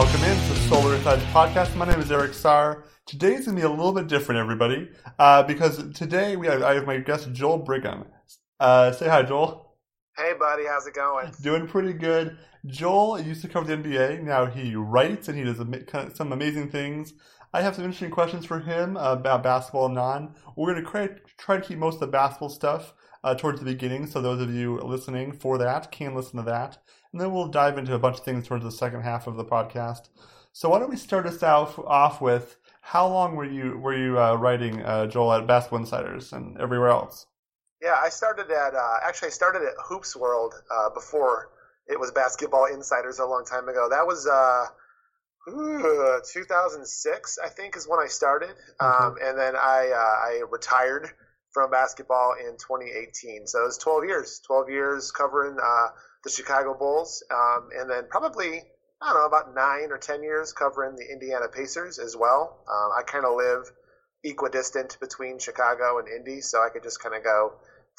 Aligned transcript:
welcome 0.00 0.24
into 0.24 0.56
Solar 0.60 0.94
Insights 0.94 1.22
Podcast. 1.24 1.76
My 1.76 1.86
name 1.86 2.00
is 2.00 2.10
Eric 2.10 2.32
Starr. 2.32 2.84
Today's 3.04 3.44
going 3.44 3.54
to 3.54 3.60
be 3.60 3.66
a 3.66 3.68
little 3.68 3.92
bit 3.92 4.06
different, 4.06 4.40
everybody, 4.40 4.88
uh, 5.18 5.42
because 5.42 5.92
today 5.92 6.36
we 6.36 6.46
have, 6.46 6.62
I 6.62 6.72
have 6.72 6.86
my 6.86 6.96
guest 6.96 7.30
Joel 7.34 7.58
Brigham. 7.58 8.06
Uh, 8.58 8.92
say 8.92 9.10
hi, 9.10 9.22
Joel. 9.24 9.76
Hey, 10.16 10.32
buddy, 10.40 10.64
how's 10.66 10.86
it 10.86 10.94
going? 10.94 11.30
Doing 11.42 11.68
pretty 11.68 11.92
good. 11.92 12.38
Joel 12.64 13.20
used 13.20 13.42
to 13.42 13.48
cover 13.48 13.66
the 13.66 13.76
NBA. 13.76 14.22
Now 14.22 14.46
he 14.46 14.74
writes 14.74 15.28
and 15.28 15.36
he 15.36 15.44
does 15.44 15.58
some 16.16 16.32
amazing 16.32 16.70
things. 16.70 17.12
I 17.52 17.60
have 17.60 17.74
some 17.74 17.84
interesting 17.84 18.10
questions 18.10 18.46
for 18.46 18.60
him 18.60 18.96
about 18.96 19.42
basketball 19.42 19.84
and 19.84 19.96
non. 19.96 20.34
We're 20.56 20.72
going 20.72 20.82
to 20.82 21.20
try 21.36 21.56
to 21.58 21.62
keep 21.62 21.76
most 21.76 21.96
of 21.96 22.00
the 22.00 22.06
basketball 22.06 22.48
stuff 22.48 22.94
uh, 23.22 23.34
towards 23.34 23.58
the 23.58 23.66
beginning, 23.66 24.06
so 24.06 24.22
those 24.22 24.40
of 24.40 24.54
you 24.54 24.78
listening 24.78 25.32
for 25.32 25.58
that 25.58 25.92
can 25.92 26.14
listen 26.14 26.38
to 26.38 26.44
that. 26.44 26.78
And 27.12 27.20
then 27.20 27.32
we'll 27.32 27.48
dive 27.48 27.78
into 27.78 27.94
a 27.94 27.98
bunch 27.98 28.18
of 28.18 28.24
things 28.24 28.46
towards 28.46 28.64
the 28.64 28.70
second 28.70 29.02
half 29.02 29.26
of 29.26 29.36
the 29.36 29.44
podcast. 29.44 30.08
So 30.52 30.68
why 30.68 30.78
don't 30.78 30.90
we 30.90 30.96
start 30.96 31.26
us 31.26 31.42
out 31.42 31.78
off 31.78 32.20
with 32.20 32.56
how 32.82 33.06
long 33.06 33.36
were 33.36 33.44
you 33.44 33.78
were 33.78 33.96
you 33.96 34.18
uh, 34.18 34.34
writing 34.34 34.82
uh, 34.82 35.06
Joel 35.06 35.34
at 35.34 35.46
Basketball 35.46 35.80
Insiders 35.80 36.32
and 36.32 36.58
everywhere 36.58 36.88
else? 36.88 37.26
Yeah, 37.80 37.96
I 38.02 38.08
started 38.08 38.50
at 38.50 38.74
uh, 38.74 38.96
actually 39.04 39.28
I 39.28 39.30
started 39.30 39.62
at 39.62 39.74
Hoops 39.88 40.16
World 40.16 40.54
uh, 40.70 40.90
before 40.90 41.50
it 41.86 41.98
was 41.98 42.10
Basketball 42.10 42.66
Insiders 42.66 43.18
a 43.18 43.26
long 43.26 43.44
time 43.44 43.68
ago. 43.68 43.88
That 43.90 44.06
was 44.06 44.26
uh, 44.26 44.66
2006, 45.46 47.38
I 47.42 47.48
think, 47.48 47.76
is 47.76 47.88
when 47.88 48.00
I 48.00 48.06
started, 48.06 48.50
mm-hmm. 48.50 49.04
um, 49.04 49.16
and 49.22 49.38
then 49.38 49.56
I 49.56 49.90
uh, 49.92 50.26
I 50.28 50.42
retired 50.50 51.10
from 51.52 51.70
basketball 51.70 52.34
in 52.38 52.52
2018. 52.58 53.46
So 53.46 53.62
it 53.62 53.66
was 53.66 53.78
12 53.78 54.04
years, 54.04 54.40
12 54.46 54.70
years 54.70 55.10
covering 55.10 55.56
the 56.24 56.30
Chicago 56.30 56.76
Bulls, 56.78 57.22
um, 57.30 57.68
and 57.78 57.90
then 57.90 58.04
probably 58.08 58.62
I 59.02 59.12
don't 59.12 59.20
know 59.20 59.26
about 59.26 59.54
nine 59.54 59.90
or 59.90 59.98
ten 59.98 60.22
years 60.22 60.52
covering 60.52 60.96
the 60.96 61.10
Indiana 61.10 61.46
Pacers 61.48 61.98
as 61.98 62.16
well. 62.16 62.64
Um, 62.68 62.90
I 62.98 63.02
kind 63.02 63.24
of 63.24 63.34
live 63.36 63.70
equidistant 64.22 64.98
between 65.00 65.38
Chicago 65.38 65.98
and 65.98 66.08
Indy, 66.08 66.42
so 66.42 66.58
I 66.58 66.68
could 66.70 66.82
just 66.82 67.02
kind 67.02 67.14
of 67.14 67.24
go 67.24 67.54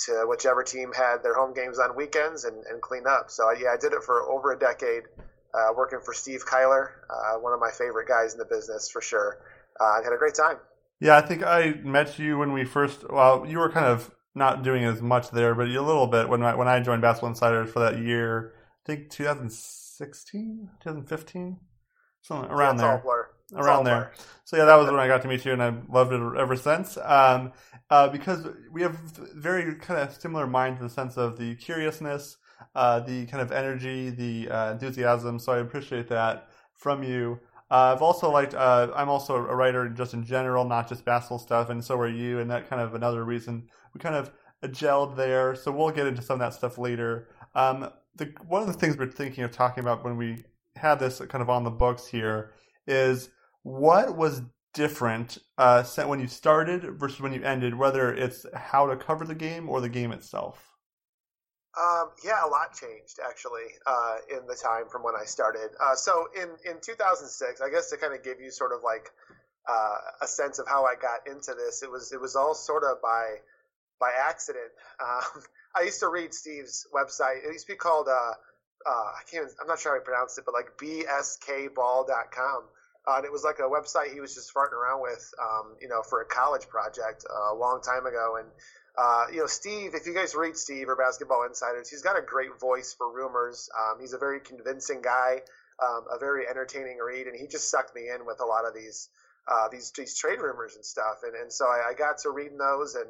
to 0.05 0.25
whichever 0.28 0.63
team 0.63 0.91
had 0.94 1.23
their 1.23 1.33
home 1.33 1.53
games 1.53 1.80
on 1.80 1.95
weekends 1.95 2.45
and, 2.45 2.63
and 2.66 2.81
clean 2.81 3.03
up. 3.08 3.30
So 3.30 3.52
yeah, 3.52 3.69
I 3.73 3.78
did 3.78 3.94
it 3.94 4.03
for 4.03 4.31
over 4.31 4.52
a 4.52 4.59
decade, 4.59 5.03
uh, 5.53 5.73
working 5.75 6.00
for 6.03 6.13
Steve 6.13 6.45
Kyler, 6.45 6.89
uh, 7.09 7.39
one 7.39 7.53
of 7.53 7.59
my 7.59 7.72
favorite 7.72 8.08
guys 8.08 8.33
in 8.33 8.39
the 8.39 8.45
business 8.45 8.89
for 8.91 9.02
sure. 9.02 9.39
Uh, 9.80 10.00
I 10.00 10.03
had 10.03 10.13
a 10.13 10.17
great 10.17 10.35
time. 10.35 10.58
Yeah, 11.00 11.17
I 11.17 11.22
think 11.22 11.44
I 11.44 11.80
met 11.83 12.19
you 12.19 12.38
when 12.38 12.53
we 12.53 12.63
first. 12.63 13.09
Well, 13.09 13.45
you 13.47 13.58
were 13.58 13.72
kind 13.72 13.88
of 13.88 14.11
not 14.34 14.64
doing 14.64 14.84
as 14.84 15.02
much 15.02 15.32
there, 15.32 15.54
but 15.56 15.68
a 15.68 15.82
little 15.82 16.08
bit 16.08 16.30
when 16.30 16.44
I, 16.44 16.56
when 16.56 16.68
I 16.68 16.80
joined 16.80 17.02
Basketball 17.02 17.30
Insiders 17.30 17.72
for 17.72 17.80
that 17.80 18.00
year. 18.00 18.54
I 18.84 18.86
think 18.86 19.10
2016, 19.10 20.70
2015, 20.82 21.58
something 22.22 22.50
around 22.50 22.78
there. 22.78 23.04
Around 23.54 23.84
there. 23.84 24.14
So 24.46 24.56
yeah, 24.56 24.66
that 24.66 24.76
was 24.76 24.90
when 24.90 25.00
I 25.00 25.08
got 25.08 25.22
to 25.24 25.28
meet 25.28 25.44
you, 25.44 25.52
and 25.52 25.62
I've 25.62 25.90
loved 25.90 26.14
it 26.14 26.22
ever 26.40 26.56
since. 26.56 26.98
Um, 27.04 27.52
uh, 27.90 28.08
because 28.08 28.48
we 28.72 28.82
have 28.82 28.96
very 29.36 29.76
kind 29.76 30.00
of 30.00 30.16
similar 30.16 30.48
minds 30.48 30.80
in 30.80 30.88
the 30.88 30.94
sense 30.94 31.18
of 31.18 31.38
the 31.38 31.56
curiousness, 31.56 32.38
uh, 32.76 33.02
the 33.02 33.26
kind 33.26 33.42
of 33.42 33.52
energy, 33.52 34.09
the 34.09 34.50
uh, 34.50 34.72
enthusiasm. 34.72 35.38
So 35.40 35.52
I 35.52 35.58
appreciate 35.58 36.08
that 36.08 36.48
from 36.76 37.04
you. 37.04 37.40
Uh, 37.72 37.94
I've 37.95 38.02
also 38.02 38.30
liked. 38.30 38.53
Uh, 38.53 38.89
I'm 38.94 39.08
also 39.08 39.38
a 39.38 39.55
writer 39.55 39.88
just 39.88 40.14
in 40.14 40.25
general, 40.25 40.66
not 40.66 40.89
just 40.89 41.05
basketball 41.05 41.39
stuff, 41.39 41.69
and 41.69 41.83
so 41.83 41.97
are 41.97 42.08
you. 42.09 42.39
And 42.39 42.52
that 42.52 42.69
kind 42.69 42.81
of 42.81 42.94
another 42.95 43.23
reason 43.23 43.69
we 43.94 44.00
kind 44.02 44.16
of 44.16 44.30
gelled 44.66 45.16
there. 45.16 45.55
So 45.55 45.72
we'll 45.72 45.89
get 45.91 46.05
into 46.05 46.22
some 46.22 46.36
of 46.36 46.39
that 46.41 46.53
stuff 46.53 46.78
later. 46.78 47.30
Um, 47.55 47.89
the, 48.16 48.33
one 48.45 48.61
of 48.61 48.67
the 48.67 48.73
things 48.73 48.97
we're 48.97 49.09
thinking 49.09 49.45
of 49.45 49.52
talking 49.52 49.81
about 49.81 50.03
when 50.03 50.17
we 50.17 50.44
had 50.75 51.00
this 51.00 51.19
kind 51.30 51.41
of 51.41 51.50
on 51.50 51.63
the 51.63 51.72
books 51.72 52.08
here 52.08 52.52
is 52.88 53.30
what 53.63 54.17
was 54.17 54.41
different 54.73 55.38
uh, 55.57 55.84
when 56.06 56.19
you 56.19 56.28
started 56.28 57.00
versus 57.00 57.22
when 57.22 57.34
you 57.34 57.41
ended, 57.44 57.75
whether 57.75 58.13
it's 58.13 58.46
how 58.53 58.85
to 58.88 58.97
cover 58.97 59.25
the 59.25 59.35
game 59.35 59.69
or 59.69 59.79
the 59.79 59.90
game 59.90 60.12
itself. 60.12 60.71
Um, 61.80 62.12
yeah, 62.24 62.46
a 62.46 62.50
lot 62.50 62.74
changed 62.74 63.20
actually 63.24 63.72
uh, 63.86 64.18
in 64.30 64.46
the 64.48 64.56
time 64.56 64.90
from 64.92 65.04
when 65.04 65.16
I 65.16 65.26
started. 65.26 65.70
Uh, 65.80 65.96
so 65.96 66.28
in 66.36 66.50
in 66.70 66.82
2006, 66.82 67.62
I 67.62 67.70
guess 67.70 67.90
to 67.92 67.98
kind 67.98 68.14
of 68.14 68.24
give 68.24 68.42
you 68.42 68.52
sort 68.52 68.74
of 68.74 68.84
like 68.84 69.09
uh, 69.70 69.98
a 70.22 70.28
sense 70.28 70.59
of 70.59 70.68
how 70.68 70.86
I 70.86 70.96
got 70.96 71.28
into 71.28 71.54
this, 71.54 71.82
it 71.84 71.90
was 71.90 72.12
it 72.12 72.20
was 72.20 72.36
all 72.36 72.54
sort 72.54 72.84
of 72.84 73.02
by 73.02 73.36
by 74.00 74.12
accident. 74.30 74.72
Um, 75.02 75.42
I 75.76 75.84
used 75.84 76.02
to 76.02 76.09
read 76.09 76.34
Steve's 76.34 76.86
website. 76.94 77.46
It 77.46 77.54
used 77.54 77.66
to 77.66 77.74
be 77.74 77.78
called 77.78 78.08
uh, 78.08 78.34
uh, 78.86 78.90
I 78.90 79.22
can't. 79.30 79.50
I'm 79.59 79.68
not 79.68 79.80
sure 79.80 79.94
how 79.94 80.00
he 80.00 80.03
pronounced 80.03 80.38
it, 80.38 80.46
but 80.46 80.53
like 80.53 80.78
bskball.com. 80.78 82.64
Uh, 83.08 83.16
and 83.18 83.26
it 83.26 83.32
was 83.32 83.44
like 83.44 83.58
a 83.59 83.64
website 83.64 84.14
he 84.14 84.20
was 84.20 84.36
just 84.36 84.53
farting 84.53 84.74
around 84.74 85.02
with, 85.02 85.34
um, 85.42 85.76
you 85.82 85.88
know, 85.88 86.03
for 86.03 86.22
a 86.22 86.26
college 86.26 86.68
project 86.70 87.26
uh, 87.26 87.53
a 87.53 87.56
long 87.56 87.82
time 87.82 88.06
ago. 88.06 88.38
And 88.38 88.48
uh, 88.97 89.25
you 89.31 89.40
know, 89.40 89.47
Steve, 89.47 89.96
if 89.96 90.06
you 90.06 90.13
guys 90.13 90.35
read 90.35 90.57
Steve 90.57 90.90
or 90.90 90.96
Basketball 90.96 91.46
Insiders, 91.46 91.90
he's 91.90 92.02
got 92.02 92.18
a 92.18 92.22
great 92.22 92.59
voice 92.59 92.94
for 92.97 93.12
rumors. 93.12 93.69
Um, 93.78 94.00
he's 94.00 94.13
a 94.13 94.18
very 94.18 94.40
convincing 94.40 95.02
guy, 95.02 95.41
um, 95.81 96.06
a 96.12 96.19
very 96.19 96.47
entertaining 96.47 96.97
read, 96.97 97.28
and 97.28 97.35
he 97.35 97.47
just 97.47 97.69
sucked 97.69 97.96
me 97.96 98.09
in 98.09 98.25
with 98.25 98.41
a 98.41 98.46
lot 98.46 98.66
of 98.66 98.74
these 98.74 99.09
uh, 99.47 99.68
these 99.69 99.91
these 99.97 100.18
trade 100.18 100.40
rumors 100.40 100.75
and 100.75 100.85
stuff. 100.85 101.24
And 101.24 101.35
and 101.35 101.52
so 101.52 101.66
I, 101.66 101.91
I 101.91 101.94
got 101.94 102.19
to 102.19 102.29
reading 102.29 102.57
those 102.57 102.96
and 102.96 103.07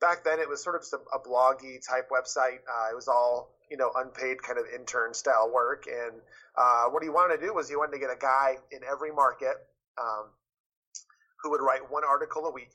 back 0.00 0.24
then 0.24 0.40
it 0.40 0.48
was 0.48 0.62
sort 0.62 0.74
of 0.74 0.82
just 0.82 0.94
a, 0.94 1.00
a 1.14 1.20
bloggy 1.20 1.86
type 1.86 2.08
website. 2.10 2.60
Uh, 2.66 2.90
it 2.90 2.96
was 2.96 3.06
all 3.06 3.50
you 3.70 3.76
know 3.76 3.90
unpaid 3.94 4.42
kind 4.42 4.58
of 4.58 4.64
intern 4.74 5.14
style 5.14 5.50
work, 5.52 5.84
and 5.86 6.20
uh, 6.56 6.84
what 6.86 7.02
he 7.02 7.08
wanted 7.08 7.36
to 7.36 7.46
do 7.46 7.54
was 7.54 7.68
he 7.68 7.76
wanted 7.76 7.92
to 7.92 7.98
get 7.98 8.10
a 8.10 8.18
guy 8.18 8.56
in 8.72 8.80
every 8.90 9.12
market 9.12 9.54
um, 10.00 10.26
who 11.42 11.50
would 11.50 11.60
write 11.60 11.90
one 11.90 12.02
article 12.04 12.46
a 12.46 12.50
week. 12.50 12.72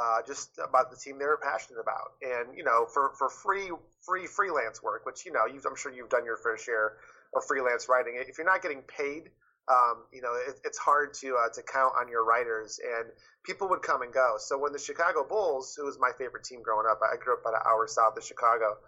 Uh, 0.00 0.22
just 0.26 0.58
about 0.66 0.90
the 0.90 0.96
team 0.96 1.18
they 1.18 1.26
were 1.26 1.40
passionate 1.42 1.80
about, 1.80 2.12
and 2.22 2.56
you 2.56 2.64
know, 2.64 2.86
for, 2.86 3.12
for 3.18 3.28
free 3.28 3.70
free 4.06 4.26
freelance 4.26 4.82
work, 4.82 5.04
which 5.04 5.26
you 5.26 5.32
know, 5.32 5.40
I'm 5.44 5.76
sure 5.76 5.92
you've 5.92 6.08
done 6.08 6.24
your 6.24 6.38
fair 6.38 6.56
share 6.56 6.92
of 7.36 7.44
freelance 7.44 7.86
writing. 7.88 8.14
If 8.16 8.38
you're 8.38 8.46
not 8.46 8.62
getting 8.62 8.82
paid 8.82 9.30
um, 9.70 10.02
you 10.12 10.20
know, 10.20 10.34
it, 10.34 10.58
it's 10.64 10.78
hard 10.78 11.14
to 11.22 11.36
uh, 11.36 11.48
to 11.54 11.62
count 11.62 11.94
on 12.00 12.08
your 12.08 12.24
writers, 12.24 12.80
and 12.82 13.10
people 13.44 13.68
would 13.68 13.82
come 13.82 14.02
and 14.02 14.12
go. 14.12 14.34
So 14.38 14.58
when 14.58 14.72
the 14.72 14.78
Chicago 14.78 15.24
Bulls, 15.24 15.74
who 15.76 15.84
was 15.84 15.98
my 15.98 16.10
favorite 16.18 16.44
team 16.44 16.62
growing 16.62 16.86
up, 16.90 17.00
I 17.02 17.16
grew 17.16 17.34
up 17.34 17.40
about 17.42 17.54
an 17.54 17.62
hour 17.66 17.86
south 17.86 18.16
of 18.16 18.24
Chicago. 18.24 18.78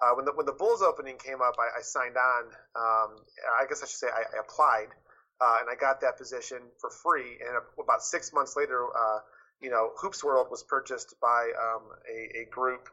Uh, 0.00 0.14
when 0.14 0.24
the 0.24 0.32
when 0.32 0.46
the 0.46 0.52
Bulls 0.52 0.80
opening 0.82 1.16
came 1.18 1.42
up, 1.42 1.56
I, 1.58 1.80
I 1.80 1.82
signed 1.82 2.16
on. 2.16 2.44
Um, 2.76 3.16
I 3.58 3.66
guess 3.68 3.82
I 3.82 3.86
should 3.86 3.98
say 3.98 4.06
I, 4.06 4.36
I 4.36 4.40
applied, 4.40 4.94
uh, 5.40 5.56
and 5.60 5.68
I 5.68 5.74
got 5.74 6.02
that 6.02 6.16
position 6.18 6.58
for 6.78 6.90
free. 6.90 7.38
And 7.42 7.58
about 7.82 8.02
six 8.02 8.32
months 8.32 8.54
later, 8.56 8.86
uh, 8.86 9.18
you 9.60 9.70
know, 9.70 9.90
Hoops 10.00 10.22
World 10.22 10.48
was 10.50 10.62
purchased 10.62 11.14
by 11.20 11.50
um, 11.60 11.82
a, 12.08 12.42
a 12.42 12.44
group 12.50 12.88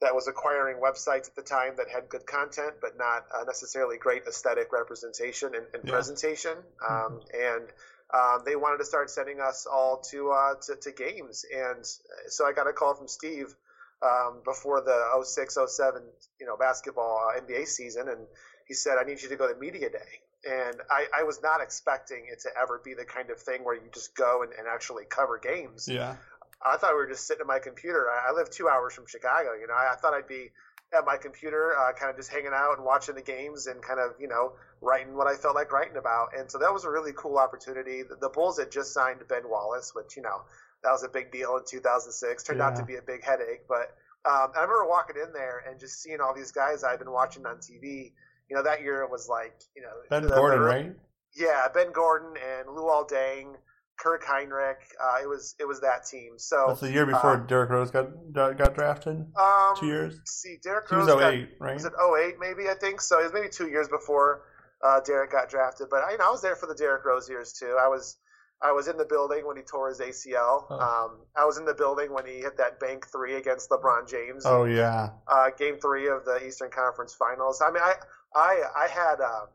that 0.00 0.14
was 0.14 0.26
acquiring 0.26 0.78
websites 0.82 1.28
at 1.28 1.36
the 1.36 1.42
time 1.42 1.74
that 1.76 1.88
had 1.88 2.08
good 2.08 2.26
content, 2.26 2.74
but 2.80 2.98
not 2.98 3.24
uh, 3.32 3.44
necessarily 3.44 3.98
great 3.98 4.22
aesthetic 4.26 4.72
representation 4.72 5.54
and, 5.54 5.64
and 5.72 5.84
yeah. 5.84 5.90
presentation. 5.92 6.52
Um, 6.86 7.20
mm-hmm. 7.20 7.58
And 7.58 7.68
um, 8.12 8.42
they 8.44 8.56
wanted 8.56 8.78
to 8.78 8.84
start 8.84 9.10
sending 9.10 9.40
us 9.40 9.66
all 9.70 10.02
to, 10.10 10.32
uh, 10.32 10.54
to, 10.66 10.76
to 10.76 10.92
games, 10.92 11.46
and 11.54 11.86
so 12.28 12.46
I 12.46 12.52
got 12.52 12.68
a 12.68 12.72
call 12.72 12.94
from 12.94 13.08
Steve 13.08 13.54
um, 14.02 14.42
before 14.44 14.82
the 14.82 15.24
06, 15.24 15.56
07, 15.66 16.02
you 16.40 16.46
know, 16.46 16.56
basketball 16.56 17.30
uh, 17.30 17.40
NBA 17.40 17.66
season, 17.66 18.08
and 18.08 18.26
he 18.68 18.74
said, 18.74 18.98
"I 18.98 19.04
need 19.04 19.22
you 19.22 19.30
to 19.30 19.36
go 19.36 19.50
to 19.50 19.58
media 19.58 19.88
day." 19.88 20.20
And 20.44 20.76
I, 20.90 21.06
I 21.20 21.22
was 21.22 21.40
not 21.42 21.60
expecting 21.60 22.24
it 22.30 22.40
to 22.42 22.48
ever 22.60 22.80
be 22.84 22.94
the 22.94 23.04
kind 23.04 23.30
of 23.30 23.38
thing 23.38 23.64
where 23.64 23.74
you 23.74 23.88
just 23.92 24.16
go 24.16 24.42
and, 24.42 24.52
and 24.52 24.66
actually 24.66 25.04
cover 25.08 25.38
games. 25.38 25.88
Yeah. 25.88 26.16
I 26.64 26.76
thought 26.76 26.92
we 26.92 26.98
were 26.98 27.08
just 27.08 27.26
sitting 27.26 27.42
at 27.42 27.46
my 27.46 27.58
computer. 27.58 28.08
I, 28.10 28.30
I 28.30 28.32
live 28.34 28.50
two 28.50 28.68
hours 28.68 28.94
from 28.94 29.06
Chicago. 29.06 29.54
You 29.60 29.66
know, 29.66 29.74
I, 29.74 29.92
I 29.92 29.96
thought 29.96 30.14
I'd 30.14 30.28
be 30.28 30.50
at 30.94 31.06
my 31.06 31.16
computer, 31.16 31.72
uh, 31.78 31.92
kind 31.92 32.10
of 32.10 32.16
just 32.16 32.30
hanging 32.30 32.52
out 32.54 32.76
and 32.76 32.84
watching 32.84 33.14
the 33.14 33.22
games 33.22 33.66
and 33.66 33.82
kind 33.82 33.98
of, 33.98 34.12
you 34.20 34.28
know, 34.28 34.52
writing 34.80 35.16
what 35.16 35.26
I 35.26 35.34
felt 35.34 35.54
like 35.54 35.72
writing 35.72 35.96
about. 35.96 36.36
And 36.36 36.50
so 36.50 36.58
that 36.58 36.72
was 36.72 36.84
a 36.84 36.90
really 36.90 37.12
cool 37.16 37.38
opportunity. 37.38 38.02
The, 38.02 38.16
the 38.16 38.28
Bulls 38.28 38.58
had 38.58 38.70
just 38.70 38.92
signed 38.92 39.20
Ben 39.28 39.48
Wallace, 39.48 39.92
which, 39.94 40.16
you 40.16 40.22
know, 40.22 40.42
that 40.82 40.90
was 40.90 41.02
a 41.02 41.08
big 41.08 41.32
deal 41.32 41.56
in 41.56 41.62
2006. 41.66 42.42
Turned 42.42 42.58
yeah. 42.58 42.66
out 42.66 42.76
to 42.76 42.84
be 42.84 42.96
a 42.96 43.02
big 43.02 43.24
headache. 43.24 43.62
But 43.68 43.94
um, 44.24 44.52
I 44.54 44.62
remember 44.62 44.86
walking 44.88 45.16
in 45.16 45.32
there 45.32 45.62
and 45.68 45.80
just 45.80 46.02
seeing 46.02 46.20
all 46.20 46.34
these 46.34 46.52
guys 46.52 46.84
I've 46.84 46.98
been 46.98 47.10
watching 47.10 47.46
on 47.46 47.56
TV. 47.56 48.12
You 48.52 48.58
know, 48.58 48.64
that 48.64 48.82
year 48.82 49.00
it 49.00 49.10
was 49.10 49.28
like, 49.30 49.54
you 49.74 49.80
know, 49.80 49.88
Ben 50.10 50.24
the, 50.24 50.28
Gordon, 50.28 50.60
the, 50.60 50.66
right? 50.66 50.92
Yeah, 51.34 51.68
Ben 51.72 51.90
Gordon 51.90 52.34
and 52.36 52.68
Luol 52.68 53.08
Deng 53.08 53.54
Kirk 53.98 54.22
Hinrich. 54.26 54.76
Uh, 55.02 55.22
it 55.22 55.26
was 55.26 55.54
it 55.58 55.66
was 55.66 55.80
that 55.80 56.04
team. 56.04 56.34
So 56.36 56.66
that's 56.68 56.80
the 56.80 56.92
year 56.92 57.06
before 57.06 57.36
uh, 57.36 57.46
Derrick 57.46 57.70
Rose 57.70 57.90
got 57.90 58.10
got 58.34 58.74
drafted. 58.74 59.24
Um, 59.40 59.74
two 59.80 59.86
years. 59.86 60.20
See, 60.26 60.58
Derrick 60.62 60.90
Rose 60.92 61.06
was 61.06 61.22
08, 61.22 61.58
got, 61.58 61.64
right? 61.64 61.74
Was 61.74 61.86
it 61.86 61.94
08 61.98 62.34
maybe? 62.38 62.68
I 62.68 62.74
think 62.74 63.00
so. 63.00 63.20
It 63.20 63.24
was 63.24 63.32
maybe 63.32 63.48
two 63.48 63.68
years 63.68 63.88
before 63.88 64.42
uh, 64.84 65.00
Derrick 65.00 65.32
got 65.32 65.48
drafted. 65.48 65.86
But 65.90 66.04
I, 66.04 66.12
you 66.12 66.18
know, 66.18 66.28
I 66.28 66.30
was 66.30 66.42
there 66.42 66.56
for 66.56 66.66
the 66.66 66.74
Derrick 66.74 67.06
Rose 67.06 67.26
years 67.26 67.54
too. 67.54 67.78
I 67.80 67.88
was 67.88 68.18
I 68.62 68.72
was 68.72 68.88
in 68.88 68.96
the 68.96 69.04
building 69.04 69.46
when 69.46 69.56
he 69.56 69.62
tore 69.62 69.88
his 69.88 70.00
ACL. 70.00 70.66
Oh. 70.70 70.78
Um, 70.78 71.18
I 71.36 71.44
was 71.44 71.58
in 71.58 71.64
the 71.64 71.74
building 71.74 72.12
when 72.12 72.26
he 72.26 72.38
hit 72.38 72.56
that 72.58 72.78
bank 72.78 73.06
three 73.10 73.34
against 73.34 73.70
LeBron 73.70 74.08
James. 74.08 74.44
Oh 74.46 74.64
yeah. 74.64 75.10
Uh, 75.26 75.50
game 75.58 75.78
three 75.78 76.08
of 76.08 76.24
the 76.24 76.44
Eastern 76.46 76.70
Conference 76.70 77.14
Finals. 77.14 77.60
I 77.60 77.70
mean, 77.70 77.82
I 77.82 77.94
I 78.34 78.62
I 78.84 78.88
had. 78.88 79.20
Uh, 79.20 79.46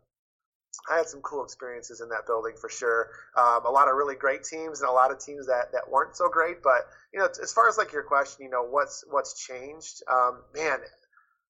I 0.89 0.97
had 0.97 1.07
some 1.07 1.21
cool 1.21 1.43
experiences 1.43 2.01
in 2.01 2.09
that 2.09 2.27
building 2.27 2.53
for 2.59 2.69
sure. 2.69 3.09
Um, 3.35 3.65
a 3.65 3.69
lot 3.69 3.89
of 3.89 3.95
really 3.95 4.15
great 4.15 4.43
teams 4.43 4.81
and 4.81 4.89
a 4.89 4.93
lot 4.93 5.11
of 5.11 5.19
teams 5.19 5.47
that, 5.47 5.71
that 5.71 5.89
weren't 5.89 6.15
so 6.15 6.29
great. 6.29 6.61
But 6.61 6.87
you 7.13 7.19
know, 7.19 7.27
as 7.41 7.51
far 7.51 7.67
as 7.67 7.77
like 7.77 7.91
your 7.91 8.03
question, 8.03 8.45
you 8.45 8.51
know, 8.51 8.63
what's 8.63 9.03
what's 9.09 9.43
changed? 9.45 10.03
Um, 10.09 10.43
man, 10.55 10.77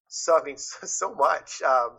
so 0.07 0.39
I 0.39 0.44
mean, 0.44 0.57
so, 0.57 0.77
so 0.88 1.13
much. 1.13 1.62
Um, 1.62 1.92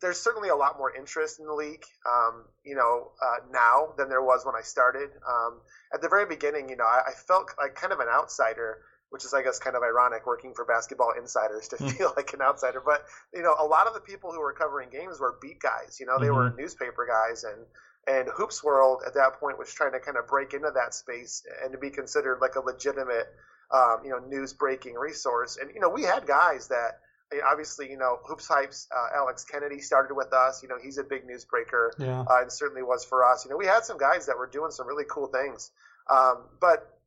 there's 0.00 0.20
certainly 0.20 0.48
a 0.48 0.56
lot 0.56 0.78
more 0.78 0.94
interest 0.94 1.40
in 1.40 1.46
the 1.46 1.54
league, 1.54 1.84
um, 2.06 2.44
you 2.64 2.74
know, 2.74 3.12
uh, 3.22 3.46
now 3.52 3.94
than 3.96 4.08
there 4.08 4.22
was 4.22 4.44
when 4.44 4.54
I 4.54 4.62
started. 4.62 5.10
Um, 5.28 5.60
at 5.92 6.02
the 6.02 6.08
very 6.08 6.26
beginning, 6.26 6.68
you 6.68 6.76
know, 6.76 6.84
I, 6.84 7.02
I, 7.08 7.12
felt 7.12 7.50
like 7.58 7.74
kind 7.74 7.92
of 7.92 8.00
an 8.00 8.08
outsider, 8.08 8.78
which 9.10 9.24
is, 9.24 9.32
I 9.32 9.42
guess, 9.42 9.58
kind 9.58 9.76
of 9.76 9.82
ironic 9.82 10.26
working 10.26 10.54
for 10.54 10.64
Basketball 10.64 11.12
Insiders 11.18 11.68
to 11.68 11.76
hmm. 11.76 11.88
feel 11.88 12.12
like 12.16 12.32
an 12.34 12.42
outsider. 12.42 12.82
But 12.84 13.04
you 13.32 13.42
know, 13.42 13.54
a 13.58 13.66
lot 13.66 13.86
of 13.86 13.94
the 13.94 14.00
people 14.00 14.32
who 14.32 14.40
were 14.40 14.52
covering 14.52 14.90
games 14.90 15.18
were 15.20 15.38
beat 15.40 15.60
guys. 15.60 15.98
You 16.00 16.06
know, 16.06 16.18
they 16.18 16.26
mm-hmm. 16.26 16.36
were 16.36 16.54
newspaper 16.56 17.06
guys, 17.06 17.44
and 17.44 17.64
and 18.06 18.28
Hoops 18.36 18.62
World 18.62 19.02
at 19.06 19.14
that 19.14 19.40
point 19.40 19.58
was 19.58 19.72
trying 19.72 19.92
to 19.92 20.00
kind 20.00 20.16
of 20.16 20.26
break 20.28 20.54
into 20.54 20.70
that 20.74 20.94
space 20.94 21.42
and 21.62 21.72
to 21.72 21.78
be 21.78 21.90
considered 21.90 22.38
like 22.40 22.54
a 22.54 22.60
legitimate, 22.60 23.26
um, 23.72 23.98
you 24.04 24.10
know, 24.10 24.18
news 24.18 24.52
breaking 24.52 24.94
resource. 24.94 25.58
And 25.60 25.70
you 25.74 25.80
know, 25.80 25.88
we 25.88 26.02
had 26.02 26.26
guys 26.26 26.68
that 26.68 27.00
obviously, 27.50 27.90
you 27.90 27.96
know, 27.96 28.18
Hoops 28.24 28.46
Hype's 28.46 28.88
uh, 28.94 29.16
Alex 29.16 29.44
Kennedy 29.44 29.80
started 29.80 30.14
with 30.14 30.32
us. 30.32 30.62
You 30.62 30.68
know, 30.68 30.76
he's 30.82 30.98
a 30.98 31.04
big 31.04 31.22
newsbreaker, 31.26 31.90
yeah. 31.98 32.20
uh, 32.20 32.42
and 32.42 32.52
certainly 32.52 32.82
was 32.82 33.04
for 33.04 33.24
us. 33.24 33.44
You 33.44 33.50
know, 33.50 33.56
we 33.56 33.66
had 33.66 33.84
some 33.84 33.98
guys 33.98 34.26
that 34.26 34.38
were 34.38 34.46
doing 34.46 34.70
some 34.70 34.86
really 34.86 35.04
cool 35.08 35.26
things, 35.26 35.70
um, 36.10 36.44
but 36.60 36.98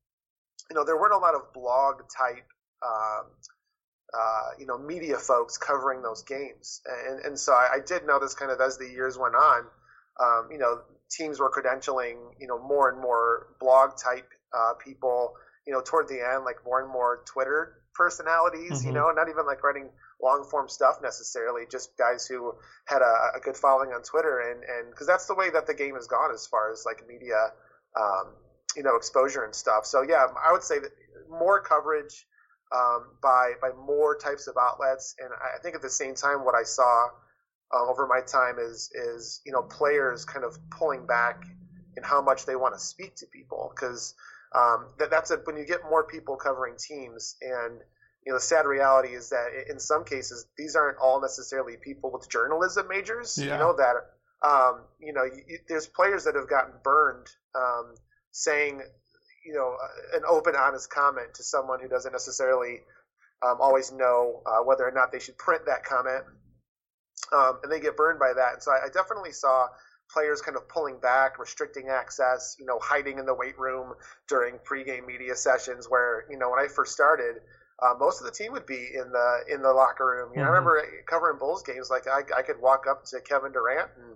you 0.70 0.76
know, 0.76 0.84
there 0.84 0.98
weren't 0.98 1.14
a 1.14 1.18
lot 1.18 1.36
of 1.36 1.54
blog 1.54 2.02
type, 2.16 2.46
um, 2.86 3.26
uh, 4.14 4.50
you 4.60 4.66
know, 4.66 4.78
media 4.78 5.18
folks 5.18 5.58
covering 5.58 6.02
those 6.02 6.24
games, 6.24 6.82
and 7.08 7.20
and 7.22 7.40
so 7.40 7.54
I, 7.54 7.76
I, 7.76 7.80
did 7.86 8.06
notice 8.06 8.36
kind 8.36 8.52
of 8.52 8.60
as 8.60 8.78
the 8.78 8.88
years 8.88 9.18
went 9.18 9.36
on, 9.36 9.64
um, 10.20 10.50
you 10.52 10.58
know, 10.58 10.82
teams 11.10 11.40
were 11.40 11.50
credentialing, 11.50 12.18
you 12.40 12.48
know, 12.48 12.60
more 12.60 12.90
and 12.90 13.00
more 13.02 13.48
blog 13.60 13.92
type 13.98 14.30
uh, 14.56 14.74
people. 14.74 15.34
You 15.68 15.74
know, 15.74 15.82
toward 15.86 16.08
the 16.08 16.20
end, 16.20 16.46
like 16.46 16.66
more 16.66 16.82
and 16.82 16.92
more 16.92 17.22
Twitter 17.28 17.80
personalities, 17.94 18.72
mm-hmm. 18.72 18.88
you 18.88 18.94
know, 18.94 19.12
not 19.12 19.30
even 19.30 19.46
like 19.46 19.64
writing 19.64 19.90
long 20.22 20.44
form 20.50 20.68
stuff 20.68 20.98
necessarily, 21.02 21.64
just 21.70 21.98
guys 21.98 22.28
who 22.28 22.54
had 22.86 23.02
a, 23.02 23.38
a 23.38 23.40
good 23.42 23.56
following 23.56 23.92
on 23.92 24.04
Twitter, 24.04 24.40
and 24.40 24.64
and 24.64 24.92
because 24.92 25.08
that's 25.08 25.28
the 25.28 25.36
way 25.36 25.50
that 25.50 25.68
the 25.68 25.74
game 25.74 25.96
has 25.96 26.08
gone 26.08 26.32
as 26.34 26.48
far 26.48 26.72
as 26.72 26.84
like 26.86 27.08
media, 27.08 27.52
um, 28.00 28.34
you 28.76 28.84
know, 28.84 28.96
exposure 28.96 29.44
and 29.44 29.56
stuff. 29.56 29.86
So 29.86 30.02
yeah, 30.02 30.28
I 30.46 30.52
would 30.52 30.64
say 30.64 30.80
that 30.80 30.92
more 31.30 31.62
coverage 31.62 32.26
um, 32.76 33.12
by 33.22 33.54
by 33.62 33.72
more 33.72 34.16
types 34.16 34.48
of 34.48 34.56
outlets, 34.60 35.16
and 35.20 35.30
I 35.34 35.62
think 35.62 35.76
at 35.76 35.82
the 35.82 35.90
same 35.90 36.16
time, 36.16 36.46
what 36.46 36.56
I 36.56 36.64
saw 36.64 37.08
uh, 37.74 37.90
over 37.90 38.08
my 38.08 38.22
time 38.22 38.58
is 38.60 38.90
is 38.94 39.42
you 39.46 39.52
know 39.52 39.64
players 39.64 40.26
kind 40.26 40.46
of 40.46 40.58
pulling 40.70 41.06
back 41.06 41.44
in 41.98 42.04
how 42.04 42.22
much 42.22 42.46
they 42.46 42.56
want 42.56 42.74
to 42.74 42.80
speak 42.80 43.16
to 43.18 43.26
people. 43.28 43.72
Because 43.74 44.14
um, 44.56 44.88
that, 45.00 45.10
that's 45.10 45.32
a, 45.32 45.38
when 45.46 45.58
you 45.58 45.66
get 45.66 45.82
more 45.90 46.04
people 46.04 46.36
covering 46.36 46.76
teams 46.78 47.36
and 47.42 47.82
you 48.30 48.34
know, 48.34 48.38
the 48.38 48.46
sad 48.46 48.68
reality 48.68 49.16
is 49.16 49.30
that 49.30 49.48
in 49.72 49.80
some 49.80 50.06
cases, 50.06 50.46
these 50.56 50.76
aren't 50.76 51.00
all 51.00 51.20
necessarily 51.20 51.78
people 51.84 52.12
with 52.12 52.30
journalism 52.30 52.88
majors. 52.88 53.40
Yeah. 53.40 53.54
You 53.54 53.58
know 53.58 53.76
that, 53.76 53.96
um, 54.48 54.82
you 55.00 55.14
know, 55.14 55.24
you, 55.24 55.58
there's 55.68 55.88
players 55.88 56.26
that 56.26 56.36
have 56.36 56.48
gotten 56.48 56.74
burned 56.84 57.26
um, 57.56 57.96
saying, 58.32 58.84
you 59.44 59.54
know, 59.54 59.76
an 60.14 60.22
open, 60.30 60.54
honest 60.56 60.92
comment 60.92 61.34
to 61.34 61.44
someone 61.44 61.80
who 61.82 61.88
doesn't 61.88 62.12
necessarily 62.12 62.82
um, 63.44 63.58
always 63.60 63.92
know 63.92 64.44
uh, 64.46 64.60
whether 64.64 64.88
or 64.88 64.92
not 64.92 65.12
they 65.12 65.20
should 65.20 65.40
print 65.40 65.64
that 65.66 65.84
comment, 65.84 66.24
um, 67.34 67.62
and 67.64 67.72
they 67.72 67.80
get 67.80 67.98
burned 67.98 68.20
by 68.20 68.34
that. 68.36 68.54
And 68.54 68.62
so 68.62 68.72
I, 68.72 68.86
I 68.86 68.90
definitely 68.94 69.32
saw 69.32 69.70
players 70.14 70.40
kind 70.40 70.56
of 70.56 70.70
pulling 70.70 71.00
back, 71.00 71.40
restricting 71.40 71.88
access, 71.90 72.58
you 72.60 72.68
know, 72.68 72.78
hiding 72.80 73.18
in 73.18 73.26
the 73.26 73.34
weight 73.34 73.58
room 73.58 73.94
during 74.28 74.60
pregame 74.60 75.08
media 75.08 75.36
sessions. 75.36 75.88
Where 75.90 76.26
you 76.30 76.38
know, 76.38 76.52
when 76.52 76.60
I 76.60 76.68
first 76.68 76.92
started 76.92 77.38
uh, 77.82 77.94
most 78.00 78.22
of 78.22 78.26
the 78.26 78.32
team 78.32 78.52
would 78.52 78.66
be 78.66 78.90
in 78.94 79.12
the 79.12 79.44
in 79.54 79.62
the 79.62 79.72
locker 79.72 80.06
room. 80.06 80.32
You 80.34 80.38
know, 80.38 80.44
mm-hmm. 80.44 80.54
I 80.54 80.58
remember 80.58 80.84
covering 81.06 81.38
Bulls 81.40 81.64
games. 81.64 81.90
Like 81.90 82.08
I, 82.08 82.22
I 82.38 82.42
could 82.42 82.62
walk 82.62 82.86
up 82.90 83.06
to 83.06 83.22
Kevin 83.22 83.52
Durant 83.52 83.90
and 83.98 84.16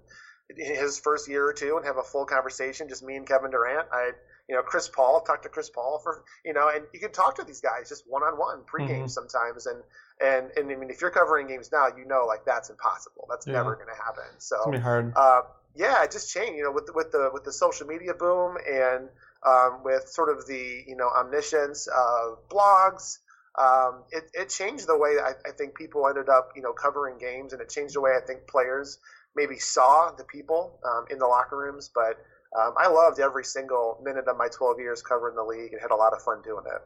his 0.58 1.00
first 1.00 1.30
year 1.30 1.48
or 1.48 1.54
two 1.54 1.78
and 1.78 1.86
have 1.86 1.98
a 1.98 2.04
full 2.04 2.26
conversation, 2.26 2.90
just 2.90 3.04
me 3.04 3.16
and 3.16 3.28
Kevin 3.28 3.52
Durant. 3.52 3.88
I, 3.92 4.12
you 4.50 4.56
know, 4.56 4.62
Chris 4.62 4.90
Paul, 4.90 5.22
talk 5.22 5.44
to 5.44 5.50
Chris 5.50 5.70
Paul 5.70 6.00
for, 6.04 6.24
you 6.44 6.54
know, 6.54 6.70
and 6.74 6.84
you 6.94 7.00
can 7.00 7.12
talk 7.12 7.38
to 7.38 7.44
these 7.44 7.62
guys 7.62 7.90
just 7.90 8.04
one 8.08 8.24
on 8.24 8.38
one 8.38 8.60
pregame 8.62 8.90
mm-hmm. 8.90 9.08
sometimes. 9.08 9.66
And, 9.66 9.82
and, 10.22 10.52
and 10.58 10.72
I 10.72 10.76
mean, 10.76 10.90
if 10.90 11.02
you're 11.02 11.12
covering 11.12 11.48
games 11.48 11.72
now, 11.72 11.88
you 11.98 12.06
know, 12.06 12.26
like 12.28 12.46
that's 12.46 12.70
impossible. 12.70 13.26
That's 13.30 13.48
yeah. 13.48 13.54
never 13.54 13.76
going 13.76 13.88
to 13.88 14.04
happen. 14.04 14.26
So, 14.40 14.58
it's 14.58 14.66
gonna 14.66 14.78
be 14.78 14.84
hard. 14.84 15.14
Uh, 15.16 15.42
yeah, 15.76 16.04
it 16.04 16.12
just 16.12 16.32
changed, 16.32 16.58
you 16.58 16.64
know, 16.64 16.72
with, 16.72 16.90
with 16.94 17.12
the, 17.12 17.30
with 17.34 17.46
the 17.46 17.54
social 17.54 17.88
media 17.88 18.14
boom 18.14 18.58
and, 18.70 19.08
um, 19.46 19.82
with 19.84 20.10
sort 20.10 20.30
of 20.30 20.46
the, 20.46 20.84
you 20.86 20.96
know, 20.96 21.08
omniscience 21.08 21.88
of 21.88 22.38
blogs, 22.50 23.20
um, 23.60 24.04
it, 24.12 24.24
it 24.34 24.50
changed 24.50 24.88
the 24.88 24.98
way 24.98 25.18
I, 25.24 25.34
I 25.48 25.52
think 25.52 25.76
people 25.76 26.08
ended 26.08 26.30
up, 26.30 26.52
you 26.56 26.62
know, 26.62 26.74
covering 26.74 27.18
games, 27.20 27.54
and 27.54 27.62
it 27.62 27.70
changed 27.70 27.96
the 27.96 28.02
way 28.02 28.12
I 28.12 28.26
think 28.26 28.48
players 28.48 28.98
maybe 29.36 29.58
saw 29.58 30.12
the 30.12 30.24
people 30.24 30.80
um, 30.86 31.06
in 31.12 31.20
the 31.20 31.28
locker 31.28 31.58
rooms. 31.58 31.90
But 31.94 32.18
um, 32.60 32.74
I 32.78 32.88
loved 32.88 33.20
every 33.20 33.44
single 33.44 34.00
minute 34.04 34.28
of 34.28 34.38
my 34.38 34.48
12 34.48 34.80
years 34.80 35.02
covering 35.02 35.36
the 35.36 35.44
league 35.44 35.72
and 35.72 35.82
had 35.82 35.92
a 35.92 35.96
lot 35.96 36.14
of 36.14 36.22
fun 36.22 36.42
doing 36.44 36.64
it. 36.66 36.82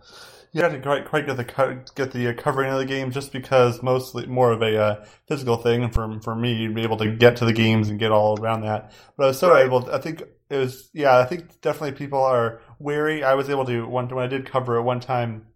You 0.51 0.61
had 0.61 0.71
to 0.71 0.79
quite, 0.79 1.05
quite 1.05 1.25
get 1.25 1.37
the 1.37 1.83
get 1.95 2.11
the 2.11 2.29
uh, 2.29 2.33
covering 2.33 2.71
of 2.71 2.79
the 2.79 2.85
game 2.85 3.11
just 3.11 3.31
because 3.31 3.81
mostly 3.81 4.25
more 4.25 4.51
of 4.51 4.61
a 4.61 4.77
uh, 4.77 5.05
physical 5.27 5.57
thing 5.57 5.89
for 5.91 6.19
for 6.21 6.35
me 6.35 6.67
to 6.67 6.73
be 6.73 6.83
able 6.83 6.97
to 6.97 7.11
get 7.11 7.37
to 7.37 7.45
the 7.45 7.53
games 7.53 7.89
and 7.89 7.99
get 7.99 8.11
all 8.11 8.39
around 8.39 8.61
that. 8.61 8.91
But 9.15 9.23
I 9.23 9.27
was 9.27 9.39
so 9.39 9.51
right. 9.51 9.65
able. 9.65 9.83
To, 9.83 9.93
I 9.93 9.99
think 9.99 10.23
it 10.49 10.57
was 10.57 10.89
yeah. 10.93 11.17
I 11.17 11.25
think 11.25 11.61
definitely 11.61 11.93
people 11.93 12.23
are 12.23 12.61
wary. 12.79 13.23
I 13.23 13.35
was 13.35 13.49
able 13.49 13.65
to 13.65 13.85
one 13.87 14.07
when 14.09 14.23
I 14.23 14.27
did 14.27 14.45
cover 14.45 14.77
it 14.77 14.83
one 14.83 14.99
time 14.99 15.47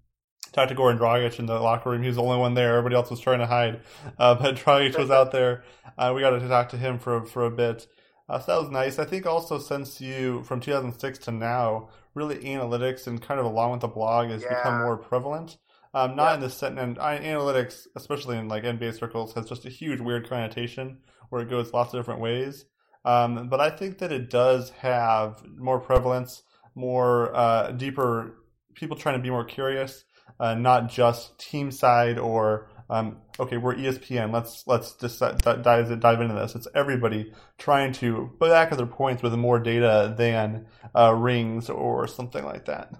talked 0.52 0.70
to 0.70 0.76
Goran 0.76 0.98
Dragic 0.98 1.40
in 1.40 1.46
the 1.46 1.60
locker 1.60 1.90
room. 1.90 2.02
He 2.02 2.08
was 2.08 2.18
the 2.18 2.24
only 2.24 2.38
one 2.38 2.54
there. 2.54 2.78
Everybody 2.78 2.96
else 2.96 3.10
was 3.10 3.20
trying 3.20 3.40
to 3.40 3.48
hide. 3.48 3.82
Uh, 4.18 4.36
but 4.36 4.56
Dragic 4.64 4.98
was 4.98 5.12
out 5.12 5.32
there. 5.32 5.64
Uh, 5.98 6.12
we 6.16 6.22
got 6.22 6.32
to 6.32 6.48
talk 6.48 6.70
to 6.70 6.78
him 6.78 7.00
for 7.00 7.26
for 7.26 7.46
a 7.46 7.52
bit. 7.52 7.88
Uh, 8.30 8.40
so 8.40 8.52
that 8.54 8.62
was 8.62 8.72
nice. 8.72 9.00
I 9.00 9.06
think 9.06 9.26
also 9.26 9.60
since 9.60 10.00
you 10.00 10.44
from 10.44 10.62
2006 10.62 11.20
to 11.20 11.32
now, 11.32 11.90
really 12.14 12.38
analytics 12.38 13.08
and 13.08 13.22
kind 13.22 13.40
of 13.40 13.46
along 13.46 13.72
with 13.72 13.82
the 13.82 13.88
blog 13.88 14.30
has 14.30 14.42
yeah. 14.42 14.56
become 14.56 14.82
more 14.82 14.98
prevalent. 14.98 15.58
Um, 15.94 16.16
not 16.16 16.30
yeah. 16.30 16.34
in 16.36 16.40
the 16.40 16.50
set 16.50 16.78
and 16.78 16.98
analytics, 16.98 17.88
especially 17.98 18.38
in 18.38 18.48
like 18.48 18.64
NBA 18.64 18.98
circles, 18.98 19.34
has 19.34 19.50
just 19.50 19.66
a 19.66 19.70
huge 19.70 20.00
weird 20.00 20.30
connotation 20.30 21.00
where 21.30 21.42
it 21.42 21.50
goes 21.50 21.74
lots 21.74 21.94
of 21.94 22.00
different 22.00 22.22
ways. 22.22 22.66
Um, 23.04 23.50
but 23.50 23.60
I 23.60 23.70
think 23.70 23.98
that 23.98 24.12
it 24.12 24.30
does 24.30 24.70
have 24.70 25.44
more 25.58 25.80
prevalence, 25.80 26.44
more 26.76 27.36
uh, 27.36 27.72
deeper 27.72 28.38
people 28.74 28.96
trying 28.96 29.18
to 29.18 29.22
be 29.22 29.30
more 29.30 29.44
curious 29.44 30.06
uh, 30.40 30.56
not 30.56 30.90
just 30.90 31.38
team 31.38 31.72
side 31.72 32.18
or 32.18 32.70
um, 32.92 33.20
okay, 33.40 33.56
we're 33.56 33.76
ESPN. 33.76 34.34
Let's 34.34 34.68
let's 34.68 34.94
just 34.96 35.20
dive 35.20 35.64
dive 35.64 36.22
into 36.22 36.34
this. 36.34 36.56
It's 36.56 36.68
everybody 36.76 37.32
trying 37.58 37.94
to 37.94 38.32
back 38.38 38.70
their 38.72 38.86
points 38.86 39.24
with 39.24 39.34
more 39.36 39.60
data 39.60 40.14
than 40.18 40.68
uh, 40.94 41.14
rings 41.14 41.70
or 41.70 42.06
something 42.08 42.44
like 42.44 42.66
that. 42.66 42.94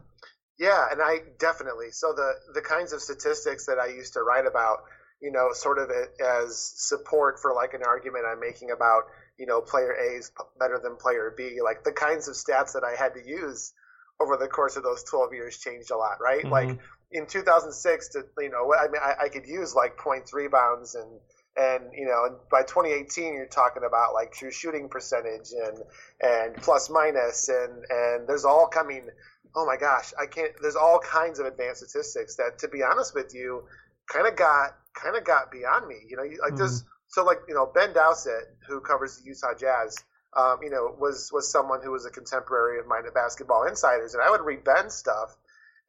Yeah, 0.58 0.86
and 0.90 1.02
I 1.02 1.18
definitely. 1.40 1.92
So 1.92 2.14
the 2.16 2.36
the 2.54 2.62
kinds 2.62 2.94
of 2.94 3.02
statistics 3.02 3.66
that 3.66 3.80
I 3.80 3.88
used 3.88 4.14
to 4.14 4.22
write 4.22 4.46
about, 4.46 4.78
you 5.22 5.30
know, 5.30 5.50
sort 5.52 5.78
of 5.78 5.90
as 6.24 6.72
support 6.78 7.42
for 7.42 7.54
like 7.54 7.74
an 7.74 7.82
argument 7.86 8.24
I'm 8.26 8.40
making 8.40 8.72
about, 8.72 9.04
you 9.38 9.46
know, 9.46 9.60
player 9.60 9.92
A 9.92 10.18
is 10.20 10.32
better 10.58 10.80
than 10.82 10.96
player 10.96 11.34
B. 11.36 11.58
Like 11.62 11.84
the 11.84 11.92
kinds 11.92 12.30
of 12.30 12.36
stats 12.36 12.74
that 12.74 12.86
I 12.86 12.96
had 12.98 13.16
to 13.16 13.30
use 13.30 13.74
over 14.22 14.38
the 14.38 14.48
course 14.48 14.78
of 14.78 14.84
those 14.84 15.04
12 15.04 15.34
years 15.34 15.58
changed 15.58 15.92
a 15.92 15.98
lot, 15.98 16.22
right? 16.22 16.46
Mm-hmm. 16.46 16.52
Like 16.52 16.80
in 17.12 17.26
2006 17.26 18.10
to 18.10 18.24
you 18.40 18.50
know 18.50 18.74
I 18.74 18.88
mean 18.88 19.02
I, 19.02 19.26
I 19.26 19.30
could 19.30 19.48
use 19.48 19.76
like 19.76 19.98
points 19.98 20.34
rebounds 20.34 20.96
and 20.96 21.10
and 21.58 21.94
you 21.94 22.06
know 22.06 22.26
and 22.26 22.36
by 22.50 22.62
2018 22.62 23.34
you're 23.34 23.46
talking 23.46 23.84
about 23.86 24.14
like 24.14 24.32
true 24.32 24.52
shooting 24.52 24.88
percentage 24.90 25.52
and 25.52 25.78
and 26.22 26.56
plus 26.58 26.90
minus 26.90 27.50
and 27.50 27.84
and 27.90 28.28
there's 28.28 28.46
all 28.46 28.68
coming 28.68 29.08
oh 29.56 29.66
my 29.66 29.76
gosh 29.78 30.14
I 30.20 30.26
can't 30.26 30.54
there's 30.62 30.78
all 30.78 31.00
kinds 31.00 31.40
of 31.40 31.46
advanced 31.46 31.86
statistics 31.88 32.36
that 32.38 32.60
to 32.60 32.70
be 32.70 32.82
honest 32.84 33.14
with 33.14 33.36
you 33.36 33.64
kind 34.08 34.28
of 34.28 34.36
got 34.36 34.78
kind 34.94 35.18
of 35.18 35.26
got 35.26 35.52
beyond 35.52 35.88
me 35.88 35.98
you 36.08 36.16
know 36.16 36.24
like 36.24 36.54
mm. 36.54 36.58
this 36.58 36.84
so 37.08 37.26
like 37.26 37.40
you 37.48 37.54
know 37.54 37.70
Ben 37.74 37.94
Dowsett 37.94 38.56
who 38.68 38.80
covers 38.80 39.18
the 39.18 39.26
Utah 39.26 39.54
Jazz 39.58 39.98
um, 40.38 40.60
you 40.64 40.70
know 40.70 40.96
was 40.98 41.30
was 41.34 41.52
someone 41.52 41.82
who 41.84 41.92
was 41.92 42.06
a 42.06 42.10
contemporary 42.10 42.80
of 42.80 42.88
mine 42.88 43.04
at 43.06 43.14
Basketball 43.14 43.68
Insiders 43.68 44.14
and 44.14 44.24
I 44.24 44.30
would 44.30 44.42
read 44.42 44.64
Ben's 44.64 44.94
stuff 44.94 45.36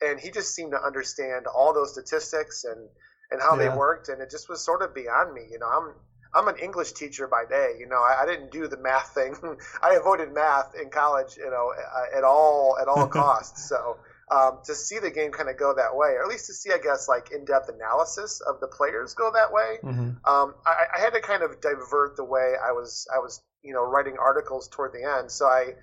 and 0.05 0.21
he 0.21 0.31
just 0.31 0.55
seemed 0.55 0.73
to 0.73 0.83
understand 0.83 1.47
all 1.47 1.73
those 1.73 1.93
statistics 1.93 2.65
and 2.65 2.89
and 3.31 3.41
how 3.41 3.57
yeah. 3.57 3.71
they 3.71 3.77
worked, 3.77 4.09
and 4.09 4.21
it 4.21 4.31
just 4.31 4.49
was 4.49 4.63
sort 4.63 4.83
of 4.83 4.95
beyond 4.95 5.33
me. 5.33 5.43
You 5.51 5.59
know, 5.59 5.67
I'm 5.67 5.95
I'm 6.35 6.49
an 6.49 6.57
English 6.57 6.93
teacher 6.93 7.27
by 7.27 7.45
day. 7.45 7.77
You 7.79 7.87
know, 7.87 7.97
I, 8.03 8.23
I 8.23 8.27
didn't 8.27 8.51
do 8.51 8.69
the 8.69 8.77
math 8.77 9.15
thing. 9.15 9.37
I 9.83 9.95
avoided 9.95 10.33
math 10.33 10.75
in 10.81 10.91
college. 10.91 11.37
You 11.37 11.51
know, 11.51 11.73
uh, 11.73 12.17
at 12.17 12.25
all 12.25 12.77
at 12.81 12.89
all 12.89 13.07
costs. 13.21 13.69
So 13.69 13.99
um, 14.31 14.59
to 14.65 14.75
see 14.75 14.99
the 14.99 15.11
game 15.11 15.31
kind 15.31 15.49
of 15.49 15.57
go 15.57 15.75
that 15.75 15.95
way, 15.95 16.11
or 16.11 16.23
at 16.23 16.29
least 16.29 16.47
to 16.47 16.55
see, 16.55 16.73
I 16.73 16.79
guess, 16.79 17.09
like 17.09 17.31
in-depth 17.33 17.69
analysis 17.69 18.41
of 18.41 18.61
the 18.61 18.67
players 18.67 19.15
go 19.15 19.31
that 19.33 19.53
way, 19.53 19.79
Mhm. 19.83 20.17
um, 20.27 20.55
I, 20.65 20.87
I 20.97 21.01
had 21.01 21.13
to 21.15 21.21
kind 21.21 21.43
of 21.43 21.61
divert 21.61 22.17
the 22.17 22.25
way 22.25 22.55
I 22.63 22.73
was 22.73 23.07
I 23.13 23.19
was 23.19 23.43
you 23.63 23.73
know 23.75 23.83
writing 23.85 24.17
articles 24.19 24.69
toward 24.69 24.93
the 24.93 25.05
end. 25.05 25.31
So 25.31 25.47
I 25.47 25.75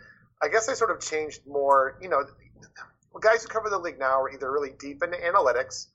I 0.41 0.47
guess 0.47 0.69
I 0.69 0.73
sort 0.73 0.91
of 0.91 0.99
changed 0.99 1.41
more. 1.47 1.97
You 2.01 2.09
know, 2.09 2.23
guys 3.21 3.43
who 3.43 3.49
cover 3.49 3.69
the 3.69 3.79
league 3.79 3.99
now 3.99 4.21
are 4.21 4.29
either 4.31 4.51
really 4.51 4.71
deep 4.79 5.01
into 5.03 5.17
analytics, 5.17 5.87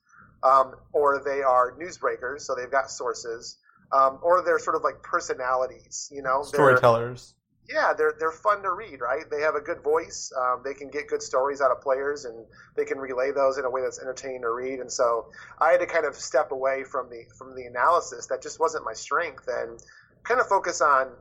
um, 0.43 0.75
or 0.93 1.21
they 1.23 1.41
are 1.41 1.71
newsbreakers, 1.79 2.41
so 2.41 2.55
they've 2.55 2.71
got 2.71 2.89
sources, 2.91 3.57
um, 3.91 4.19
or 4.21 4.43
they're 4.43 4.59
sort 4.59 4.75
of 4.75 4.83
like 4.83 5.01
personalities. 5.03 6.09
You 6.11 6.21
know, 6.21 6.39
They're- 6.43 6.59
Storytellers. 6.59 7.33
yeah, 7.67 7.93
they're 7.93 8.13
they're 8.19 8.31
fun 8.31 8.61
to 8.63 8.71
read, 8.71 9.01
right? 9.01 9.27
They 9.29 9.41
have 9.41 9.55
a 9.55 9.61
good 9.61 9.81
voice. 9.81 10.31
Um, 10.37 10.61
they 10.63 10.73
can 10.73 10.89
get 10.89 11.07
good 11.07 11.23
stories 11.23 11.61
out 11.61 11.71
of 11.71 11.81
players, 11.81 12.25
and 12.25 12.45
they 12.75 12.85
can 12.85 12.99
relay 12.99 13.31
those 13.31 13.57
in 13.57 13.65
a 13.65 13.69
way 13.69 13.81
that's 13.81 13.99
entertaining 13.99 14.41
to 14.41 14.51
read. 14.51 14.79
And 14.79 14.91
so 14.91 15.31
I 15.59 15.71
had 15.71 15.79
to 15.79 15.87
kind 15.87 16.05
of 16.05 16.15
step 16.15 16.51
away 16.51 16.83
from 16.83 17.09
the 17.09 17.23
from 17.37 17.55
the 17.55 17.63
analysis 17.65 18.27
that 18.27 18.41
just 18.43 18.59
wasn't 18.59 18.83
my 18.85 18.93
strength, 18.93 19.47
and 19.47 19.81
kind 20.23 20.39
of 20.39 20.47
focus 20.47 20.81
on, 20.81 21.11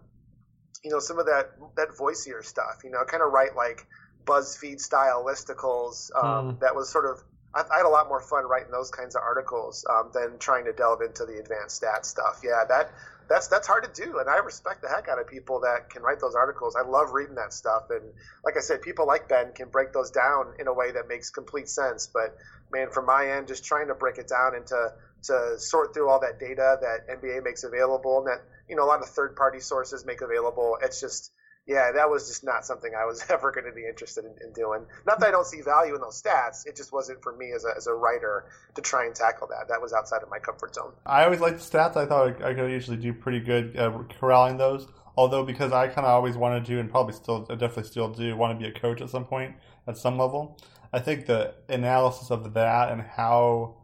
you 0.82 0.90
know, 0.90 0.98
some 0.98 1.18
of 1.18 1.26
that 1.26 1.52
that 1.76 1.88
voicier 1.96 2.42
stuff. 2.44 2.82
You 2.84 2.90
know, 2.90 3.04
kind 3.04 3.22
of 3.22 3.32
write 3.32 3.54
like 3.56 3.86
BuzzFeed 4.26 4.80
style 4.80 5.24
listicles. 5.26 6.10
Um, 6.14 6.52
Hmm. 6.52 6.58
That 6.60 6.74
was 6.74 6.90
sort 6.90 7.06
of 7.06 7.22
I, 7.54 7.62
I 7.72 7.76
had 7.78 7.86
a 7.86 7.88
lot 7.88 8.08
more 8.08 8.20
fun 8.20 8.44
writing 8.44 8.70
those 8.72 8.90
kinds 8.90 9.14
of 9.14 9.22
articles 9.22 9.86
um, 9.88 10.10
than 10.12 10.38
trying 10.38 10.64
to 10.64 10.72
delve 10.72 11.00
into 11.02 11.24
the 11.24 11.38
advanced 11.38 11.76
stat 11.76 12.04
stuff. 12.04 12.40
Yeah, 12.42 12.64
that 12.68 12.90
that's 13.28 13.48
that's 13.48 13.66
hard 13.66 13.84
to 13.84 14.02
do, 14.04 14.18
and 14.18 14.28
I 14.28 14.36
respect 14.38 14.82
the 14.82 14.88
heck 14.88 15.08
out 15.08 15.18
of 15.18 15.26
people 15.26 15.60
that 15.60 15.88
can 15.88 16.02
write 16.02 16.20
those 16.20 16.34
articles. 16.34 16.76
I 16.76 16.86
love 16.86 17.12
reading 17.12 17.36
that 17.36 17.54
stuff, 17.54 17.84
and 17.90 18.02
like 18.44 18.56
I 18.56 18.60
said, 18.60 18.82
people 18.82 19.06
like 19.06 19.28
Ben 19.28 19.52
can 19.54 19.68
break 19.68 19.92
those 19.92 20.10
down 20.10 20.54
in 20.58 20.66
a 20.66 20.72
way 20.74 20.92
that 20.92 21.08
makes 21.08 21.30
complete 21.30 21.68
sense. 21.68 22.08
But 22.12 22.36
man, 22.72 22.90
from 22.90 23.06
my 23.06 23.30
end, 23.30 23.48
just 23.48 23.64
trying 23.64 23.88
to 23.88 23.94
break 23.94 24.18
it 24.18 24.28
down 24.28 24.54
into 24.54 24.92
to 25.24 25.58
sort 25.58 25.94
through 25.94 26.10
all 26.10 26.20
that 26.20 26.38
data 26.38 26.78
that 26.82 27.08
NBA 27.08 27.42
makes 27.44 27.64
available, 27.64 28.18
and 28.18 28.26
that 28.26 28.42
you 28.68 28.76
know 28.76 28.84
a 28.84 28.88
lot 28.88 29.00
of 29.00 29.08
third 29.08 29.36
party 29.36 29.60
sources 29.60 30.04
make 30.04 30.20
available. 30.20 30.76
It's 30.82 31.00
just 31.00 31.32
yeah, 31.66 31.92
that 31.92 32.10
was 32.10 32.28
just 32.28 32.44
not 32.44 32.64
something 32.64 32.92
I 32.94 33.06
was 33.06 33.24
ever 33.30 33.50
going 33.50 33.66
to 33.66 33.72
be 33.72 33.86
interested 33.86 34.24
in, 34.24 34.34
in 34.44 34.52
doing. 34.52 34.84
Not 35.06 35.20
that 35.20 35.28
I 35.28 35.30
don't 35.30 35.46
see 35.46 35.62
value 35.62 35.94
in 35.94 36.00
those 36.00 36.20
stats, 36.20 36.66
it 36.66 36.76
just 36.76 36.92
wasn't 36.92 37.22
for 37.22 37.34
me 37.36 37.52
as 37.52 37.64
a, 37.64 37.76
as 37.76 37.86
a 37.86 37.94
writer 37.94 38.46
to 38.74 38.82
try 38.82 39.06
and 39.06 39.14
tackle 39.14 39.48
that. 39.48 39.68
That 39.68 39.80
was 39.80 39.92
outside 39.92 40.22
of 40.22 40.30
my 40.30 40.38
comfort 40.38 40.74
zone. 40.74 40.92
I 41.06 41.24
always 41.24 41.40
liked 41.40 41.58
stats. 41.58 41.96
I 41.96 42.06
thought 42.06 42.42
I, 42.42 42.50
I 42.50 42.54
could 42.54 42.70
usually 42.70 42.96
do 42.96 43.12
pretty 43.12 43.40
good 43.40 43.76
uh, 43.76 44.02
corralling 44.18 44.56
those. 44.56 44.86
Although 45.16 45.44
because 45.44 45.72
I 45.72 45.86
kind 45.86 46.06
of 46.06 46.12
always 46.12 46.36
wanted 46.36 46.64
to, 46.64 46.80
and 46.80 46.90
probably 46.90 47.14
still, 47.14 47.46
I 47.48 47.54
definitely 47.54 47.84
still 47.84 48.08
do, 48.08 48.36
want 48.36 48.58
to 48.58 48.62
be 48.62 48.68
a 48.68 48.78
coach 48.78 49.00
at 49.00 49.10
some 49.10 49.24
point, 49.24 49.54
at 49.86 49.96
some 49.96 50.18
level. 50.18 50.58
I 50.92 50.98
think 50.98 51.26
the 51.26 51.54
analysis 51.68 52.30
of 52.30 52.52
that 52.54 52.90
and 52.90 53.00
how 53.00 53.76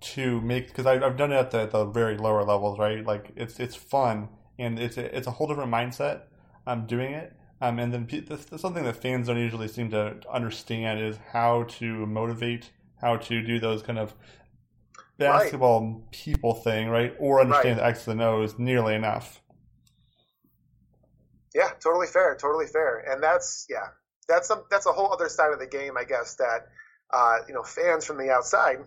to 0.00 0.40
make 0.42 0.68
because 0.68 0.84
I've 0.84 1.16
done 1.16 1.32
it 1.32 1.36
at 1.36 1.50
the, 1.50 1.66
the 1.66 1.84
very 1.86 2.16
lower 2.16 2.44
levels, 2.44 2.78
right? 2.78 3.04
Like 3.04 3.32
it's 3.36 3.58
it's 3.58 3.74
fun 3.74 4.28
and 4.58 4.78
it's 4.78 4.98
a, 4.98 5.16
it's 5.16 5.26
a 5.26 5.30
whole 5.30 5.46
different 5.46 5.72
mindset. 5.72 6.22
I'm 6.66 6.86
doing 6.86 7.12
it. 7.12 7.32
Um, 7.60 7.78
and 7.78 7.92
then 7.92 8.06
this, 8.06 8.44
this 8.44 8.60
something 8.60 8.84
that 8.84 8.96
fans 8.96 9.28
don't 9.28 9.38
usually 9.38 9.68
seem 9.68 9.90
to 9.90 10.16
understand 10.30 11.00
is 11.00 11.16
how 11.32 11.64
to 11.78 12.06
motivate, 12.06 12.70
how 13.00 13.16
to 13.16 13.42
do 13.42 13.58
those 13.58 13.82
kind 13.82 13.98
of 13.98 14.14
basketball 15.18 16.02
people 16.10 16.54
thing, 16.54 16.88
right? 16.88 17.14
Or 17.18 17.40
understand 17.40 17.78
the 17.78 17.86
X's 17.86 18.08
and 18.08 18.20
O's 18.20 18.58
nearly 18.58 18.94
enough. 18.94 19.40
Yeah, 21.54 21.70
totally 21.82 22.08
fair, 22.08 22.36
totally 22.40 22.66
fair. 22.66 22.98
And 22.98 23.22
that's 23.22 23.66
yeah, 23.70 23.88
that's 24.28 24.48
some 24.48 24.64
that's 24.70 24.86
a 24.86 24.92
whole 24.92 25.12
other 25.12 25.28
side 25.28 25.52
of 25.52 25.60
the 25.60 25.66
game, 25.66 25.96
I 25.96 26.04
guess. 26.04 26.34
That 26.34 26.66
uh, 27.10 27.38
you 27.46 27.54
know, 27.54 27.62
fans 27.62 28.04
from 28.04 28.18
the 28.18 28.30
outside, 28.30 28.78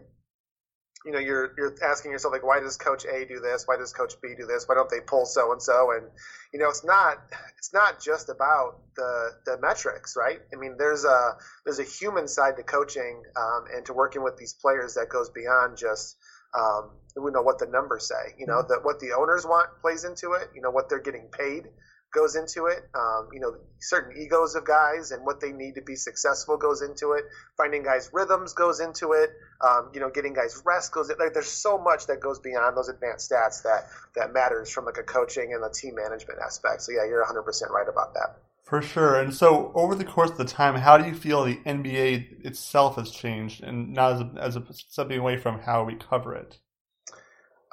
you 1.08 1.14
know, 1.14 1.20
you're 1.20 1.54
you're 1.58 1.74
asking 1.82 2.12
yourself 2.12 2.34
like, 2.34 2.44
why 2.44 2.60
does 2.60 2.76
Coach 2.76 3.06
A 3.06 3.26
do 3.26 3.40
this? 3.40 3.64
Why 3.66 3.78
does 3.78 3.94
Coach 3.94 4.16
B 4.22 4.36
do 4.38 4.46
this? 4.46 4.68
Why 4.68 4.76
don't 4.76 4.90
they 4.90 5.00
pull 5.00 5.26
so 5.26 5.54
and 5.54 5.64
so? 5.64 5.92
And 5.92 6.06
you 6.54 6.60
know, 6.60 6.68
it's 6.68 6.84
not 6.84 7.18
it's 7.58 7.74
not 7.74 8.02
just 8.02 8.28
about 8.28 8.82
the 8.98 9.32
the 9.46 9.58
metrics, 9.58 10.16
right? 10.18 10.40
I 10.54 10.58
mean, 10.58 10.76
there's 10.78 11.06
a 11.06 11.38
there's 11.64 11.80
a 11.80 11.86
human 11.86 12.28
side 12.28 12.58
to 12.58 12.64
coaching 12.64 13.24
um, 13.38 13.66
and 13.74 13.86
to 13.86 13.94
working 13.94 14.22
with 14.22 14.36
these 14.36 14.54
players 14.54 14.96
that 14.96 15.08
goes 15.08 15.30
beyond 15.30 15.78
just 15.78 16.18
um, 16.54 16.92
we 17.16 17.32
know 17.32 17.42
what 17.42 17.58
the 17.58 17.68
numbers 17.68 18.10
say. 18.10 18.36
You 18.38 18.46
know, 18.46 18.62
that 18.68 18.84
what 18.84 19.00
the 19.00 19.14
owners 19.14 19.46
want 19.46 19.70
plays 19.80 20.04
into 20.04 20.34
it. 20.34 20.50
You 20.54 20.62
know, 20.62 20.72
what 20.72 20.90
they're 20.90 21.00
getting 21.00 21.30
paid 21.32 21.70
goes 22.14 22.36
into 22.36 22.68
it. 22.68 22.90
Um, 22.96 23.30
you 23.34 23.40
know, 23.40 23.56
certain 23.80 24.22
egos 24.22 24.56
of 24.56 24.66
guys 24.66 25.12
and 25.12 25.26
what 25.26 25.40
they 25.40 25.52
need 25.52 25.76
to 25.76 25.82
be 25.82 25.96
successful 25.96 26.58
goes 26.58 26.82
into 26.82 27.14
it. 27.14 27.26
Finding 27.58 27.84
guys' 27.84 28.10
rhythms 28.14 28.54
goes 28.54 28.80
into 28.80 29.14
it. 29.14 29.32
Um, 29.66 29.92
you 29.94 30.00
know, 30.00 30.10
getting 30.10 30.34
guys 30.34 30.62
rest 30.66 30.92
goes. 30.92 31.10
Like, 31.20 31.34
there's 31.34 31.48
so 31.48 31.78
much 31.78 32.08
that 32.08 32.20
goes 32.20 32.40
beyond 32.40 32.78
those 32.78 32.90
advanced 32.90 33.32
stats 33.32 33.64
that 33.64 33.88
that 34.16 34.34
matters 34.34 34.70
from 34.70 34.86
like 34.86 34.98
a 34.98 35.04
coaching 35.04 35.54
and 35.54 35.64
a 35.64 35.70
team 35.70 35.96
management 35.96 36.40
aspect. 36.44 36.82
So 36.82 36.92
yeah, 36.92 37.06
you're 37.06 37.22
100 37.22 37.44
percent 37.44 37.72
right 37.72 37.88
about 37.88 38.14
that. 38.14 38.38
For 38.68 38.82
sure. 38.82 39.18
And 39.18 39.34
so, 39.34 39.72
over 39.76 39.96
the 39.96 40.04
course 40.04 40.30
of 40.32 40.38
the 40.38 40.44
time, 40.44 40.76
how 40.76 40.98
do 40.98 41.08
you 41.08 41.16
feel 41.16 41.46
the 41.46 41.56
NBA 41.56 42.46
itself 42.46 42.98
has 42.98 43.12
changed, 43.12 43.64
and 43.64 43.94
not 43.94 44.14
as 44.14 44.20
a, 44.20 44.32
as 44.42 44.56
a 44.58 44.64
stepping 44.74 45.20
away 45.20 45.38
from 45.38 45.60
how 45.60 45.86
we 45.86 45.96
cover 45.96 46.36
it? 46.36 46.60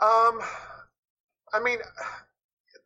Um, 0.00 0.40
I 1.52 1.60
mean, 1.62 1.78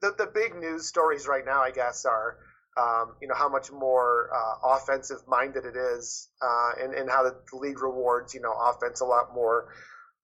the 0.01 0.13
the 0.17 0.27
big 0.27 0.55
news 0.55 0.87
stories 0.87 1.27
right 1.27 1.45
now, 1.45 1.63
I 1.63 1.71
guess, 1.71 2.05
are 2.05 2.37
um, 2.77 3.17
you 3.21 3.29
know 3.29 3.35
how 3.35 3.49
much 3.49 3.71
more 3.73 4.31
uh, 4.35 4.75
offensive 4.77 5.19
minded 5.27 5.65
it 5.65 5.77
is, 5.77 6.29
uh, 6.43 6.73
and 6.83 6.95
and 6.95 7.11
how 7.11 7.25
the 7.25 7.35
league 7.57 7.83
rewards 7.83 8.35
you 8.35 8.41
know 8.41 8.53
offense 8.53 9.01
a 9.01 9.05
lot 9.05 9.35
more 9.35 9.69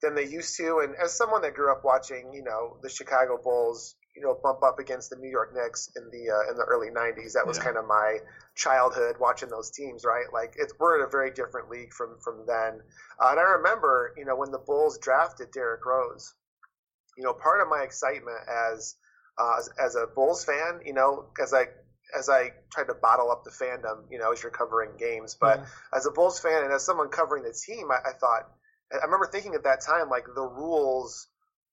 than 0.02 0.14
they 0.14 0.26
used 0.26 0.57
to. 0.59 0.81
And 0.83 0.95
as 1.02 1.16
someone 1.16 1.43
that 1.43 1.54
grew 1.54 1.73
up 1.73 1.83
watching, 1.85 2.33
you 2.35 2.43
know, 2.43 2.76
the 2.83 2.90
Chicago 2.90 3.38
Bulls, 3.43 3.95
you 4.14 4.23
know, 4.23 4.38
bump 4.43 4.62
up 4.62 4.78
against 4.78 5.11
the 5.11 5.16
New 5.16 5.31
York 5.31 5.54
Knicks 5.54 5.88
in 5.97 6.04
the 6.11 6.31
uh, 6.31 6.50
in 6.50 6.57
the 6.57 6.64
early 6.64 6.90
'90s, 6.90 7.33
that 7.33 7.47
was 7.47 7.57
Yeah. 7.59 7.64
kind 7.64 7.76
of 7.76 7.87
my 7.87 8.19
childhood 8.54 9.16
watching 9.19 9.49
those 9.49 9.71
teams. 9.71 10.04
Right, 10.04 10.26
like 10.33 10.54
it's 10.57 10.73
we're 10.78 10.99
in 11.00 11.07
a 11.07 11.11
very 11.11 11.31
different 11.33 11.69
league 11.71 11.93
from 11.93 12.19
from 12.23 12.45
then. 12.47 12.81
Uh, 13.21 13.28
and 13.31 13.40
I 13.40 13.43
remember, 13.59 14.12
you 14.16 14.25
know, 14.25 14.37
when 14.37 14.50
the 14.52 14.59
Bulls 14.59 14.99
drafted 14.99 15.50
Derrick 15.52 15.85
Rose, 15.85 16.35
you 17.16 17.25
know, 17.25 17.33
part 17.33 17.61
of 17.61 17.69
my 17.69 17.83
excitement 17.83 18.38
as 18.49 18.97
uh, 19.38 19.57
as, 19.59 19.69
as 19.79 19.95
a 19.97 20.07
Bulls 20.07 20.45
fan, 20.45 20.81
you 20.85 20.93
know, 20.93 21.26
as 21.43 21.53
I 21.55 21.67
as 22.17 22.29
I 22.29 22.53
tried 22.73 22.85
to 22.88 22.95
bottle 22.95 23.31
up 23.31 23.43
the 23.45 23.50
fandom, 23.50 24.05
you 24.11 24.19
know, 24.19 24.33
as 24.33 24.43
you're 24.43 24.53
covering 24.53 24.91
games, 24.99 25.37
but 25.41 25.59
Yeah. 25.59 25.67
as 25.93 26.07
a 26.07 26.11
Bulls 26.11 26.38
fan 26.38 26.62
and 26.62 26.73
as 26.73 26.85
someone 26.85 27.09
covering 27.09 27.43
the 27.43 27.53
team, 27.53 27.91
I, 27.91 28.11
I 28.11 28.12
thought 28.12 28.49
I 28.93 29.05
remember 29.05 29.26
thinking 29.26 29.55
at 29.55 29.64
that 29.64 29.81
time 29.81 30.09
like 30.09 30.26
the 30.35 30.43
rules 30.43 31.26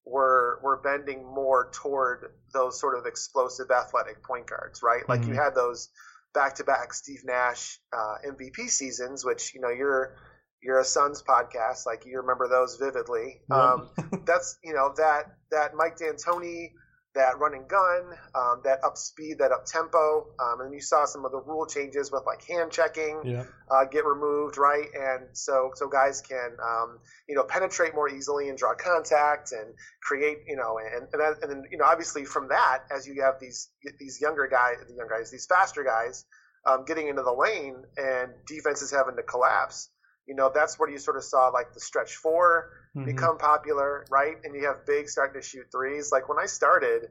were 0.06 0.60
were 0.63 0.77
bending 0.77 1.24
more 1.24 1.70
toward 1.74 2.32
those 2.53 2.80
sort 2.80 2.98
of 2.98 3.06
explosive 3.06 3.70
athletic 3.70 4.24
point 4.24 4.48
guards, 4.48 4.82
right? 4.82 5.08
Like 5.08 5.25
you 5.27 5.34
Mhm. 5.34 5.44
had 5.44 5.53
those 5.56 5.89
back 6.34 6.56
to 6.56 6.63
back 6.63 6.94
Steve 6.94 7.22
Nash 7.24 7.80
uh, 7.94 8.15
MVP 8.25 8.68
seasons, 8.70 9.24
which 9.24 9.53
you 9.53 9.62
know 9.62 9.70
you're 9.70 10.15
you're 10.62 10.80
a 10.80 10.86
Suns 10.86 11.22
podcast, 11.24 11.86
like 11.86 12.06
you 12.06 12.18
remember 12.18 12.48
those 12.48 12.77
vividly. 12.77 13.41
Yep. 13.50 13.60
Um, 13.60 13.89
that's 14.25 14.58
you 14.63 14.74
know 14.74 14.94
that 14.98 15.25
that 15.51 15.75
Mike 15.75 15.98
D'Antoni, 15.98 16.72
that 17.15 17.39
run 17.39 17.53
and 17.53 17.68
gun, 17.68 18.13
um, 18.36 18.62
that 18.63 18.84
up 18.84 18.98
speed, 18.98 19.38
that 19.39 19.51
up 19.51 19.65
tempo, 19.65 20.27
um, 20.39 20.62
and 20.62 20.74
you 20.74 20.82
saw 20.82 21.06
some 21.06 21.25
of 21.25 21.32
the 21.32 21.39
rule 21.41 21.65
changes 21.65 22.12
with 22.12 22.24
like 22.25 22.41
hand 22.48 22.72
checking 22.72 23.22
Yeah. 23.25 23.44
uh, 23.70 23.86
get 23.86 24.06
removed, 24.06 24.58
right? 24.58 24.88
And 24.94 25.27
so 25.34 25.72
so 25.75 25.88
guys 25.88 26.22
can 26.22 26.58
um, 26.63 27.00
you 27.27 27.36
know 27.36 27.44
penetrate 27.44 27.94
more 27.94 28.10
easily 28.10 28.50
and 28.50 28.58
draw 28.58 28.74
contact 28.75 29.51
and 29.51 29.74
create 30.01 30.39
you 30.48 30.56
know 30.56 30.77
and 30.80 31.08
and, 31.12 31.22
that, 31.22 31.38
and 31.41 31.51
then 31.51 31.63
you 31.72 31.77
know 31.77 31.86
obviously 31.86 32.25
from 32.25 32.48
that 32.50 32.80
as 32.96 33.06
you 33.08 33.22
have 33.22 33.36
these 33.39 33.70
these 34.00 34.20
younger 34.22 34.48
guys, 34.50 34.77
the 34.88 34.96
young 34.96 35.08
guys, 35.08 35.30
these 35.32 35.46
faster 35.46 35.84
guys 35.84 36.25
um, 36.65 36.86
getting 36.86 37.08
into 37.08 37.24
the 37.24 37.34
lane 37.34 37.84
and 37.98 38.32
defenses 38.48 38.91
having 38.91 39.15
to 39.15 39.24
collapse. 39.24 39.89
You 40.28 40.36
know 40.36 40.51
that's 40.54 40.78
where 40.80 40.90
you 40.90 41.00
sort 41.00 41.18
of 41.18 41.24
saw 41.24 41.48
like 41.50 41.74
the 41.74 41.80
stretch 41.80 42.16
4 42.16 42.70
Mhm. 42.96 43.06
become 43.06 43.38
popular, 43.38 44.06
right? 44.10 44.38
And 44.44 44.56
you 44.56 44.66
have 44.68 44.86
bigs 44.86 45.13
starting 45.13 45.42
to 45.42 45.46
shoot 45.48 45.66
threes. 45.72 46.12
Like 46.12 46.30
when 46.30 46.40
I 46.40 46.46
started, 46.46 47.10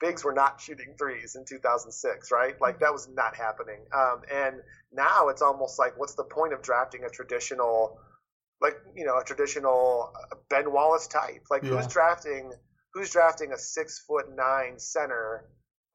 bigs 0.00 0.24
were 0.24 0.32
not 0.32 0.60
shooting 0.60 0.94
threes 0.98 1.36
in 1.36 1.44
2006, 1.44 2.30
right? 2.30 2.54
Like 2.60 2.80
that 2.80 2.92
was 2.92 3.08
not 3.08 3.34
happening. 3.34 3.80
Um, 3.92 4.22
and 4.30 4.62
now 4.92 5.28
it's 5.28 5.42
almost 5.42 5.78
like, 5.78 5.98
what's 5.98 6.14
the 6.14 6.24
point 6.24 6.52
of 6.52 6.62
drafting 6.62 7.04
a 7.04 7.08
traditional, 7.08 7.98
like 8.60 8.76
you 8.94 9.04
know, 9.04 9.18
a 9.18 9.24
traditional 9.24 10.12
uh, 10.14 10.36
Ben 10.48 10.70
Wallace 10.72 11.06
type? 11.08 11.44
Like 11.50 11.62
Yeah. 11.64 11.70
who's 11.70 11.86
drafting? 11.88 12.52
Who's 12.92 13.10
drafting 13.10 13.52
a 13.52 13.58
six 13.58 13.98
foot 14.06 14.26
nine 14.34 14.78
center 14.78 15.44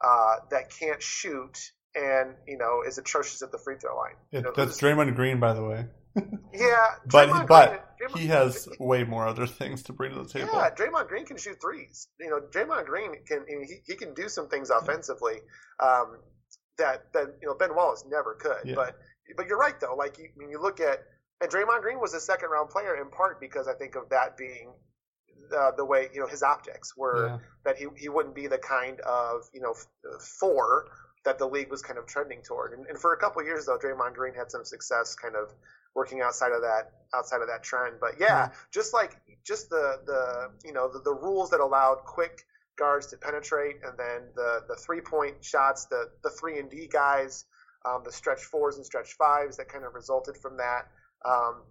uh, 0.04 0.36
that 0.50 0.70
can't 0.70 1.02
shoot 1.02 1.58
and 1.96 2.36
you 2.48 2.58
know 2.58 2.84
is 2.88 2.98
atrocious 2.98 3.42
at 3.42 3.52
the 3.52 3.58
free 3.58 3.78
throw 3.78 3.96
line? 3.96 4.16
You 4.32 4.42
know, 4.42 4.52
that's 4.56 4.80
Draymond 4.80 5.16
Green, 5.16 5.40
by 5.40 5.54
the 5.54 5.64
way. 5.64 5.86
Yeah, 6.16 6.76
But 7.06 7.30
Draymond 7.30 7.48
but 7.48 7.70
Green- 7.98 8.10
Draymond- 8.10 8.20
he 8.20 8.28
has 8.28 8.68
way 8.80 9.04
more 9.04 9.28
other 9.28 9.46
things 9.48 9.84
to 9.84 9.94
bring 9.94 10.14
to 10.14 10.24
the 10.24 10.30
table. 10.30 10.50
Yeah, 10.54 10.70
Draymond 10.72 11.08
Green 11.08 11.26
can 11.26 11.38
shoot 11.38 11.58
threes. 11.62 12.08
You 12.20 12.30
know, 12.30 12.40
Draymond 12.40 12.86
Green 12.86 13.12
can 13.28 13.46
he, 13.48 13.76
he 13.86 13.96
can 13.96 14.14
do 14.14 14.28
some 14.30 14.48
things 14.50 14.70
offensively 14.70 15.36
um, 15.80 16.18
that 16.78 17.12
that 17.14 17.36
you 17.42 17.48
know 17.48 17.56
Ben 17.56 17.76
Wallace 17.76 18.04
never 18.10 18.36
could. 18.36 18.66
Yeah. 18.66 18.76
But 18.76 18.96
but 19.38 19.48
you're 19.48 19.60
right 19.60 19.80
though. 19.80 19.96
Like 19.96 20.18
you, 20.18 20.30
mean, 20.38 20.50
you 20.50 20.62
look 20.62 20.80
at 20.80 21.00
and 21.42 21.50
Draymond 21.52 21.82
Green 21.82 22.00
was 22.00 22.14
a 22.14 22.20
second 22.20 22.50
round 22.50 22.70
player 22.70 22.96
in 23.02 23.10
part 23.10 23.40
because 23.40 23.68
I 23.68 23.74
think 23.74 23.96
of 23.96 24.10
that 24.10 24.36
being 24.38 24.74
uh, 25.58 25.72
the 25.78 25.86
way 25.86 26.08
you 26.14 26.20
know 26.22 26.28
his 26.28 26.44
optics 26.44 26.96
were 26.98 27.28
Yeah. 27.28 27.38
that 27.66 27.78
he 27.78 27.86
he 27.98 28.10
wouldn't 28.10 28.36
be 28.36 28.48
the 28.48 28.58
kind 28.58 29.00
of 29.02 29.42
you 29.54 29.62
know 29.62 29.72
f- 29.72 30.22
four 30.40 30.86
that 31.24 31.38
the 31.38 31.46
league 31.46 31.70
was 31.70 31.84
kind 31.84 32.00
of 32.00 32.08
trending 32.08 32.42
toward. 32.42 32.74
And, 32.74 32.88
and 32.88 32.98
for 32.98 33.14
a 33.14 33.18
couple 33.18 33.42
of 33.42 33.46
years 33.48 33.68
though, 33.68 33.78
Draymond 33.78 34.16
Green 34.16 34.34
had 34.34 34.50
some 34.50 34.66
success 34.66 35.14
kind 35.14 35.36
of 35.36 35.54
working 35.96 36.22
outside 36.22 36.52
of 36.52 36.62
that 36.62 36.92
outside 37.14 37.42
of 37.42 37.48
that 37.48 37.64
trend. 37.64 37.96
But 38.00 38.20
yeah, 38.20 38.50
just 38.72 38.94
like 38.94 39.18
just 39.44 39.70
the 39.70 40.00
the 40.06 40.52
you 40.66 40.74
know 40.74 40.92
the, 40.92 41.00
the 41.00 41.14
rules 41.14 41.50
that 41.50 41.60
allowed 41.60 42.04
quick 42.06 42.46
guards 42.78 43.08
to 43.08 43.18
penetrate, 43.18 43.78
and 43.84 43.98
then 43.98 44.30
the 44.36 44.64
the 44.68 44.76
three 44.76 45.02
point 45.02 45.44
shots, 45.44 45.86
the 45.86 46.10
the 46.24 46.30
three 46.30 46.60
and 46.60 46.70
D 46.70 46.88
guys, 46.92 47.46
um, 47.86 48.04
the 48.04 48.12
stretch 48.12 48.42
fours 48.42 48.78
and 48.78 48.86
stretch 48.86 49.14
fives 49.14 49.58
that 49.58 49.68
kind 49.68 49.86
of 49.86 49.94
resulted 49.94 50.38
from 50.38 50.58
that. 50.58 50.88
Um, 51.26 51.64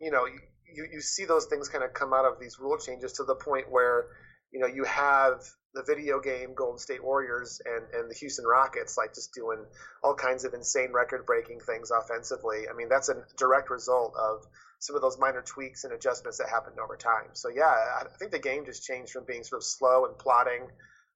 you 0.00 0.10
know, 0.10 0.24
you, 0.26 0.40
you, 0.72 0.86
you 0.92 1.00
see 1.00 1.24
those 1.24 1.46
things 1.46 1.68
kind 1.68 1.84
of 1.84 1.92
come 1.92 2.12
out 2.12 2.24
of 2.24 2.38
these 2.40 2.58
rule 2.58 2.78
changes 2.78 3.12
to 3.14 3.24
the 3.24 3.34
point 3.34 3.70
where, 3.70 4.06
you 4.50 4.60
know, 4.60 4.66
you 4.66 4.84
have 4.84 5.42
the 5.74 5.84
video 5.86 6.20
game 6.20 6.54
Golden 6.54 6.78
State 6.78 7.02
Warriors 7.02 7.60
and, 7.64 7.86
and 7.94 8.10
the 8.10 8.14
Houston 8.14 8.44
Rockets 8.44 8.96
like 8.96 9.14
just 9.14 9.32
doing 9.32 9.64
all 10.02 10.14
kinds 10.14 10.44
of 10.44 10.54
insane 10.54 10.92
record 10.92 11.26
breaking 11.26 11.60
things 11.60 11.90
offensively. 11.90 12.64
I 12.70 12.76
mean, 12.76 12.88
that's 12.88 13.08
a 13.08 13.22
direct 13.36 13.70
result 13.70 14.14
of 14.18 14.46
some 14.80 14.96
of 14.96 15.02
those 15.02 15.18
minor 15.18 15.42
tweaks 15.42 15.84
and 15.84 15.92
adjustments 15.92 16.38
that 16.38 16.48
happened 16.48 16.78
over 16.82 16.96
time. 16.96 17.30
So 17.34 17.48
yeah, 17.48 17.70
I 18.00 18.04
think 18.18 18.32
the 18.32 18.38
game 18.38 18.64
just 18.64 18.84
changed 18.84 19.12
from 19.12 19.24
being 19.26 19.44
sort 19.44 19.60
of 19.60 19.64
slow 19.64 20.06
and 20.06 20.18
plodding 20.18 20.68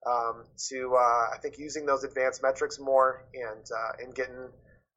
um, 0.06 0.44
to 0.68 0.94
uh, 0.94 1.34
I 1.34 1.38
think 1.40 1.58
using 1.58 1.86
those 1.86 2.04
advanced 2.04 2.42
metrics 2.42 2.78
more 2.78 3.24
and 3.34 3.64
uh, 3.64 4.04
and 4.04 4.14
getting 4.14 4.48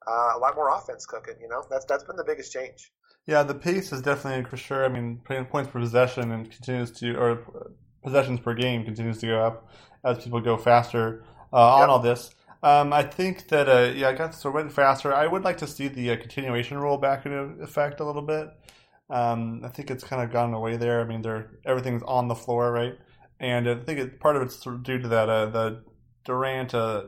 uh, 0.07 0.33
a 0.35 0.39
lot 0.39 0.55
more 0.55 0.69
offense 0.75 1.05
cooking. 1.05 1.35
You 1.41 1.47
know, 1.47 1.63
that's 1.69 1.85
that's 1.85 2.03
been 2.03 2.17
the 2.17 2.25
biggest 2.25 2.51
change. 2.51 2.91
Yeah, 3.25 3.43
the 3.43 3.55
pace 3.55 3.91
is 3.91 4.01
definitely 4.01 4.49
for 4.49 4.57
sure. 4.57 4.85
I 4.85 4.89
mean, 4.89 5.21
points 5.49 5.71
per 5.71 5.79
possession 5.79 6.31
and 6.31 6.49
continues 6.49 6.91
to, 6.99 7.13
or 7.15 7.73
possessions 8.07 8.39
per 8.39 8.53
game 8.53 8.83
continues 8.85 9.19
to 9.19 9.27
go 9.27 9.41
up 9.45 9.67
as 10.03 10.23
people 10.23 10.41
go 10.41 10.57
faster 10.57 11.23
uh, 11.53 11.77
on 11.77 11.89
all 11.89 11.99
this. 11.99 12.31
Um, 12.63 12.91
I 12.93 13.03
think 13.03 13.47
that 13.49 13.69
uh, 13.69 13.93
yeah, 13.95 14.09
I 14.09 14.13
got 14.13 14.33
so 14.33 14.49
went 14.51 14.71
faster. 14.71 15.13
I 15.13 15.27
would 15.27 15.43
like 15.43 15.57
to 15.59 15.67
see 15.67 15.87
the 15.87 16.11
uh, 16.11 16.17
continuation 16.17 16.77
rule 16.77 16.97
back 16.97 17.25
into 17.25 17.37
effect 17.63 17.99
a 17.99 18.05
little 18.05 18.21
bit. 18.21 18.49
Um, 19.09 19.61
I 19.63 19.69
think 19.69 19.91
it's 19.91 20.03
kind 20.03 20.21
of 20.21 20.31
gone 20.31 20.53
away 20.53 20.77
there. 20.77 21.01
I 21.01 21.05
mean, 21.05 21.21
they're 21.21 21.51
everything's 21.65 22.03
on 22.03 22.27
the 22.27 22.35
floor, 22.35 22.71
right? 22.71 22.97
And 23.39 23.69
I 23.69 23.75
think 23.75 23.99
it, 23.99 24.19
part 24.19 24.35
of 24.35 24.41
it's 24.41 24.59
due 24.63 24.99
to 24.99 25.07
that 25.09 25.29
uh, 25.29 25.45
the 25.47 25.83
Durant 26.25 26.73
uh, 26.73 27.03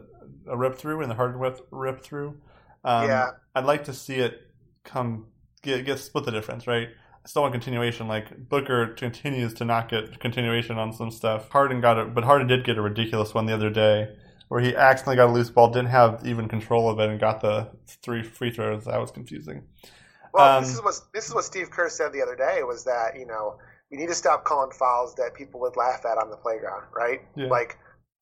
a 0.48 0.58
rip 0.58 0.76
through 0.78 1.02
and 1.02 1.12
the 1.12 1.16
Harden 1.16 1.40
rip, 1.40 1.68
rip 1.72 2.02
through. 2.02 2.40
Um, 2.84 3.08
Yeah. 3.08 3.32
I'd 3.56 3.66
like 3.66 3.86
to 3.86 3.94
see 3.94 4.16
it 4.16 4.42
come 4.84 5.28
get 5.62 5.86
get 5.86 6.00
split 6.00 6.26
the 6.26 6.32
difference, 6.32 6.68
right? 6.68 6.90
Still 7.26 7.44
want 7.44 7.54
continuation. 7.54 8.08
Like 8.08 8.50
Booker 8.50 8.88
continues 8.88 9.54
to 9.56 9.66
not 9.66 9.90
get 9.90 10.20
continuation 10.20 10.78
on 10.78 10.94
some 10.94 11.12
stuff. 11.12 11.50
Harden 11.50 11.82
got 11.82 11.98
it, 11.98 12.14
but 12.14 12.24
Harden 12.24 12.48
did 12.48 12.64
get 12.64 12.78
a 12.78 12.82
ridiculous 12.82 13.34
one 13.34 13.46
the 13.46 13.54
other 13.54 13.70
day 13.70 14.10
where 14.48 14.62
he 14.62 14.76
accidentally 14.76 15.16
got 15.16 15.30
a 15.30 15.32
loose 15.32 15.50
ball, 15.50 15.70
didn't 15.70 15.90
have 15.90 16.26
even 16.26 16.48
control 16.48 16.90
of 16.90 17.00
it, 17.00 17.10
and 17.10 17.20
got 17.20 17.40
the 17.42 17.70
three 18.04 18.24
free 18.24 18.52
throws. 18.52 18.86
That 18.86 19.00
was 19.00 19.12
confusing. 19.12 19.64
Well, 20.34 20.58
Um, 20.58 20.64
this 20.64 20.74
is 20.74 20.84
what 20.84 21.00
this 21.14 21.28
is 21.28 21.34
what 21.34 21.44
Steve 21.44 21.72
Kerr 21.72 21.90
said 21.90 22.14
the 22.14 22.22
other 22.22 22.36
day 22.36 22.62
was 22.64 22.84
that 22.84 23.18
you 23.18 23.26
know 23.26 23.58
we 23.92 23.98
need 23.98 24.08
to 24.08 24.16
stop 24.16 24.44
calling 24.44 24.72
fouls 24.72 25.16
that 25.16 25.34
people 25.34 25.60
would 25.62 25.76
laugh 25.76 26.06
at 26.06 26.18
on 26.18 26.30
the 26.30 26.38
playground, 26.38 26.84
right? 26.96 27.22
Yeah. 27.36 27.48
Like 27.48 27.78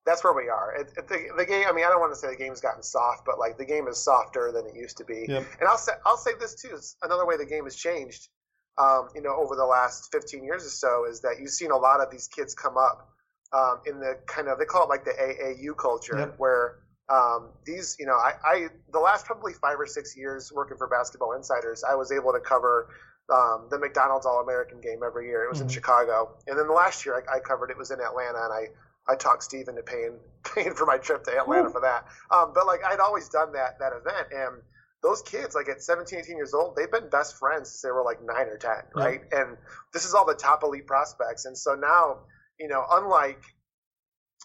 that's 0.06 0.24
where 0.24 0.34
we 0.34 0.48
are. 0.48 0.74
It, 0.80 0.94
it, 0.98 1.08
the, 1.10 1.28
the 1.38 1.46
game. 1.46 1.66
I 1.68 1.74
mean, 1.74 1.86
I 1.86 1.90
don't 1.90 2.00
want 2.00 2.14
to 2.14 2.20
say 2.20 2.30
the 2.30 2.38
game's 2.38 2.62
gotten 2.62 2.82
soft, 2.82 3.26
but 3.26 3.40
like 3.40 3.58
the 3.58 3.66
game 3.66 3.88
is 3.88 3.98
softer 3.98 4.52
than 4.54 4.66
it 4.66 4.76
used 4.76 4.98
to 4.98 5.06
be. 5.06 5.26
Yep. 5.28 5.46
And 5.60 5.68
I'll 5.68 5.78
say 5.78 5.94
I'll 6.06 6.18
say 6.18 6.32
this 6.40 6.56
too. 6.56 6.70
It's 6.74 6.96
another 7.04 7.26
way 7.26 7.38
the 7.38 7.46
game 7.46 7.66
has 7.66 7.76
changed. 7.76 8.30
Um, 8.78 9.10
you 9.16 9.22
know, 9.22 9.36
over 9.36 9.56
the 9.56 9.66
last 9.66 10.10
15 10.12 10.44
years 10.44 10.66
or 10.66 10.70
so, 10.70 11.06
is 11.10 11.22
that 11.22 11.38
you've 11.40 11.50
seen 11.52 11.72
a 11.72 11.78
lot 11.78 12.00
of 12.00 12.12
these 12.12 12.28
kids 12.28 12.54
come 12.54 12.78
up 12.78 13.10
um, 13.54 13.80
in 13.86 14.00
the 14.00 14.18
kind 14.28 14.48
of 14.48 14.60
they 14.60 14.66
call 14.66 14.84
it 14.84 14.90
like 14.90 15.04
the 15.04 15.14
AAU 15.14 15.76
culture, 15.78 16.18
Yep. 16.20 16.36
where 16.38 16.76
um, 17.10 17.50
these, 17.66 17.96
you 18.00 18.06
know, 18.06 18.14
I, 18.16 18.34
I 18.44 18.68
the 18.92 19.00
last 19.00 19.26
probably 19.26 19.54
five 19.54 19.80
or 19.80 19.88
six 19.88 20.16
years 20.16 20.52
working 20.54 20.78
for 20.78 20.88
Basketball 20.88 21.34
Insiders, 21.34 21.84
I 21.84 21.96
was 21.96 22.12
able 22.12 22.34
to 22.34 22.40
cover 22.40 22.88
um, 23.34 23.68
the 23.72 23.80
McDonald's 23.80 24.26
All 24.26 24.42
American 24.42 24.80
game 24.82 25.00
every 25.06 25.28
year. 25.28 25.44
It 25.44 25.50
was 25.50 25.62
in 25.62 25.68
Mhm. 25.68 25.72
Chicago, 25.72 26.30
and 26.48 26.58
then 26.60 26.68
the 26.68 26.74
last 26.74 27.06
year 27.06 27.24
I, 27.30 27.38
I 27.38 27.40
covered 27.40 27.72
it 27.72 27.78
was 27.78 27.92
in 27.92 28.00
Atlanta, 28.00 28.44
and 28.44 28.54
I 28.54 28.68
I 29.10 29.16
talked 29.16 29.44
Steve 29.44 29.68
into 29.70 29.84
paying 29.84 30.20
paying 30.56 30.74
for 30.76 30.86
my 30.86 30.98
trip 30.98 31.24
to 31.24 31.32
Atlanta 31.32 31.70
Woo. 31.70 31.72
for 31.72 31.82
that. 31.82 32.06
Um, 32.30 32.52
but 32.54 32.68
like 32.68 32.82
I'd 32.86 33.00
always 33.00 33.30
done 33.30 33.54
that 33.54 33.80
that 33.80 33.94
event, 33.94 34.28
and 34.32 34.62
those 35.04 35.22
kids 35.22 35.56
like 35.56 35.70
at 35.70 35.82
17, 35.82 36.20
18 36.20 36.36
years 36.38 36.54
old, 36.54 36.76
they've 36.76 36.92
been 36.92 37.10
best 37.10 37.38
friends 37.38 37.70
since 37.70 37.82
they 37.82 37.92
were 37.92 38.04
like 38.04 38.20
nine 38.24 38.48
or 38.48 38.58
ten, 38.58 38.82
Yeah. 38.96 39.04
right? 39.04 39.22
And 39.32 39.58
this 39.94 40.06
is 40.06 40.14
all 40.14 40.26
the 40.26 40.36
top 40.36 40.64
elite 40.64 40.88
prospects, 40.88 41.46
and 41.46 41.58
so 41.58 41.76
now 41.76 42.20
you 42.60 42.68
know, 42.68 42.84
unlike 42.90 43.42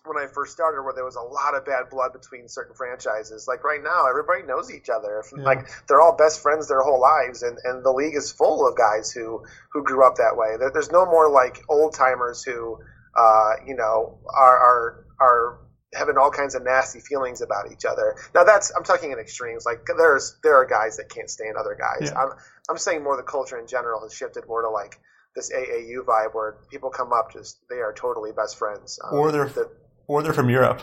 when 0.04 0.16
I 0.22 0.26
first 0.26 0.52
started, 0.52 0.82
where 0.82 0.94
there 0.94 1.04
was 1.04 1.16
a 1.16 1.22
lot 1.22 1.54
of 1.54 1.64
bad 1.64 1.84
blood 1.90 2.12
between 2.12 2.48
certain 2.48 2.74
franchises. 2.74 3.46
Like 3.46 3.62
right 3.62 3.80
now, 3.82 4.06
everybody 4.08 4.42
knows 4.42 4.72
each 4.72 4.88
other. 4.90 5.22
Yeah. 5.36 5.44
Like 5.44 5.68
they're 5.86 6.00
all 6.00 6.16
best 6.16 6.42
friends 6.42 6.68
their 6.68 6.82
whole 6.82 7.00
lives, 7.00 7.42
and, 7.42 7.56
and 7.64 7.84
the 7.84 7.92
league 7.92 8.16
is 8.16 8.32
full 8.32 8.66
of 8.66 8.76
guys 8.76 9.12
who 9.12 9.44
who 9.72 9.84
grew 9.84 10.04
up 10.06 10.16
that 10.16 10.34
way. 10.36 10.56
There, 10.58 10.70
there's 10.72 10.90
no 10.90 11.06
more 11.06 11.30
like 11.30 11.62
old 11.68 11.94
timers 11.94 12.42
who, 12.42 12.78
uh, 13.16 13.52
you 13.66 13.76
know, 13.76 14.18
are 14.36 14.58
are 14.58 15.04
are 15.20 15.58
having 15.94 16.16
all 16.16 16.30
kinds 16.30 16.54
of 16.54 16.62
nasty 16.64 17.00
feelings 17.00 17.40
about 17.42 17.70
each 17.70 17.84
other. 17.84 18.16
Now 18.34 18.44
that's 18.44 18.72
I'm 18.76 18.84
talking 18.84 19.12
in 19.12 19.18
extremes. 19.18 19.64
Like 19.66 19.80
there's 19.96 20.36
there 20.42 20.56
are 20.56 20.66
guys 20.66 20.96
that 20.96 21.08
can't 21.08 21.28
stand 21.30 21.56
other 21.56 21.76
guys. 21.78 22.10
Yeah. 22.10 22.18
I'm 22.18 22.30
I'm 22.70 22.78
saying 22.78 23.02
more 23.02 23.16
the 23.16 23.22
culture 23.22 23.58
in 23.58 23.66
general 23.66 24.00
has 24.02 24.14
shifted 24.14 24.46
more 24.46 24.62
to 24.62 24.70
like 24.70 24.98
this 25.36 25.50
AAU 25.52 26.04
vibe 26.04 26.34
where 26.34 26.56
people 26.70 26.90
come 26.90 27.12
up 27.12 27.32
just 27.32 27.58
they 27.70 27.76
are 27.76 27.92
totally 27.92 28.32
best 28.32 28.58
friends. 28.58 28.98
Um, 29.04 29.18
Or 29.18 29.32
they're 29.32 29.48
the- 29.48 29.70
or 30.06 30.22
they're 30.22 30.32
from 30.34 30.50
Europe 30.50 30.82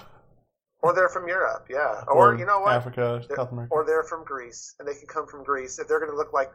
or 0.81 0.93
they're 0.93 1.09
from 1.09 1.27
Europe, 1.27 1.67
yeah. 1.69 2.03
Or, 2.07 2.35
you 2.35 2.45
know 2.45 2.61
what? 2.61 2.73
Africa, 2.73 3.21
They're- 3.27 3.35
South 3.35 3.51
America. 3.51 3.73
Or 3.73 3.83
they're 3.85 4.03
from 4.03 4.23
Greece, 4.23 4.75
and 4.79 4.87
they 4.87 4.93
can 4.95 5.07
come 5.07 5.27
from 5.27 5.43
Greece 5.43 5.77
if 5.77 5.89
they're 5.89 5.99
going 5.99 6.09
to 6.09 6.15
look 6.15 6.31
like, 6.31 6.49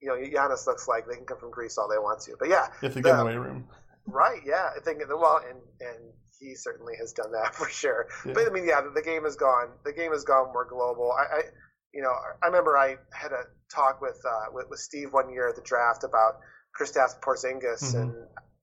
you 0.00 0.08
know, 0.08 0.16
Giannis 0.16 0.66
looks 0.66 0.88
like. 0.88 1.06
They 1.06 1.14
can 1.14 1.24
come 1.24 1.38
from 1.38 1.52
Greece 1.52 1.78
all 1.78 1.88
they 1.88 1.96
want 1.96 2.20
to. 2.22 2.34
But 2.36 2.48
yeah, 2.48 2.66
if 2.82 2.94
they 2.94 3.00
get 3.00 3.10
in 3.12 3.16
the 3.18 3.22
the- 3.22 3.24
weight 3.26 3.36
room. 3.38 3.68
right, 4.06 4.40
yeah. 4.44 4.70
I 4.76 4.80
think 4.80 5.00
well, 5.08 5.40
and 5.48 5.60
and 5.80 5.98
he 6.40 6.54
certainly 6.54 6.94
has 6.98 7.12
done 7.12 7.32
that 7.32 7.54
for 7.58 7.68
sure. 7.68 8.08
Yeah. 8.26 8.32
But 8.34 8.46
I 8.48 8.50
mean, 8.50 8.66
yeah, 8.66 8.80
the, 8.80 8.90
the 8.94 9.02
game 9.02 9.24
has 9.24 9.36
gone. 9.36 9.68
The 9.84 9.92
game 9.92 10.12
has 10.12 10.24
gone 10.24 10.52
more 10.52 10.64
global. 10.68 11.12
I, 11.12 11.36
I 11.36 11.40
you 11.92 12.02
know, 12.02 12.12
I 12.42 12.46
remember 12.46 12.76
I 12.78 12.96
had 13.12 13.32
a 13.32 13.44
talk 13.72 14.00
with 14.00 14.20
uh, 14.26 14.46
with, 14.52 14.66
with 14.70 14.80
Steve 14.80 15.12
one 15.12 15.32
year 15.32 15.48
at 15.48 15.56
the 15.56 15.62
draft 15.62 16.04
about 16.04 16.40
Kristaps 16.78 17.20
Porzingis, 17.20 17.94
Mhm. 17.94 18.00
and 18.02 18.14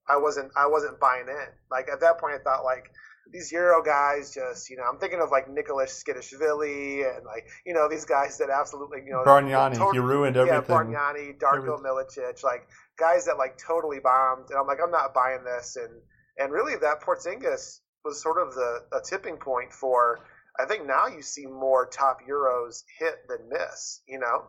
I 0.08 0.16
wasn't 0.16 0.50
I 0.56 0.66
wasn't 0.66 0.98
buying 0.98 1.28
in. 1.28 1.48
Like 1.70 1.88
at 1.92 2.00
that 2.00 2.18
point, 2.18 2.34
I 2.34 2.38
thought 2.42 2.64
like 2.64 2.90
these 3.30 3.52
Euro 3.52 3.82
guys 3.82 4.32
just, 4.32 4.70
you 4.70 4.76
know, 4.78 4.84
I'm 4.90 4.98
thinking 4.98 5.20
of 5.20 5.30
like 5.30 5.50
Nicholas 5.50 6.02
Tskitishvili 6.02 7.04
and 7.14 7.26
like, 7.26 7.46
you 7.66 7.74
know, 7.74 7.86
these 7.86 8.06
guys 8.06 8.38
that 8.38 8.48
absolutely, 8.48 9.00
you 9.04 9.12
know, 9.12 9.22
Bargnani, 9.22 9.76
tot- 9.76 9.92
he 9.92 9.98
ruined 9.98 10.36
yeah, 10.36 10.42
everything. 10.46 10.64
Bargnani, 10.74 11.38
Darko 11.38 11.76
Everything. 11.76 11.84
Milicic, 12.24 12.42
like 12.42 12.66
guys 12.98 13.26
that 13.26 13.36
like 13.36 13.58
totally 13.58 13.98
bombed, 14.00 14.46
and 14.48 14.58
I'm 14.58 14.66
like, 14.66 14.78
I'm 14.82 14.90
not 14.90 15.12
buying 15.12 15.44
this, 15.44 15.76
and 15.76 15.92
and 16.38 16.52
really 16.52 16.76
that 16.76 17.02
Porzingis 17.02 17.80
was 18.04 18.22
sort 18.22 18.38
of 18.40 18.54
the 18.54 18.84
a 18.92 19.00
tipping 19.00 19.36
point 19.36 19.72
for. 19.72 20.20
I 20.60 20.64
think 20.64 20.86
now 20.86 21.06
you 21.06 21.22
see 21.22 21.46
more 21.46 21.86
top 21.86 22.18
Euros 22.28 22.82
hit 22.98 23.28
than 23.28 23.48
miss, 23.48 24.00
you 24.08 24.18
know. 24.18 24.46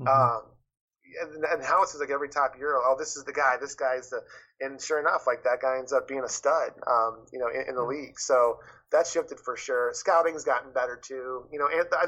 Mhm. 0.00 0.08
Um, 0.08 0.42
and, 1.20 1.44
and 1.44 1.62
how 1.64 1.82
it's 1.82 1.98
like 1.98 2.10
every 2.10 2.28
top 2.28 2.54
Euro, 2.58 2.80
oh, 2.84 2.96
this 2.98 3.16
is 3.16 3.24
the 3.24 3.32
guy, 3.32 3.56
this 3.60 3.74
guy's 3.74 4.10
the, 4.10 4.22
and 4.60 4.80
sure 4.80 5.00
enough, 5.00 5.26
like 5.26 5.44
that 5.44 5.60
guy 5.60 5.78
ends 5.78 5.92
up 5.92 6.06
being 6.06 6.22
a 6.22 6.28
stud, 6.28 6.72
um, 6.86 7.26
you 7.32 7.38
know, 7.38 7.48
in, 7.48 7.68
in 7.68 7.74
the 7.74 7.82
league. 7.82 8.18
So 8.18 8.58
that 8.92 9.06
shifted 9.06 9.40
for 9.40 9.56
sure. 9.56 9.92
Scouting's 9.92 10.44
gotten 10.44 10.72
better 10.72 10.96
too, 11.02 11.46
you 11.52 11.58
know, 11.58 11.66
and 11.66 11.86
I, 11.92 12.04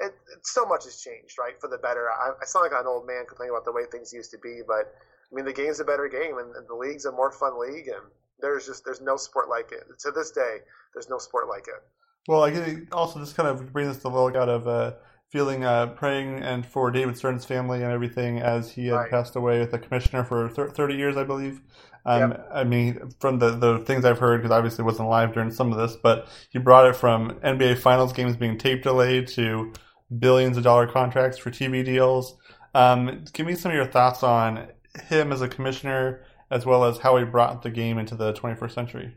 it, 0.00 0.14
it, 0.32 0.42
so 0.42 0.64
much 0.66 0.84
has 0.84 1.00
changed, 1.00 1.36
right, 1.38 1.60
for 1.60 1.68
the 1.68 1.78
better. 1.78 2.10
I, 2.10 2.32
I 2.40 2.44
sound 2.44 2.70
like 2.70 2.80
an 2.80 2.86
old 2.86 3.06
man 3.06 3.24
complaining 3.26 3.54
about 3.54 3.64
the 3.64 3.72
way 3.72 3.82
things 3.90 4.12
used 4.12 4.30
to 4.32 4.38
be, 4.38 4.60
but 4.66 4.86
I 4.86 5.34
mean, 5.34 5.44
the 5.44 5.52
game's 5.52 5.80
a 5.80 5.84
better 5.84 6.08
game, 6.08 6.38
and, 6.38 6.54
and 6.54 6.68
the 6.68 6.74
league's 6.74 7.04
a 7.06 7.12
more 7.12 7.32
fun 7.32 7.58
league, 7.58 7.88
and 7.88 8.04
there's 8.40 8.66
just 8.66 8.84
there's 8.84 9.00
no 9.00 9.16
sport 9.16 9.48
like 9.48 9.72
it 9.72 9.84
to 10.00 10.10
this 10.10 10.30
day. 10.30 10.58
There's 10.92 11.08
no 11.08 11.18
sport 11.18 11.48
like 11.48 11.66
it. 11.68 11.82
Well, 12.28 12.42
I 12.42 12.50
think 12.52 12.94
also 12.94 13.18
this 13.20 13.32
kind 13.32 13.48
of 13.48 13.72
brings 13.72 13.96
us 13.96 14.02
the 14.02 14.08
look 14.08 14.34
out 14.34 14.48
of 14.48 14.66
uh, 14.66 14.92
feeling 15.30 15.64
uh, 15.64 15.88
praying 15.88 16.38
and 16.42 16.64
for 16.64 16.90
David 16.90 17.16
Stern's 17.18 17.44
family 17.44 17.82
and 17.82 17.92
everything 17.92 18.38
as 18.40 18.70
he 18.70 18.86
had 18.86 18.94
Right. 18.94 19.10
passed 19.10 19.36
away 19.36 19.58
with 19.60 19.72
the 19.72 19.78
commissioner 19.78 20.24
for 20.24 20.48
thir- 20.48 20.70
30 20.70 20.94
years, 20.94 21.16
I 21.16 21.24
believe. 21.24 21.60
Um, 22.06 22.34
I 22.52 22.64
mean, 22.64 23.10
from 23.18 23.38
the, 23.38 23.50
the 23.50 23.78
things 23.78 24.04
I've 24.04 24.18
heard, 24.18 24.42
because 24.42 24.54
obviously 24.54 24.84
wasn't 24.84 25.08
live 25.08 25.32
during 25.32 25.50
some 25.50 25.72
of 25.72 25.78
this, 25.78 25.96
but 26.02 26.28
he 26.50 26.58
brought 26.58 26.86
it 26.86 26.96
from 26.96 27.32
NBA 27.42 27.78
Finals 27.78 28.12
games 28.12 28.36
being 28.36 28.58
tape 28.58 28.82
delayed 28.82 29.26
to 29.28 29.72
billions 30.18 30.56
of 30.58 30.64
dollar 30.64 30.86
contracts 30.86 31.38
for 31.38 31.50
TV 31.50 31.82
deals. 31.84 32.36
Um, 32.74 33.24
give 33.32 33.46
me 33.46 33.54
some 33.54 33.70
of 33.70 33.76
your 33.76 33.86
thoughts 33.86 34.22
on 34.22 34.68
him 35.08 35.32
as 35.32 35.40
a 35.42 35.48
commissioner, 35.48 36.24
as 36.50 36.66
well 36.66 36.84
as 36.84 36.98
how 36.98 37.16
he 37.16 37.24
brought 37.24 37.62
the 37.62 37.70
game 37.70 37.98
into 37.98 38.14
the 38.14 38.32
21st 38.32 38.70
century. 38.72 39.14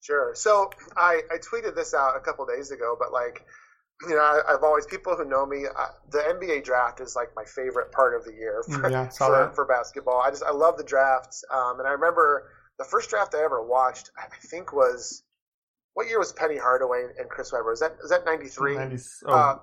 Sure. 0.00 0.32
So 0.34 0.70
I, 0.96 1.22
I 1.30 1.38
tweeted 1.38 1.74
this 1.74 1.94
out 1.94 2.16
a 2.16 2.20
couple 2.20 2.46
days 2.46 2.70
ago, 2.70 2.96
but 2.98 3.12
like 3.12 3.44
you 4.06 4.14
know, 4.14 4.20
I, 4.20 4.52
have 4.52 4.62
always 4.62 4.86
people 4.86 5.16
who 5.16 5.24
know 5.24 5.44
me. 5.44 5.64
I, 5.76 5.88
the 6.10 6.18
NBA 6.18 6.64
draft 6.64 7.00
is 7.00 7.16
like 7.16 7.30
my 7.34 7.44
favorite 7.44 7.90
part 7.90 8.14
of 8.14 8.24
the 8.24 8.32
year 8.32 8.62
for 8.62 8.88
yeah, 8.90 9.08
for, 9.08 9.50
for, 9.54 9.64
basketball. 9.64 10.20
I 10.20 10.30
just 10.30 10.44
I 10.44 10.52
love 10.52 10.76
the 10.76 10.84
drafts, 10.84 11.44
um, 11.52 11.80
and 11.80 11.88
I 11.88 11.92
remember 11.92 12.50
the 12.78 12.84
first 12.84 13.10
draft 13.10 13.34
I 13.34 13.42
ever 13.42 13.66
watched. 13.66 14.10
I 14.16 14.28
think 14.46 14.72
was 14.72 15.24
what 15.94 16.06
year 16.06 16.20
was 16.20 16.32
Penny 16.32 16.56
Hardaway 16.56 17.06
and 17.18 17.28
Chris 17.28 17.52
Webber? 17.52 17.72
Is 17.72 17.80
that 17.80 17.96
is 18.02 18.10
that 18.10 18.24
ninety 18.24 18.46
three? 18.46 18.76
Oh, 18.76 19.34
uh, 19.34 19.58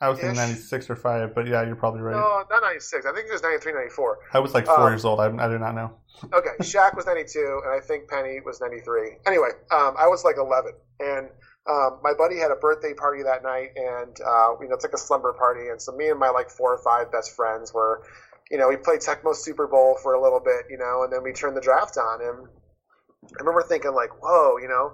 I 0.00 0.08
was 0.08 0.20
in 0.20 0.34
ninety 0.34 0.54
six 0.54 0.88
or 0.88 0.94
five, 0.94 1.34
but 1.34 1.46
yeah, 1.46 1.64
you're 1.66 1.74
probably 1.74 2.00
right. 2.00 2.14
No, 2.14 2.44
not 2.50 2.62
ninety 2.62 2.80
six. 2.80 3.04
I 3.04 3.12
think 3.12 3.26
it 3.26 3.32
was 3.32 3.42
93, 3.42 3.72
94. 3.72 4.18
I 4.32 4.38
was 4.38 4.54
like 4.54 4.66
four 4.66 4.82
um, 4.82 4.92
years 4.92 5.04
old. 5.04 5.18
I, 5.18 5.26
I 5.26 5.48
do 5.48 5.58
not 5.58 5.74
know. 5.74 5.90
okay, 6.32 6.50
Shaq 6.60 6.94
was 6.94 7.06
ninety 7.06 7.24
two, 7.24 7.60
and 7.64 7.74
I 7.74 7.84
think 7.84 8.08
Penny 8.08 8.38
was 8.44 8.60
ninety 8.60 8.80
three. 8.80 9.16
Anyway, 9.26 9.48
um, 9.72 9.94
I 9.98 10.06
was 10.06 10.22
like 10.24 10.36
eleven, 10.38 10.72
and 11.00 11.28
um, 11.68 11.98
my 12.02 12.14
buddy 12.14 12.38
had 12.38 12.50
a 12.50 12.56
birthday 12.56 12.94
party 12.94 13.22
that 13.22 13.42
night, 13.42 13.70
and 13.76 14.16
uh, 14.24 14.54
you 14.60 14.68
know 14.68 14.74
it's 14.74 14.84
like 14.84 14.94
a 14.94 14.98
slumber 14.98 15.32
party, 15.32 15.68
and 15.68 15.80
so 15.80 15.92
me 15.92 16.08
and 16.08 16.18
my 16.18 16.30
like 16.30 16.48
four 16.48 16.72
or 16.72 16.78
five 16.78 17.12
best 17.12 17.36
friends 17.36 17.74
were, 17.74 18.02
you 18.50 18.56
know, 18.56 18.68
we 18.68 18.76
played 18.76 19.00
Tecmo 19.00 19.34
Super 19.34 19.66
Bowl 19.66 19.98
for 20.02 20.14
a 20.14 20.22
little 20.22 20.40
bit, 20.40 20.66
you 20.70 20.78
know, 20.78 21.02
and 21.04 21.12
then 21.12 21.22
we 21.22 21.32
turned 21.32 21.56
the 21.56 21.60
draft 21.60 21.98
on, 21.98 22.22
and 22.22 22.48
I 23.24 23.40
remember 23.40 23.62
thinking 23.62 23.92
like, 23.92 24.22
whoa, 24.22 24.56
you 24.58 24.68
know, 24.68 24.92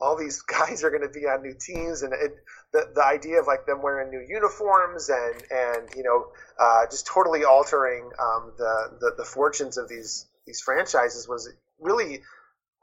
all 0.00 0.16
these 0.16 0.42
guys 0.58 0.84
are 0.84 0.90
going 0.90 1.02
to 1.02 1.08
be 1.08 1.26
on 1.26 1.42
new 1.42 1.54
teams, 1.54 2.02
and 2.02 2.12
it, 2.12 2.32
the 2.72 2.90
the 2.94 3.04
idea 3.04 3.40
of 3.40 3.46
like 3.46 3.66
them 3.66 3.82
wearing 3.82 4.10
new 4.10 4.24
uniforms 4.28 5.08
and 5.08 5.42
and 5.50 5.88
you 5.96 6.02
know 6.02 6.26
uh, 6.58 6.86
just 6.90 7.06
totally 7.06 7.44
altering 7.44 8.08
um, 8.18 8.52
the, 8.56 8.98
the 9.00 9.14
the 9.18 9.24
fortunes 9.24 9.76
of 9.76 9.88
these 9.88 10.26
these 10.46 10.60
franchises 10.60 11.28
was 11.28 11.48
really 11.80 12.20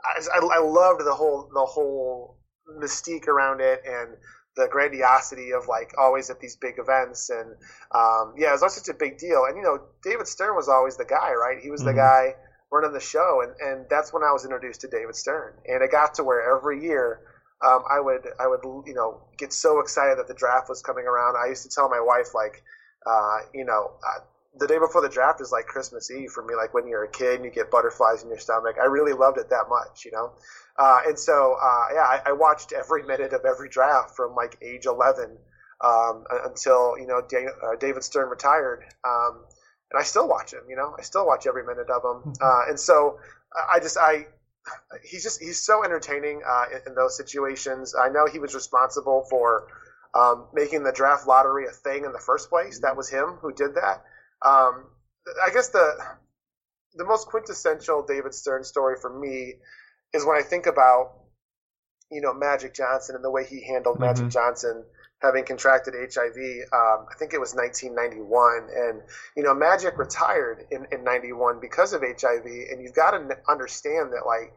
I, 0.04 0.40
I 0.54 0.60
loved 0.60 1.06
the 1.06 1.14
whole 1.14 1.50
the 1.54 1.66
whole 1.66 2.38
mystique 2.82 3.28
around 3.28 3.62
it 3.62 3.82
and 3.86 4.18
the 4.56 4.68
grandiosity 4.70 5.52
of 5.52 5.68
like 5.68 5.94
always 5.98 6.30
at 6.30 6.40
these 6.40 6.56
big 6.56 6.76
events. 6.80 7.30
And 7.30 7.52
um, 7.94 8.34
yeah 8.38 8.50
it 8.54 8.60
was 8.62 8.76
such 8.76 8.94
a 8.94 8.98
big 8.98 9.18
deal. 9.18 9.46
And 9.48 9.56
you 9.56 9.64
know 9.64 9.80
david 10.04 10.28
stern 10.28 10.56
was 10.56 10.68
always 10.68 10.98
the 10.98 11.06
guy 11.06 11.34
right? 11.34 11.60
He 11.62 11.72
was 11.72 11.82
mm-hmm. 11.82 11.90
the 11.90 11.96
guy 11.96 12.36
running 12.72 12.94
the 12.94 13.00
show. 13.00 13.42
And, 13.44 13.54
and 13.62 13.86
that's 13.90 14.12
when 14.12 14.24
i 14.24 14.32
was 14.32 14.44
introduced 14.44 14.82
to 14.82 14.88
david 14.88 15.16
stern. 15.16 15.54
And 15.66 15.82
it 15.82 15.92
got 15.92 16.16
to 16.16 16.24
where 16.24 16.56
every 16.56 16.84
year 16.84 17.22
um, 17.66 17.84
i 17.90 18.00
would 18.00 18.28
i 18.40 18.48
would 18.48 18.62
you 18.88 18.94
know 18.94 19.22
get 19.38 19.54
so 19.54 19.80
excited 19.80 20.18
that 20.18 20.28
the 20.28 20.34
draft 20.34 20.70
was 20.70 20.82
coming 20.82 21.06
around 21.06 21.36
i 21.38 21.48
used 21.48 21.64
to 21.64 21.70
tell 21.70 21.90
my 21.90 22.00
wife 22.00 22.34
like 22.34 22.64
uh, 23.06 23.40
you 23.54 23.66
know 23.66 23.92
uh, 24.06 24.20
the 24.60 24.68
day 24.68 24.80
before 24.80 25.02
the 25.02 25.10
draft 25.10 25.42
is 25.42 25.52
like 25.52 25.66
Christmas 25.66 26.10
Eve 26.12 26.32
for 26.32 26.44
me. 26.44 26.56
Like 26.56 26.74
when 26.74 26.88
you're 26.88 27.04
a 27.04 27.12
kid 27.12 27.36
and 27.36 27.46
you 27.46 27.52
get 27.52 27.72
butterflies 27.72 28.24
in 28.24 28.30
your 28.30 28.40
stomach. 28.40 28.76
I 28.82 28.86
really 28.86 29.14
loved 29.14 29.38
it 29.38 29.50
that 29.50 29.66
much, 29.70 30.06
you 30.06 30.12
know. 30.12 30.32
Uh, 30.78 31.00
and 31.08 31.18
so, 31.18 31.56
uh, 31.62 31.86
yeah, 31.94 32.02
I, 32.02 32.22
I, 32.28 32.32
watched 32.34 32.72
every 32.72 33.02
minute 33.04 33.34
of 33.34 33.46
every 33.46 33.68
draft 33.68 34.16
from 34.16 34.36
like 34.36 34.58
age 34.62 34.86
11 34.86 35.38
um, 35.84 36.24
until 36.46 36.96
you 37.00 37.08
know 37.08 37.20
uh, 37.20 37.76
David 37.80 38.04
Stern 38.04 38.30
retired. 38.30 38.84
Um, 39.04 39.44
and 39.92 40.00
I 40.00 40.04
still 40.04 40.28
watch 40.28 40.54
him. 40.54 40.62
You 40.70 40.76
know, 40.76 40.96
I 40.98 41.02
still 41.02 41.26
watch 41.26 41.48
every 41.48 41.64
minute 41.64 41.90
of 41.90 42.04
him. 42.04 42.32
Mm-hmm. 42.32 42.32
Uh, 42.42 42.70
and 42.70 42.80
so, 42.80 43.20
I 43.72 43.80
just 43.80 43.98
I. 43.98 44.28
He's 45.04 45.24
just 45.24 45.42
he's 45.42 45.62
so 45.62 45.84
entertaining 45.84 46.42
uh, 46.48 46.66
in, 46.72 46.80
in, 46.88 46.96
those 46.96 47.16
situations. 47.16 47.96
I 47.96 48.10
know 48.10 48.26
he 48.26 48.40
was 48.40 48.54
responsible 48.54 49.26
for 49.30 49.68
um, 50.14 50.48
making 50.54 50.84
the 50.84 50.92
draft 50.92 51.28
lottery 51.28 51.66
a 51.68 51.72
thing 51.72 52.06
in 52.06 52.12
the 52.12 52.20
first 52.20 52.50
place. 52.50 52.80
That 52.80 52.98
was 52.98 53.10
him 53.10 53.38
who 53.42 53.54
did 53.54 53.76
that. 53.76 54.04
Um, 54.46 54.86
I 55.46 55.52
guess 55.54 55.70
the 55.70 55.98
the 56.96 57.06
most 57.06 57.28
quintessential 57.28 58.06
David 58.08 58.34
Stern 58.34 58.64
story 58.64 58.96
for 59.00 59.20
me 59.20 59.56
is 60.14 60.26
when 60.26 60.38
I 60.38 60.42
think 60.42 60.66
about 60.66 61.14
you 62.12 62.22
know 62.22 62.34
Magic 62.34 62.74
Johnson 62.74 63.16
and 63.16 63.24
the 63.24 63.32
way 63.32 63.46
he 63.46 63.66
handled 63.66 63.98
mm-hmm. 63.98 64.06
Magic 64.06 64.30
Johnson 64.30 64.84
having 65.22 65.46
contracted 65.46 65.94
HIV. 65.96 66.38
Um, 66.74 67.08
I 67.10 67.16
think 67.18 67.34
it 67.34 67.40
was 67.40 67.56
1991, 67.56 68.70
and 68.76 69.02
you 69.36 69.44
know 69.44 69.54
Magic 69.54 69.98
retired 69.98 70.66
in, 70.72 70.86
in 70.92 71.04
91 71.04 71.60
because 71.60 71.94
of 71.94 72.02
HIV. 72.02 72.46
And 72.46 72.82
you've 72.82 72.96
got 72.96 73.12
to 73.12 73.38
understand 73.50 74.14
that 74.14 74.26
like 74.26 74.54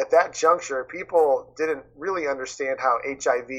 at 0.00 0.10
that 0.10 0.34
juncture, 0.34 0.84
people 0.84 1.52
didn't 1.56 1.84
really 1.96 2.26
understand 2.26 2.78
how 2.80 2.98
HIV, 3.04 3.50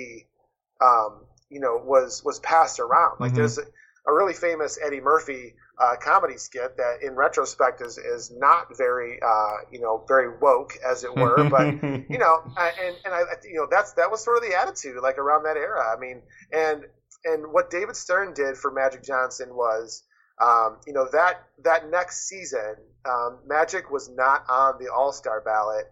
um, 0.81 1.21
you 1.49 1.59
know, 1.59 1.81
was 1.83 2.23
was 2.23 2.39
passed 2.39 2.79
around. 2.79 3.19
Like 3.19 3.31
mm-hmm. 3.31 3.39
there's 3.39 3.59
a, 4.07 4.13
really 4.13 4.33
famous 4.33 4.77
Eddie 4.83 5.01
Murphy 5.01 5.53
uh, 5.79 5.95
comedy 6.01 6.37
skit 6.37 6.77
that, 6.77 6.99
in 7.01 7.15
retrospect, 7.15 7.81
is 7.81 7.97
is 7.97 8.31
not 8.35 8.77
very 8.77 9.19
uh, 9.21 9.57
you 9.71 9.79
know 9.79 10.03
very 10.07 10.37
woke 10.37 10.73
as 10.85 11.03
it 11.03 11.15
were. 11.15 11.43
but 11.49 11.65
you 12.09 12.17
know, 12.17 12.41
and 12.57 12.95
and 13.05 13.13
I 13.13 13.21
you 13.43 13.55
know 13.55 13.67
that's 13.69 13.93
that 13.93 14.09
was 14.09 14.23
sort 14.23 14.37
of 14.37 14.49
the 14.49 14.57
attitude 14.57 14.97
like 15.01 15.17
around 15.17 15.43
that 15.43 15.57
era. 15.57 15.93
I 15.95 15.99
mean, 15.99 16.21
and 16.51 16.85
and 17.25 17.51
what 17.51 17.69
David 17.69 17.95
Stern 17.95 18.33
did 18.33 18.57
for 18.57 18.71
Magic 18.71 19.03
Johnson 19.03 19.55
was. 19.55 20.03
Um, 20.37 20.79
you 20.85 20.91
know 20.91 21.07
that 21.13 21.45
that 21.63 21.89
next 21.89 22.27
season, 22.27 22.75
um, 23.05 23.39
Magic 23.47 23.89
was 23.89 24.09
not 24.09 24.43
on 24.49 24.75
the 24.83 24.91
All 24.91 25.13
Star 25.13 25.39
ballot, 25.39 25.85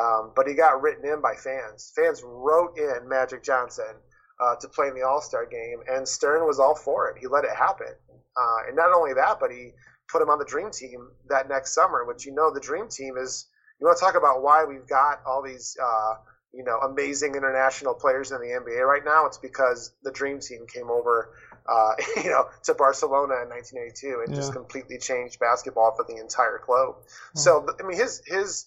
um, 0.00 0.32
but 0.34 0.46
he 0.46 0.54
got 0.54 0.80
written 0.80 1.04
in 1.04 1.20
by 1.20 1.34
fans. 1.34 1.92
Fans 1.94 2.22
wrote 2.24 2.78
in 2.78 3.08
Magic 3.08 3.42
Johnson 3.42 3.94
uh, 4.40 4.56
to 4.56 4.68
play 4.68 4.88
in 4.88 4.94
the 4.94 5.02
All 5.02 5.20
Star 5.20 5.46
game, 5.46 5.80
and 5.88 6.08
Stern 6.08 6.46
was 6.46 6.58
all 6.58 6.74
for 6.74 7.08
it. 7.08 7.18
He 7.20 7.26
let 7.26 7.44
it 7.44 7.54
happen. 7.56 7.94
Uh, 8.36 8.68
and 8.68 8.76
not 8.76 8.92
only 8.92 9.12
that, 9.14 9.38
but 9.38 9.50
he 9.50 9.72
put 10.10 10.22
him 10.22 10.30
on 10.30 10.38
the 10.38 10.44
dream 10.44 10.70
team 10.70 11.10
that 11.28 11.48
next 11.48 11.74
summer, 11.74 12.04
which 12.04 12.26
you 12.26 12.32
know 12.32 12.52
the 12.52 12.60
dream 12.60 12.88
team 12.88 13.16
is. 13.16 13.46
You 13.78 13.86
want 13.86 13.98
to 13.98 14.04
talk 14.04 14.14
about 14.14 14.42
why 14.42 14.64
we've 14.66 14.86
got 14.86 15.22
all 15.26 15.42
these, 15.42 15.74
uh, 15.82 16.14
you 16.52 16.64
know, 16.64 16.78
amazing 16.80 17.34
international 17.34 17.94
players 17.94 18.30
in 18.30 18.38
the 18.38 18.48
NBA 18.48 18.84
right 18.86 19.02
now? 19.02 19.24
It's 19.24 19.38
because 19.38 19.94
the 20.02 20.12
dream 20.12 20.38
team 20.38 20.66
came 20.66 20.90
over, 20.90 21.32
uh, 21.66 21.94
you 22.22 22.28
know, 22.28 22.44
to 22.64 22.74
Barcelona 22.74 23.42
in 23.42 23.48
1982 23.48 24.22
and 24.26 24.34
yeah. 24.34 24.36
just 24.38 24.52
completely 24.52 24.98
changed 24.98 25.40
basketball 25.40 25.94
for 25.96 26.04
the 26.06 26.20
entire 26.20 26.60
globe. 26.66 26.96
Hmm. 27.32 27.38
So, 27.38 27.66
I 27.82 27.86
mean, 27.86 27.96
his 27.96 28.20
his, 28.26 28.66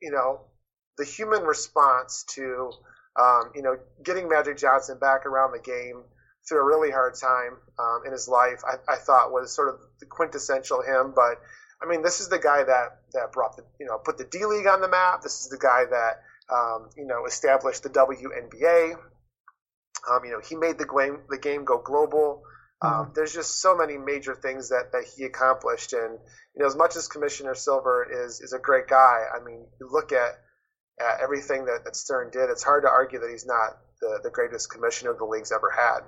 you 0.00 0.12
know, 0.12 0.42
the 0.98 1.04
human 1.04 1.42
response 1.42 2.24
to, 2.34 2.70
um, 3.20 3.52
you 3.54 3.62
know, 3.62 3.76
getting 4.02 4.28
Magic 4.28 4.58
Johnson 4.58 4.98
back 4.98 5.26
around 5.26 5.52
the 5.52 5.60
game 5.60 6.02
through 6.48 6.60
a 6.60 6.64
really 6.64 6.90
hard 6.90 7.14
time 7.14 7.56
um, 7.78 8.02
in 8.04 8.12
his 8.12 8.28
life. 8.28 8.62
I, 8.66 8.92
I, 8.92 8.96
thought 8.96 9.32
was 9.32 9.54
sort 9.54 9.68
of 9.68 9.80
the 10.00 10.06
quintessential 10.06 10.82
him, 10.82 11.12
but 11.14 11.40
I 11.82 11.86
mean, 11.88 12.02
this 12.02 12.20
is 12.20 12.28
the 12.28 12.38
guy 12.38 12.64
that 12.64 12.98
that 13.12 13.32
brought 13.32 13.56
the 13.56 13.64
you 13.78 13.86
know 13.86 13.98
put 13.98 14.18
the 14.18 14.24
D 14.24 14.44
League 14.44 14.66
on 14.66 14.80
the 14.80 14.88
map. 14.88 15.22
This 15.22 15.40
is 15.40 15.48
the 15.48 15.58
guy 15.58 15.84
that 15.84 16.22
um, 16.52 16.90
you 16.96 17.06
know 17.06 17.26
established 17.26 17.82
the 17.82 17.90
WNBA. 17.90 18.94
Um, 20.10 20.24
you 20.24 20.32
know, 20.32 20.40
he 20.46 20.56
made 20.56 20.78
the 20.78 20.86
game 20.86 21.20
the 21.28 21.38
game 21.38 21.64
go 21.64 21.78
global. 21.78 22.42
Um, 22.82 22.92
mm-hmm. 22.92 23.12
there's 23.14 23.32
just 23.32 23.62
so 23.62 23.76
many 23.76 23.96
major 23.96 24.34
things 24.34 24.68
that, 24.68 24.92
that 24.92 25.04
he 25.16 25.24
accomplished, 25.24 25.92
and 25.92 26.18
you 26.54 26.60
know, 26.60 26.66
as 26.66 26.76
much 26.76 26.96
as 26.96 27.08
Commissioner 27.08 27.54
Silver 27.54 28.06
is 28.24 28.40
is 28.40 28.52
a 28.52 28.58
great 28.58 28.88
guy, 28.88 29.24
I 29.34 29.42
mean, 29.42 29.64
you 29.80 29.88
look 29.90 30.12
at, 30.12 30.38
at 31.00 31.20
everything 31.22 31.64
that, 31.66 31.84
that 31.84 31.96
Stern 31.96 32.30
did. 32.30 32.50
It's 32.50 32.62
hard 32.62 32.82
to 32.84 32.88
argue 32.88 33.18
that 33.20 33.30
he's 33.30 33.46
not 33.46 33.78
the, 34.00 34.20
the 34.22 34.30
greatest 34.30 34.70
commissioner 34.70 35.14
the 35.18 35.24
league's 35.24 35.52
ever 35.52 35.70
had. 35.70 36.00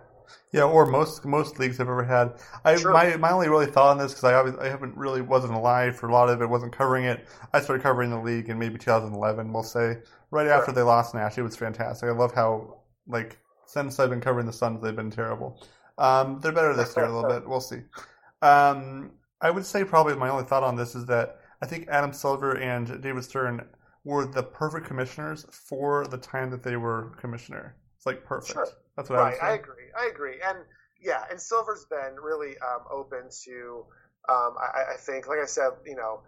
Yeah, 0.53 0.65
or 0.65 0.87
most 0.87 1.25
most 1.25 1.59
leagues 1.59 1.79
I've 1.79 1.89
ever 1.89 2.03
had. 2.03 2.35
I 2.65 2.77
sure. 2.77 2.93
my 2.93 3.17
my 3.17 3.31
only 3.31 3.49
really 3.49 3.67
thought 3.67 3.91
on 3.91 3.99
this 3.99 4.13
because 4.13 4.25
I 4.25 4.65
I 4.65 4.69
haven't 4.69 4.97
really 4.97 5.21
wasn't 5.21 5.55
alive 5.55 5.97
for 5.97 6.09
a 6.09 6.13
lot 6.13 6.29
of 6.29 6.43
it, 6.43 6.47
wasn't 6.49 6.73
covering 6.73 7.05
it. 7.05 7.27
I 7.53 7.61
started 7.61 7.83
covering 7.83 8.11
the 8.11 8.21
league 8.21 8.49
in 8.49 8.59
maybe 8.59 8.79
2011, 8.79 9.53
we'll 9.53 9.63
say, 9.63 9.99
right 10.31 10.45
sure. 10.45 10.53
after 10.53 10.73
they 10.73 10.83
lost 10.83 11.15
Nash. 11.15 11.39
It 11.39 11.43
was 11.43 11.57
fantastic. 11.57 12.09
I 12.09 12.13
love 12.13 12.35
how 12.35 12.81
like 13.07 13.39
since 13.67 14.01
I've 14.01 14.11
been 14.11 14.21
covering 14.21 14.47
the 14.47 14.53
Suns, 14.53 14.83
they've 14.83 14.97
been 14.97 15.11
terrible. 15.11 15.63
Um, 15.99 16.41
they're 16.41 16.53
better 16.53 16.75
this 16.75 16.97
year 16.97 17.07
a 17.07 17.15
little 17.15 17.31
bit. 17.31 17.49
We'll 17.49 17.61
see. 17.61 17.83
Um, 18.43 19.13
I 19.41 19.51
would 19.51 19.65
say 19.65 19.85
probably 19.85 20.15
my 20.17 20.29
only 20.29 20.45
thought 20.45 20.63
on 20.63 20.77
this 20.77 20.95
is 20.95 21.07
that 21.07 21.41
I 21.63 21.67
think 21.67 21.89
Adam 21.89 22.13
Silver 22.13 22.59
and 22.59 23.01
David 23.03 23.25
Stern 23.25 23.67
were 24.07 24.25
the 24.25 24.43
perfect 24.43 24.87
commissioners 24.87 25.45
for 25.51 26.07
the 26.07 26.17
time 26.17 26.49
that 26.51 26.63
they 26.63 26.77
were 26.77 27.13
commissioner. 27.21 27.75
It's 27.97 28.07
like 28.07 28.25
perfect. 28.25 28.53
Sure. 28.53 28.69
That's 28.97 29.11
what 29.11 29.19
right. 29.19 29.37
I, 29.43 29.49
I 29.49 29.55
agree. 29.55 29.91
I 29.99 30.07
agree. 30.07 30.37
And 30.47 30.59
yeah, 31.03 31.25
and 31.29 31.41
Silver's 31.41 31.85
been 31.91 32.15
really 32.23 32.55
um, 32.59 32.85
open 32.91 33.29
to. 33.45 33.85
Um, 34.29 34.55
I, 34.59 34.95
I, 34.95 34.97
think, 34.97 35.29
like 35.29 35.39
I 35.41 35.47
said, 35.47 35.71
you 35.85 35.97
know, 35.97 36.23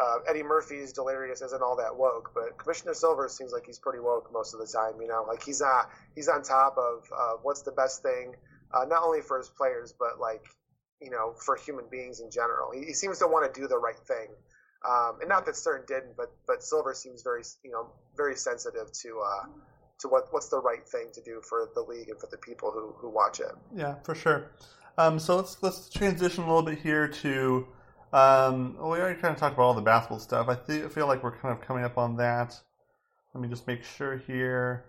uh, 0.00 0.18
Eddie 0.28 0.42
Murphy's 0.42 0.92
delirious 0.92 1.42
isn't 1.42 1.62
all 1.62 1.76
that 1.76 1.96
woke, 1.96 2.30
but 2.32 2.58
Commissioner 2.58 2.94
Silver 2.94 3.28
seems 3.28 3.52
like 3.52 3.66
he's 3.66 3.78
pretty 3.78 4.00
woke 4.00 4.30
most 4.32 4.54
of 4.54 4.60
the 4.60 4.66
time. 4.66 5.00
You 5.00 5.08
know, 5.08 5.24
like 5.26 5.42
he's 5.42 5.60
not 5.60 5.90
he's 6.14 6.28
on 6.28 6.42
top 6.42 6.76
of 6.78 7.04
uh, 7.16 7.32
what's 7.42 7.62
the 7.62 7.72
best 7.72 8.02
thing, 8.02 8.34
uh, 8.72 8.84
not 8.84 9.02
only 9.02 9.20
for 9.20 9.38
his 9.38 9.48
players, 9.48 9.92
but 9.98 10.20
like 10.20 10.44
you 11.00 11.10
know 11.10 11.34
for 11.44 11.56
human 11.56 11.86
beings 11.90 12.20
in 12.20 12.30
general. 12.30 12.70
He, 12.72 12.84
he 12.84 12.92
seems 12.92 13.18
to 13.18 13.26
want 13.26 13.52
to 13.52 13.60
do 13.60 13.66
the 13.66 13.78
right 13.78 13.98
thing. 14.06 14.28
Um, 14.88 15.18
and 15.20 15.28
not 15.28 15.46
that 15.46 15.56
Stern 15.56 15.82
didn't, 15.88 16.16
but 16.16 16.32
but 16.46 16.62
Silver 16.62 16.94
seems 16.94 17.22
very 17.22 17.42
you 17.64 17.70
know 17.72 17.88
very 18.16 18.36
sensitive 18.36 18.92
to 19.02 19.20
uh, 19.20 19.46
to 20.00 20.08
what 20.08 20.28
what's 20.30 20.48
the 20.48 20.60
right 20.60 20.86
thing 20.86 21.08
to 21.14 21.22
do 21.22 21.40
for 21.48 21.68
the 21.74 21.80
league 21.80 22.08
and 22.08 22.20
for 22.20 22.28
the 22.30 22.36
people 22.38 22.70
who, 22.70 22.94
who 22.98 23.08
watch 23.08 23.40
it. 23.40 23.52
Yeah, 23.74 23.96
for 24.04 24.14
sure. 24.14 24.50
Um, 24.98 25.18
so 25.18 25.36
let's 25.36 25.62
let's 25.62 25.88
transition 25.88 26.44
a 26.44 26.46
little 26.46 26.62
bit 26.62 26.78
here 26.78 27.08
to. 27.08 27.66
Um, 28.12 28.76
well, 28.78 28.90
we 28.90 28.98
already 28.98 29.20
kind 29.20 29.34
of 29.34 29.40
talked 29.40 29.54
about 29.54 29.64
all 29.64 29.74
the 29.74 29.82
basketball 29.82 30.20
stuff. 30.20 30.48
I 30.48 30.54
th- 30.54 30.90
feel 30.92 31.06
like 31.06 31.22
we're 31.22 31.36
kind 31.36 31.52
of 31.52 31.60
coming 31.60 31.84
up 31.84 31.98
on 31.98 32.16
that. 32.16 32.58
Let 33.34 33.42
me 33.42 33.48
just 33.48 33.66
make 33.66 33.84
sure 33.84 34.16
here. 34.16 34.84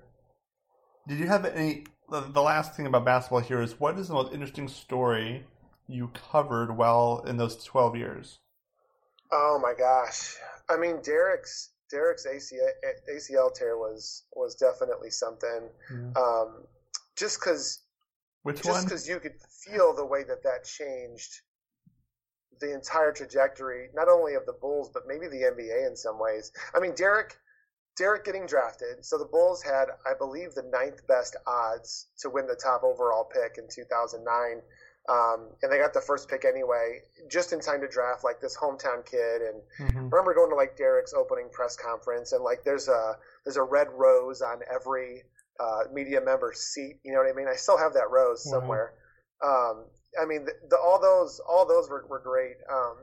did 1.08 1.20
you 1.20 1.28
have 1.28 1.46
any? 1.46 1.86
The, 2.10 2.22
the 2.22 2.42
last 2.42 2.76
thing 2.76 2.86
about 2.86 3.04
basketball 3.04 3.40
here 3.40 3.62
is 3.62 3.80
what 3.80 3.98
is 3.98 4.08
the 4.08 4.14
most 4.14 4.32
interesting 4.32 4.68
story 4.68 5.46
you 5.88 6.10
covered 6.32 6.78
while 6.78 7.24
in 7.28 7.38
those 7.38 7.62
twelve 7.64 7.96
years? 7.98 8.40
Oh 9.32 9.60
my 9.62 9.74
gosh! 9.78 10.36
I 10.70 10.78
mean, 10.78 11.02
Derrick's 11.02 11.72
Derrick's 11.90 12.26
ACL, 12.26 12.70
ACL 13.14 13.54
tear 13.54 13.78
was 13.78 14.24
was 14.34 14.56
definitely 14.56 15.10
something. 15.10 15.70
Yeah. 15.92 16.22
Um, 16.22 16.64
just 17.16 17.40
because 17.40 17.80
Which 18.44 18.62
just 18.62 18.86
because 18.86 19.08
you 19.08 19.20
could 19.20 19.36
feel 19.66 19.94
the 19.94 20.06
way 20.06 20.24
that 20.24 20.44
that 20.44 20.66
changed 20.66 21.42
the 22.60 22.74
entire 22.74 23.12
trajectory, 23.12 23.90
not 23.94 24.08
only 24.10 24.34
of 24.34 24.46
the 24.46 24.54
Bulls 24.54 24.90
but 24.94 25.04
maybe 25.08 25.28
the 25.28 25.44
NBA 25.44 25.88
in 25.88 25.96
some 25.96 26.20
ways. 26.20 26.52
I 26.76 26.80
mean, 26.80 26.94
Derrick, 26.96 27.38
Derrick 27.98 28.26
getting 28.26 28.46
drafted. 28.46 29.06
So 29.06 29.18
the 29.18 29.26
Bulls 29.26 29.62
had, 29.62 29.86
I 30.06 30.14
believe, 30.18 30.54
the 30.54 30.70
ninth 30.72 31.06
best 31.08 31.36
odds 31.46 32.08
to 32.20 32.30
win 32.30 32.48
the 32.48 32.56
top 32.56 32.84
overall 32.84 33.26
pick 33.26 33.58
in 33.58 33.68
2009. 33.70 34.62
Um, 35.10 35.52
and 35.62 35.72
they 35.72 35.78
got 35.78 35.94
the 35.94 36.02
first 36.02 36.28
pick 36.28 36.44
anyway, 36.44 37.00
just 37.30 37.54
in 37.54 37.62
time 37.62 37.80
to 37.80 37.88
draft 37.88 38.26
like 38.26 38.42
this 38.42 38.58
hometown 38.58 39.06
kid. 39.06 39.42
And 39.42 39.62
Mhm. 39.80 39.96
I 39.96 40.10
remember 40.12 40.34
going 40.34 40.50
to 40.50 40.56
like 40.56 40.76
Derrick's 40.76 41.14
opening 41.14 41.50
press 41.50 41.78
conference, 41.78 42.34
and 42.34 42.44
like 42.44 42.64
there's 42.66 42.90
a 42.90 43.18
there's 43.46 43.56
a 43.58 43.64
red 43.64 43.88
rose 43.92 44.42
on 44.42 44.62
every 44.70 45.24
uh, 45.60 45.86
media 45.92 46.20
member's 46.22 46.60
seat. 46.60 47.00
You 47.04 47.14
know 47.14 47.20
what 47.20 47.30
I 47.30 47.34
mean? 47.34 47.48
I 47.48 47.56
still 47.56 47.78
have 47.78 47.94
that 47.94 48.12
rose 48.12 48.44
Wow. 48.46 48.60
somewhere. 48.60 48.94
Um, 49.42 49.86
I 50.20 50.26
mean, 50.26 50.46
the, 50.46 50.54
the, 50.70 50.78
all 50.78 51.00
those 51.00 51.40
all 51.40 51.66
those 51.66 51.90
were, 51.90 52.06
were 52.08 52.20
great. 52.20 52.58
Um, 52.70 52.98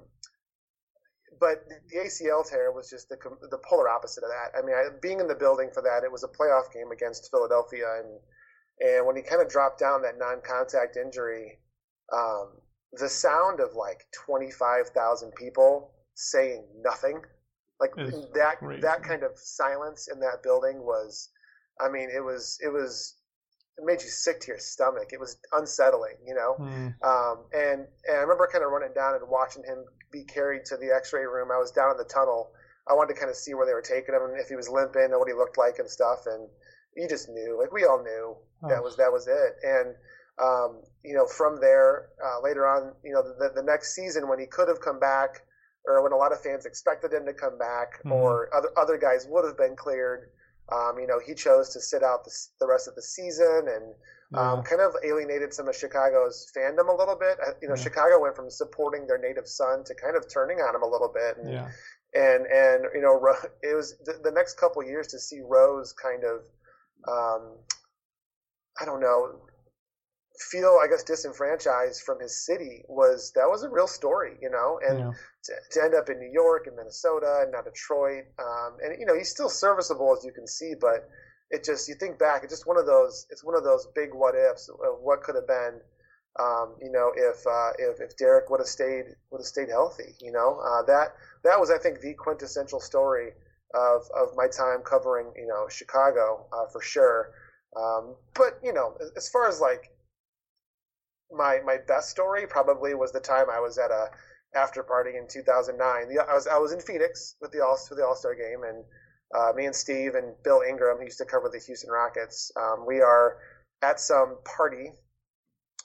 but 1.41 1.67
the 1.89 1.99
ACL 1.99 2.49
tear 2.49 2.71
was 2.71 2.89
just 2.91 3.09
the 3.09 3.17
the 3.51 3.59
polar 3.59 3.89
opposite 3.89 4.25
of 4.25 4.31
that. 4.31 4.57
I 4.57 4.63
mean, 4.63 4.75
I, 4.75 4.89
being 5.01 5.21
in 5.21 5.27
the 5.27 5.35
building 5.35 5.71
for 5.73 5.83
that, 5.83 6.05
it 6.05 6.13
was 6.13 6.23
a 6.23 6.29
playoff 6.29 6.73
game 6.73 6.91
against 6.93 7.31
Philadelphia, 7.31 7.87
and 8.05 8.21
and 8.81 9.07
when 9.07 9.17
he 9.17 9.23
kind 9.23 9.41
of 9.43 9.49
dropped 9.49 9.81
down 9.81 10.03
that 10.03 10.19
non-contact 10.19 10.97
injury, 10.97 11.59
um, 12.13 12.49
the 12.93 13.09
sound 13.09 13.61
of 13.61 13.75
like 13.75 14.01
twenty 14.27 14.51
five 14.51 14.89
thousand 14.95 15.33
people 15.35 15.91
saying 16.15 16.65
nothing, 16.83 17.21
like 17.81 17.91
Is 17.99 18.27
that 18.35 18.59
crazy. 18.59 18.83
that 18.83 19.03
kind 19.03 19.23
of 19.23 19.33
silence 19.37 20.09
in 20.13 20.21
that 20.21 20.43
building 20.43 20.79
was, 20.85 21.31
I 21.81 21.89
mean, 21.89 22.09
it 22.15 22.21
was 22.23 22.59
it 22.63 22.73
was 22.73 23.17
it 23.77 23.85
made 23.85 24.01
you 24.01 24.09
sick 24.09 24.41
to 24.43 24.47
your 24.49 24.61
stomach. 24.61 25.09
It 25.13 25.19
was 25.19 25.37
unsettling, 25.53 26.15
you 26.25 26.35
know. 26.35 26.55
Hmm. 26.55 26.89
Um, 27.03 27.45
and, 27.53 27.81
and 28.07 28.17
I 28.17 28.21
remember 28.23 28.47
kind 28.53 28.63
of 28.63 28.71
running 28.71 28.95
down 28.95 29.17
and 29.17 29.29
watching 29.29 29.65
him 29.65 29.85
be 30.13 30.23
carried 30.23 30.65
to 30.67 30.77
the 30.77 30.95
X-ray 30.95 31.25
room. 31.27 31.49
I 31.53 31.59
was 31.59 31.73
down 31.73 31.91
in 31.91 31.97
the 31.97 32.05
tunnel. 32.05 32.53
I 32.89 32.93
wanted 32.95 33.15
to 33.15 33.19
kind 33.19 33.31
of 33.31 33.37
see 33.37 33.53
where 33.55 33.67
they 33.67 33.73
were 33.75 33.83
taking 33.83 34.15
him 34.15 34.23
and 34.23 34.39
if 34.39 34.47
he 34.47 34.55
was 34.55 34.69
limping 34.69 35.11
and 35.11 35.19
what 35.19 35.27
he 35.27 35.35
looked 35.35 35.59
like 35.59 35.81
and 35.81 35.91
stuff. 35.91 36.21
And 36.27 36.47
you 36.97 37.09
just 37.09 37.29
knew, 37.29 37.59
like 37.59 37.73
we 37.73 37.85
all 37.85 37.99
knew, 38.01 38.37
that 38.69 38.79
Oh. 38.79 38.83
was 38.83 38.95
that 38.97 39.11
was 39.11 39.27
it. 39.27 39.53
And 39.67 39.97
um, 40.43 40.83
you 41.05 41.15
know, 41.15 41.27
from 41.27 41.61
there, 41.61 42.09
uh, 42.25 42.41
later 42.43 42.67
on, 42.67 42.93
you 43.05 43.13
know, 43.13 43.23
the, 43.23 43.51
the 43.55 43.63
next 43.63 43.95
season 43.95 44.29
when 44.29 44.39
he 44.41 44.47
could 44.47 44.69
have 44.69 44.81
come 44.81 44.99
back, 44.99 45.43
or 45.87 46.03
when 46.03 46.13
a 46.13 46.17
lot 46.17 46.33
of 46.33 46.41
fans 46.41 46.65
expected 46.67 47.13
him 47.13 47.27
to 47.27 47.33
come 47.35 47.59
back, 47.59 48.03
Mhm. 48.05 48.13
or 48.13 48.49
other 48.55 48.71
other 48.77 48.97
guys 48.99 49.27
would 49.29 49.45
have 49.45 49.57
been 49.57 49.77
cleared. 49.77 50.31
Um, 50.73 50.99
you 50.99 51.07
know, 51.07 51.19
he 51.21 51.35
chose 51.35 51.69
to 51.75 51.81
sit 51.81 52.03
out 52.03 52.25
the, 52.25 52.33
the 52.59 52.67
rest 52.67 52.89
of 52.89 52.95
the 52.95 53.03
season 53.03 53.69
and 53.69 53.95
um, 54.35 54.59
Yeah. 54.59 54.63
kind 54.65 54.81
of 54.81 54.97
alienated 55.05 55.53
some 55.53 55.69
of 55.69 55.77
Chicago's 55.77 56.51
fandom 56.57 56.89
a 56.89 56.97
little 56.97 57.15
bit. 57.15 57.39
Uh, 57.39 57.53
You 57.61 57.69
know, 57.69 57.75
Yeah. 57.77 57.83
Chicago 57.83 58.19
went 58.19 58.35
from 58.35 58.49
supporting 58.51 59.07
their 59.07 59.19
native 59.19 59.47
son 59.47 59.85
to 59.85 59.95
kind 59.95 60.17
of 60.17 60.27
turning 60.27 60.61
on 60.63 60.75
him 60.75 60.83
a 60.83 60.89
little 60.89 61.09
bit, 61.09 61.37
and 61.37 61.53
yeah. 61.53 61.71
and, 62.15 62.47
and 62.47 62.87
you 62.95 63.03
know, 63.03 63.15
it 63.63 63.75
was 63.75 63.95
the, 64.05 64.15
the 64.25 64.31
next 64.33 64.55
couple 64.59 64.81
of 64.83 64.89
years 64.89 65.07
to 65.09 65.19
see 65.19 65.41
Rose 65.43 65.93
kind 65.93 66.25
of, 66.25 66.41
um, 67.07 67.59
I 68.81 68.85
don't 68.87 69.01
know, 69.01 69.47
feel 70.39 70.81
I 70.83 70.89
guess 70.89 71.03
disenfranchised 71.05 72.03
from 72.03 72.21
his 72.21 72.45
city 72.45 72.83
was 72.89 73.33
that 73.35 73.49
was 73.49 73.63
a 73.63 73.69
real 73.69 73.87
story, 73.87 74.37
you 74.43 74.51
know, 74.51 74.81
and 74.87 74.99
yeah. 74.99 75.13
to, 75.45 75.53
to 75.73 75.85
end 75.85 75.95
up 75.95 76.09
in 76.09 76.19
New 76.19 76.31
York 76.33 76.67
and 76.67 76.77
Minnesota 76.77 77.41
and 77.43 77.53
now 77.53 77.63
Detroit. 77.63 78.25
Um, 78.39 78.77
and 78.83 78.99
you 78.99 79.07
know, 79.07 79.17
he's 79.17 79.31
still 79.31 79.49
serviceable 79.49 80.15
as 80.17 80.25
you 80.25 80.33
can 80.33 80.47
see, 80.47 80.75
but 80.81 81.09
it 81.51 81.65
just 81.65 81.89
you 81.89 81.95
think 81.95 82.19
back, 82.19 82.43
it's 82.43 82.53
just 82.53 82.67
one 82.67 82.79
of 82.79 82.87
those. 82.87 83.27
It's 83.31 83.45
one 83.45 83.55
of 83.55 83.63
those 83.65 83.87
big 83.95 84.13
what 84.13 84.35
ifs 84.35 84.69
of 84.69 85.01
what 85.01 85.23
could 85.23 85.37
have 85.37 85.47
been. 85.47 85.81
Um, 86.41 86.75
you 86.83 86.91
know, 86.91 87.13
if 87.15 87.47
uh, 87.47 87.71
if 87.79 88.01
if 88.01 88.17
Derrick 88.17 88.51
would 88.51 88.61
have 88.61 88.67
stayed 88.67 89.05
would 89.31 89.39
have 89.39 89.47
stayed 89.47 89.69
healthy, 89.69 90.17
you 90.21 90.33
know, 90.33 90.59
uh, 90.59 90.83
that 90.87 91.15
that 91.45 91.61
was 91.61 91.71
I 91.71 91.79
think 91.79 92.01
the 92.01 92.15
quintessential 92.15 92.81
story 92.81 93.33
of 93.73 94.03
of 94.17 94.35
my 94.35 94.49
time 94.49 94.83
covering 94.85 95.33
you 95.37 95.47
know 95.47 95.69
Chicago 95.69 96.47
uh, 96.53 96.67
for 96.73 96.83
sure. 96.83 97.31
Um, 97.77 98.17
but 98.35 98.59
you 98.65 98.73
know, 98.73 98.97
as- 99.01 99.13
as 99.17 99.29
far 99.29 99.49
as 99.49 99.61
like 99.61 99.94
my 101.37 101.61
my 101.65 101.79
best 101.87 102.11
story 102.11 102.47
probably 102.47 102.95
was 102.95 103.13
the 103.13 103.21
time 103.21 103.47
I 103.51 103.61
was 103.61 103.79
at 103.79 103.91
a 103.91 104.11
after 104.55 104.83
party 104.83 105.17
in 105.17 105.27
2009. 105.29 106.17
I 106.29 106.35
was 106.35 106.47
I 106.47 106.59
was 106.59 106.73
in 106.73 106.81
Phoenix 106.81 107.37
with 107.41 107.53
the 107.53 107.65
all 107.65 107.77
for 107.77 107.95
the 107.95 108.07
All 108.07 108.17
Star 108.17 108.35
game, 108.35 108.63
and 108.67 108.85
uh, 109.35 109.53
me 109.55 109.67
and 109.67 109.75
Steve 109.75 110.15
and 110.15 110.35
Bill 110.43 110.63
Ingram, 110.67 110.99
who 110.99 111.05
used 111.05 111.19
to 111.19 111.25
cover 111.25 111.49
the 111.49 111.59
Houston 111.59 111.91
Rockets, 111.91 112.53
um, 112.57 112.85
we 112.87 113.01
are 113.01 113.39
at 113.83 114.01
some 114.01 114.39
party 114.45 114.93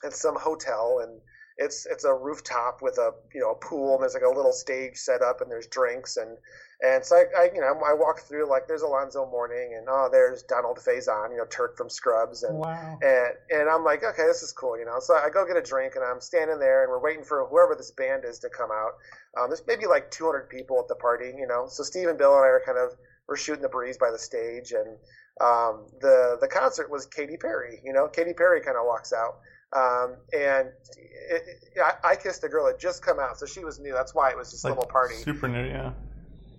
at 0.04 0.14
some 0.14 0.36
hotel, 0.36 1.00
and 1.02 1.20
it's 1.56 1.86
it's 1.86 2.04
a 2.04 2.14
rooftop 2.14 2.80
with 2.82 2.98
a 2.98 3.12
you 3.34 3.40
know 3.40 3.50
a 3.50 3.54
pool, 3.56 3.94
and 3.94 4.02
there's 4.02 4.14
like 4.14 4.22
a 4.22 4.28
little 4.28 4.52
stage 4.52 4.96
set 4.96 5.22
up, 5.22 5.40
and 5.40 5.50
there's 5.50 5.66
drinks, 5.66 6.16
and 6.16 6.36
and 6.82 7.04
so 7.04 7.16
I, 7.16 7.24
I 7.36 7.50
you 7.54 7.60
know 7.60 7.78
I 7.86 7.94
walk 7.94 8.20
through 8.20 8.48
like 8.48 8.66
there's 8.66 8.82
Alonzo 8.82 9.26
Mourning, 9.30 9.74
and 9.76 9.86
oh 9.88 10.08
there's 10.10 10.42
Donald 10.44 10.78
Faison, 10.78 11.30
you 11.30 11.36
know 11.36 11.44
Turk 11.50 11.76
from 11.76 11.90
Scrubs, 11.90 12.42
and 12.42 12.58
Wow. 12.58 12.98
and 13.02 13.34
and 13.50 13.68
I'm 13.68 13.84
like, 13.84 14.02
okay, 14.02 14.26
this 14.26 14.42
is 14.42 14.52
cool, 14.52 14.78
you 14.78 14.84
know. 14.84 14.98
So 15.00 15.14
I 15.14 15.28
go 15.30 15.46
get 15.46 15.56
a 15.56 15.62
drink, 15.62 15.94
and 15.96 16.04
I'm 16.04 16.20
standing 16.20 16.58
there, 16.58 16.82
and 16.82 16.90
we're 16.90 17.02
waiting 17.02 17.24
for 17.24 17.46
whoever 17.46 17.74
this 17.74 17.90
band 17.90 18.24
is 18.24 18.38
to 18.40 18.48
come 18.48 18.70
out. 18.70 18.92
Um, 19.38 19.50
there's 19.50 19.62
maybe 19.66 19.86
like 19.86 20.10
200 20.10 20.48
people 20.48 20.78
at 20.80 20.88
the 20.88 20.94
party, 20.96 21.32
you 21.36 21.46
know. 21.46 21.66
So 21.68 21.82
Steve 21.82 22.08
and 22.08 22.18
Bill 22.18 22.34
and 22.34 22.44
I 22.44 22.48
are 22.48 22.62
kind 22.64 22.78
of 22.78 22.90
we're 23.28 23.36
shooting 23.36 23.62
the 23.62 23.68
breeze 23.68 23.96
by 23.98 24.10
the 24.10 24.18
stage, 24.18 24.72
and 24.72 24.96
um, 25.40 25.86
the 26.00 26.38
the 26.40 26.48
concert 26.48 26.90
was 26.90 27.06
Katy 27.06 27.36
Perry. 27.36 27.80
You 27.84 27.92
know, 27.92 28.08
Katy 28.08 28.32
Perry 28.32 28.60
kind 28.60 28.76
of 28.76 28.86
walks 28.86 29.12
out, 29.12 29.38
um, 29.76 30.16
and 30.32 30.68
it, 30.96 31.42
it, 31.76 31.80
I, 31.80 32.10
I 32.12 32.16
kissed 32.16 32.42
a 32.42 32.48
girl 32.48 32.66
that 32.66 32.80
just 32.80 33.02
come 33.04 33.20
out, 33.20 33.38
so 33.38 33.46
she 33.46 33.64
was 33.64 33.78
new. 33.78 33.92
That's 33.92 34.14
why 34.14 34.30
it 34.30 34.36
was 34.36 34.50
this 34.50 34.64
Like, 34.64 34.76
little 34.76 34.90
party 34.90 35.14
Super 35.16 35.46
new, 35.48 35.64
yeah. 35.64 35.92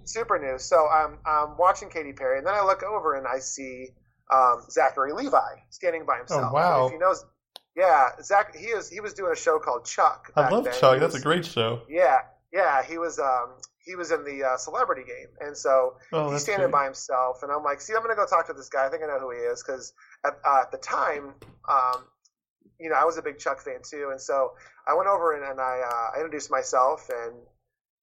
Super 0.06 0.40
new. 0.40 0.58
So 0.60 0.88
I'm 0.88 1.18
I'm 1.26 1.58
watching 1.58 1.90
Katy 1.90 2.14
Perry, 2.14 2.38
and 2.38 2.48
then 2.48 2.54
I 2.54 2.64
look 2.64 2.84
over 2.84 3.16
and 3.16 3.28
I 3.28 3.40
see 3.40 3.90
um, 4.32 4.64
Zachary 4.70 5.14
Levi 5.14 5.40
standing 5.70 6.06
by 6.06 6.18
himself. 6.18 6.52
Oh, 6.52 6.54
wow. 6.54 6.86
If 6.86 6.94
he 6.94 6.98
knows, 6.98 7.26
yeah, 7.76 8.10
Zach. 8.22 8.56
He 8.56 8.68
is. 8.68 8.90
He 8.90 9.00
was 9.00 9.14
doing 9.14 9.32
a 9.34 9.36
show 9.36 9.60
called 9.60 9.86
Chuck. 9.86 10.32
I 10.36 10.50
love 10.50 10.66
then. 10.66 10.74
Chuck. 10.80 10.94
He 10.96 11.00
That's 11.00 11.16
a 11.16 11.22
great 11.22 11.46
show. 11.46 11.82
Yeah, 11.90 12.20
yeah. 12.54 12.84
He 12.84 12.98
was. 12.98 13.20
Um, 13.20 13.50
he 13.84 13.96
was 13.96 14.12
in 14.12 14.24
the 14.24 14.44
uh, 14.44 14.58
Celebrity 14.58 15.02
Game, 15.08 15.28
and 15.40 15.58
so 15.58 15.96
Oh, 16.14 16.32
he's 16.32 16.44
standing 16.44 16.70
great. 16.70 16.72
by 16.72 16.86
himself. 16.86 17.42
And 17.42 17.52
I'm 17.52 17.64
like, 17.64 17.82
see, 17.82 17.94
I'm 17.96 18.04
gonna 18.04 18.16
go 18.16 18.28
talk 18.28 18.46
to 18.48 18.54
this 18.54 18.70
guy. 18.70 18.86
I 18.86 18.90
think 18.90 19.04
I 19.04 19.08
know 19.08 19.20
who 19.20 19.32
he 19.32 19.38
is 19.38 19.64
because 19.64 19.94
at, 20.24 20.34
uh, 20.46 20.60
at 20.62 20.72
the 20.72 20.78
time, 20.78 21.34
um, 21.68 22.04
you 22.80 22.90
know, 22.90 22.96
I 22.96 23.06
was 23.06 23.18
a 23.18 23.24
big 23.24 23.40
Chuck 23.40 23.60
fan 23.60 23.80
too, 23.84 24.10
and 24.12 24.22
so 24.22 24.52
I 24.88 24.94
went 24.94 25.10
over 25.10 25.34
and, 25.34 25.44
and 25.44 25.60
I, 25.60 25.82
uh, 25.84 26.12
I 26.16 26.18
introduced 26.18 26.52
myself 26.52 27.10
and 27.10 27.34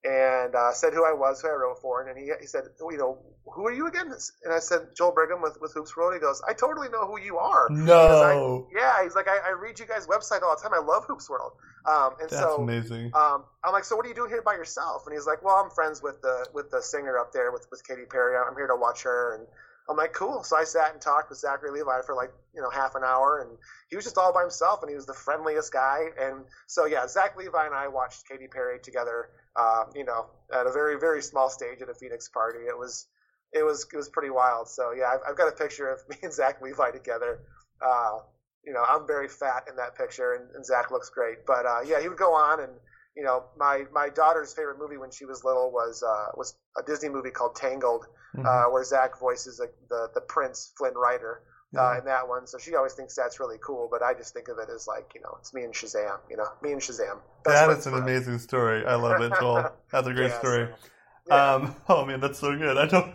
and 0.05 0.55
uh, 0.55 0.73
said 0.73 0.93
who 0.93 1.05
I 1.05 1.13
was, 1.13 1.41
who 1.41 1.49
I 1.49 1.55
wrote 1.55 1.81
for, 1.81 2.01
and 2.01 2.09
then 2.09 2.23
he, 2.23 2.31
he 2.41 2.47
said, 2.47 2.65
well, 2.81 2.93
you 2.93 2.99
know, 2.99 3.19
who 3.53 3.67
are 3.67 3.73
you 3.73 3.87
again? 3.87 4.13
And 4.45 4.53
I 4.55 4.59
said, 4.61 4.89
Joel 4.97 5.13
Brigham 5.13 5.43
with, 5.43 5.59
with 5.61 5.73
Hoops 5.75 5.97
World. 5.97 6.15
He 6.15 6.21
goes, 6.21 6.41
I 6.47 6.53
totally 6.53 6.89
know 6.89 7.07
who 7.07 7.19
you 7.19 7.39
are. 7.39 7.69
No. 7.71 8.69
Yeah, 8.75 9.03
he's 9.03 9.15
like, 9.15 9.27
I, 9.27 9.39
I 9.39 9.51
read 9.51 9.79
you 9.79 9.87
guys' 9.87 10.07
website 10.07 10.43
all 10.43 10.55
the 10.55 10.63
time. 10.63 10.73
I 10.75 10.85
love 10.85 11.05
Hoops 11.07 11.29
World. 11.29 11.53
Um, 11.87 12.13
and 12.21 12.29
That's 12.31 12.43
so 12.43 12.57
amazing. 12.57 13.11
um, 13.15 13.45
I'm 13.65 13.73
like, 13.73 13.85
so 13.85 13.97
what 13.97 14.05
are 14.05 14.09
you 14.09 14.15
doing 14.15 14.31
here 14.31 14.43
by 14.43 14.55
yourself? 14.55 15.05
And 15.07 15.15
he's 15.15 15.27
like, 15.27 15.43
well, 15.43 15.57
I'm 15.57 15.71
friends 15.71 16.03
with 16.03 16.21
the 16.21 16.47
with 16.53 16.71
the 16.71 16.83
singer 16.83 17.19
up 17.19 17.33
there 17.33 17.51
with 17.51 17.67
with 17.71 17.87
Katy 17.87 18.05
Perry. 18.11 18.37
I'm 18.37 18.55
here 18.55 18.67
to 18.67 18.77
watch 18.77 19.05
her. 19.05 19.37
And 19.37 19.47
I'm 19.89 19.97
like, 19.97 20.13
cool. 20.13 20.43
So 20.43 20.57
I 20.57 20.65
sat 20.65 20.93
and 20.93 21.01
talked 21.01 21.31
with 21.31 21.39
Zachary 21.39 21.71
Levi 21.71 22.03
for 22.05 22.15
like 22.15 22.31
you 22.55 22.61
know 22.61 22.69
half 22.69 22.95
an 22.95 23.05
hour, 23.05 23.41
and 23.41 23.57
he 23.89 23.97
was 23.97 24.05
just 24.05 24.19
all 24.19 24.35
by 24.35 24.43
himself, 24.43 24.81
and 24.83 24.91
he 24.91 24.97
was 24.97 25.07
the 25.07 25.15
friendliest 25.15 25.73
guy. 25.73 26.09
And 26.21 26.45
so 26.67 26.85
yeah, 26.85 27.07
Zach 27.07 27.37
Levi 27.39 27.65
and 27.65 27.75
I 27.75 27.89
watched 27.89 28.29
Katy 28.29 28.49
Perry 28.49 28.81
together. 28.81 29.31
Uh, 29.59 29.85
you 29.95 30.05
know, 30.05 30.27
at 30.55 30.67
a 30.67 30.73
very 30.73 30.99
very 30.99 31.23
small 31.23 31.51
stage 31.51 31.83
at 31.83 31.89
a 31.89 31.95
Phoenix 31.95 32.29
party. 32.29 32.61
It 32.61 32.79
was 32.79 33.07
it 33.53 33.65
was 33.65 33.87
it 33.93 33.97
was 33.97 34.09
pretty 34.09 34.31
wild. 34.31 34.69
So 34.69 34.93
yeah, 34.93 35.11
I've, 35.15 35.21
I've 35.31 35.37
got 35.37 35.49
a 35.49 35.57
picture 35.65 35.89
of 35.91 35.99
me 36.11 36.17
and 36.23 36.33
Zach 36.33 36.63
Levi 36.63 36.91
together. 36.93 37.41
Uh, 37.85 38.19
you 38.65 38.73
know, 38.73 38.85
I'm 38.87 39.07
very 39.07 39.29
fat 39.29 39.65
in 39.69 39.77
that 39.77 39.97
picture, 39.97 40.35
and, 40.35 40.45
and 40.55 40.65
Zach 40.65 40.91
looks 40.91 41.11
great. 41.11 41.39
But 41.47 41.67
uh, 41.67 41.81
yeah, 41.87 42.01
he 42.01 42.09
would 42.09 42.19
go 42.19 42.35
on, 42.35 42.61
and 42.61 42.73
you 43.17 43.25
know, 43.25 43.45
my 43.59 43.85
my 43.93 44.09
daughter's 44.11 44.53
favorite 44.55 44.79
movie 44.79 44.99
when 44.99 45.11
she 45.11 45.25
was 45.25 45.43
little 45.45 45.71
was 45.73 46.03
uh, 46.03 46.29
was 46.37 46.55
a 46.79 46.83
Disney 46.83 47.09
movie 47.09 47.31
called 47.31 47.57
Tangled, 47.57 48.07
Mhm. 48.37 48.47
uh, 48.47 48.71
where 48.71 48.85
Zach 48.85 49.19
voices 49.19 49.57
the, 49.57 49.71
the 49.89 50.11
the 50.15 50.21
prince 50.21 50.73
Flynn 50.77 50.95
Rider 50.95 51.43
uh, 51.77 51.99
in 51.99 52.05
that 52.07 52.29
one. 52.29 52.47
So 52.47 52.59
she 52.59 52.75
always 52.75 52.95
thinks 52.95 53.15
that's 53.15 53.41
really 53.41 53.57
cool, 53.65 53.89
but 53.91 54.03
I 54.03 54.15
just 54.15 54.33
think 54.35 54.49
of 54.49 54.59
it 54.59 54.69
as 54.75 54.87
like 54.87 55.13
you 55.15 55.21
know, 55.21 55.37
it's 55.41 55.53
me 55.53 55.63
and 55.65 55.75
Shazam. 55.75 56.19
You 56.31 56.37
know, 56.37 56.47
me 56.63 56.73
and 56.73 56.81
Shazam. 56.81 57.19
That's 57.45 57.61
That 57.61 57.71
is 57.79 57.87
an 57.87 57.95
amazing 57.95 58.39
story. 58.39 58.85
I 58.87 58.95
love 58.95 59.21
it, 59.21 59.33
Joel. 59.39 59.73
That's 59.93 60.07
a 60.07 60.13
great 60.15 60.31
Yeah, 60.31 60.39
story. 60.39 60.69
so- 60.71 60.89
yeah. 61.29 61.55
Um, 61.55 61.75
oh 61.89 62.07
man, 62.07 62.21
that's 62.21 62.39
so 62.39 62.57
good. 62.57 62.79
I 62.79 62.87
don't. 62.87 63.15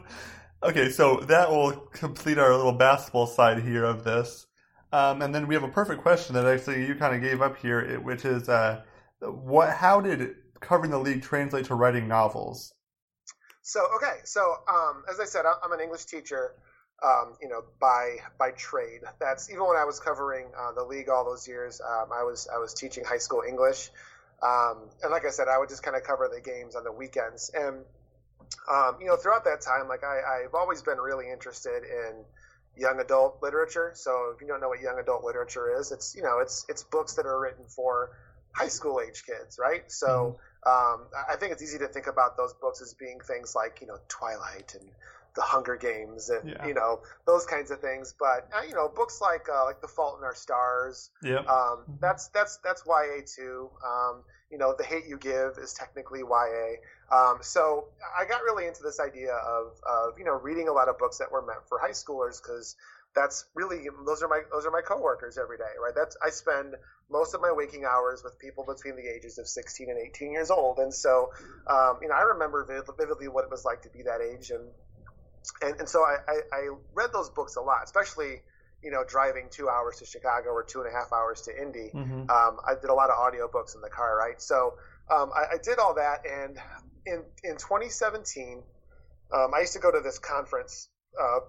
Okay, 0.61 0.89
so 0.91 1.17
that 1.27 1.49
will 1.49 1.71
complete 1.91 2.37
our 2.37 2.55
little 2.55 2.71
basketball 2.73 3.25
side 3.27 3.63
here 3.63 3.83
of 3.83 4.03
this. 4.03 4.45
Um, 4.91 5.21
and 5.23 5.33
then 5.33 5.47
we 5.47 5.55
have 5.55 5.63
a 5.63 5.67
perfect 5.69 6.03
question 6.03 6.35
that 6.35 6.45
actually 6.45 6.85
you 6.85 6.93
kind 6.95 7.15
of 7.15 7.21
gave 7.21 7.41
up 7.41 7.57
here, 7.57 7.99
which 7.99 8.23
is 8.23 8.47
uh, 8.47 8.83
what? 9.19 9.71
How 9.71 9.99
did 9.99 10.35
covering 10.59 10.91
the 10.91 10.99
league 10.99 11.23
translate 11.23 11.65
to 11.65 11.75
writing 11.75 12.07
novels? 12.07 12.73
So 13.63 13.81
okay, 13.95 14.19
so 14.25 14.41
um, 14.67 15.03
as 15.09 15.19
I 15.19 15.25
said, 15.25 15.45
I'm 15.63 15.71
an 15.71 15.79
English 15.79 16.05
teacher, 16.05 16.51
um, 17.03 17.35
you 17.41 17.49
know, 17.49 17.63
by 17.79 18.17
by 18.39 18.51
trade. 18.51 19.01
That's 19.19 19.49
even 19.49 19.67
when 19.67 19.77
I 19.77 19.85
was 19.85 19.99
covering 19.99 20.47
uh, 20.57 20.71
the 20.71 20.83
league 20.83 21.09
all 21.09 21.25
those 21.25 21.47
years. 21.47 21.81
Um, 21.81 22.09
I 22.13 22.23
was 22.23 22.47
I 22.53 22.57
was 22.57 22.73
teaching 22.73 23.03
high 23.03 23.17
school 23.17 23.43
English, 23.47 23.89
um, 24.41 24.89
and 25.01 25.11
like 25.11 25.25
I 25.25 25.29
said, 25.29 25.47
I 25.47 25.57
would 25.57 25.69
just 25.69 25.83
kind 25.83 25.97
of 25.97 26.03
cover 26.03 26.29
the 26.33 26.41
games 26.41 26.75
on 26.75 26.83
the 26.83 26.91
weekends. 26.91 27.51
And 27.53 27.83
um, 28.71 28.97
you 28.99 29.07
know, 29.07 29.17
throughout 29.17 29.45
that 29.45 29.61
time, 29.61 29.87
like 29.87 30.03
I, 30.03 30.45
I've 30.45 30.53
always 30.53 30.81
been 30.81 30.97
really 30.97 31.29
interested 31.29 31.83
in 31.83 32.23
young 32.77 32.99
adult 32.99 33.39
literature. 33.43 33.91
So 33.95 34.33
if 34.35 34.41
you 34.41 34.47
don't 34.47 34.61
know 34.61 34.69
what 34.69 34.79
young 34.81 34.97
adult 34.97 35.23
literature 35.23 35.77
is, 35.79 35.91
it's 35.91 36.15
you 36.15 36.23
know, 36.23 36.39
it's 36.39 36.65
it's 36.69 36.83
books 36.83 37.15
that 37.15 37.25
are 37.25 37.39
written 37.39 37.65
for 37.67 38.11
high 38.53 38.69
school 38.69 39.01
age 39.01 39.23
kids, 39.25 39.59
right? 39.59 39.91
So. 39.91 40.07
Mm-hmm 40.07 40.49
um, 40.65 41.07
I 41.29 41.35
think 41.35 41.51
it's 41.51 41.61
easy 41.61 41.77
to 41.79 41.87
think 41.87 42.07
about 42.07 42.37
those 42.37 42.53
books 42.53 42.81
as 42.81 42.93
being 42.93 43.19
things 43.19 43.53
like 43.53 43.79
you 43.81 43.87
know 43.87 43.97
Twilight 44.07 44.75
and 44.79 44.89
The 45.35 45.41
Hunger 45.41 45.75
Games 45.75 46.29
and 46.29 46.49
yeah. 46.49 46.65
you 46.65 46.73
know 46.73 47.01
those 47.25 47.45
kinds 47.45 47.71
of 47.71 47.79
things. 47.79 48.13
But 48.17 48.49
uh, 48.55 48.61
you 48.67 48.75
know 48.75 48.89
books 48.93 49.19
like 49.21 49.47
uh, 49.53 49.65
like 49.65 49.81
The 49.81 49.87
Fault 49.87 50.17
in 50.19 50.23
Our 50.23 50.35
Stars. 50.35 51.09
Yeah. 51.23 51.37
Um, 51.37 51.45
mm-hmm. 51.45 51.93
that's 51.99 52.27
that's 52.29 52.57
that's 52.63 52.83
YA 52.85 53.21
too. 53.25 53.69
Um, 53.85 54.23
you 54.51 54.57
know 54.57 54.75
The 54.77 54.83
Hate 54.83 55.05
You 55.07 55.17
Give 55.17 55.57
is 55.57 55.73
technically 55.73 56.19
YA. 56.19 56.75
Um, 57.11 57.39
so 57.41 57.85
I 58.19 58.25
got 58.25 58.43
really 58.43 58.67
into 58.67 58.83
this 58.83 58.99
idea 58.99 59.33
of, 59.33 59.73
of 59.87 60.19
you 60.19 60.25
know 60.25 60.33
reading 60.33 60.67
a 60.67 60.73
lot 60.73 60.87
of 60.87 60.97
books 60.97 61.17
that 61.17 61.31
were 61.31 61.45
meant 61.45 61.67
for 61.67 61.79
high 61.79 61.91
schoolers 61.91 62.41
because 62.41 62.75
that's 63.15 63.45
really 63.53 63.87
those 64.05 64.23
are 64.23 64.27
my 64.27 64.41
those 64.51 64.65
are 64.65 64.71
my 64.71 64.81
coworkers 64.81 65.37
every 65.37 65.57
day, 65.57 65.73
right? 65.81 65.93
That's 65.95 66.17
I 66.23 66.29
spend 66.29 66.75
most 67.11 67.33
of 67.33 67.41
my 67.41 67.51
waking 67.51 67.85
hours 67.85 68.21
with 68.23 68.39
people 68.39 68.65
between 68.65 68.95
the 68.95 69.07
ages 69.07 69.37
of 69.37 69.47
16 69.47 69.89
and 69.89 69.99
18 69.99 70.31
years 70.31 70.49
old, 70.49 70.79
and 70.79 70.93
so 70.93 71.29
um, 71.67 71.99
you 72.01 72.09
know 72.09 72.15
I 72.15 72.21
remember 72.33 72.65
vividly 72.97 73.27
what 73.27 73.43
it 73.43 73.51
was 73.51 73.65
like 73.65 73.83
to 73.83 73.89
be 73.89 74.03
that 74.03 74.21
age, 74.21 74.49
and 74.49 74.69
and, 75.61 75.79
and 75.79 75.89
so 75.89 76.01
I, 76.01 76.17
I, 76.27 76.39
I 76.51 76.69
read 76.93 77.11
those 77.13 77.29
books 77.29 77.55
a 77.55 77.61
lot, 77.61 77.83
especially 77.83 78.41
you 78.83 78.91
know 78.91 79.03
driving 79.07 79.47
two 79.49 79.69
hours 79.69 79.99
to 79.99 80.05
Chicago 80.05 80.49
or 80.49 80.63
two 80.63 80.81
and 80.81 80.89
a 80.89 80.91
half 80.91 81.11
hours 81.13 81.41
to 81.41 81.61
Indy. 81.61 81.91
Mm-hmm. 81.93 82.29
Um, 82.29 82.57
I 82.67 82.75
did 82.79 82.89
a 82.89 82.93
lot 82.93 83.09
of 83.09 83.17
audiobooks 83.17 83.75
in 83.75 83.81
the 83.81 83.89
car, 83.89 84.17
right? 84.17 84.41
So 84.41 84.73
um, 85.11 85.31
I, 85.35 85.55
I, 85.55 85.57
did 85.63 85.79
all 85.79 85.95
that, 85.95 86.25
and 86.29 86.57
in 87.05 87.23
in 87.43 87.57
2017, 87.57 88.63
um, 89.33 89.51
I 89.53 89.61
used 89.61 89.73
to 89.73 89.79
go 89.79 89.91
to 89.91 90.01
this 90.01 90.19
conference. 90.19 90.89
Uh, 91.19 91.39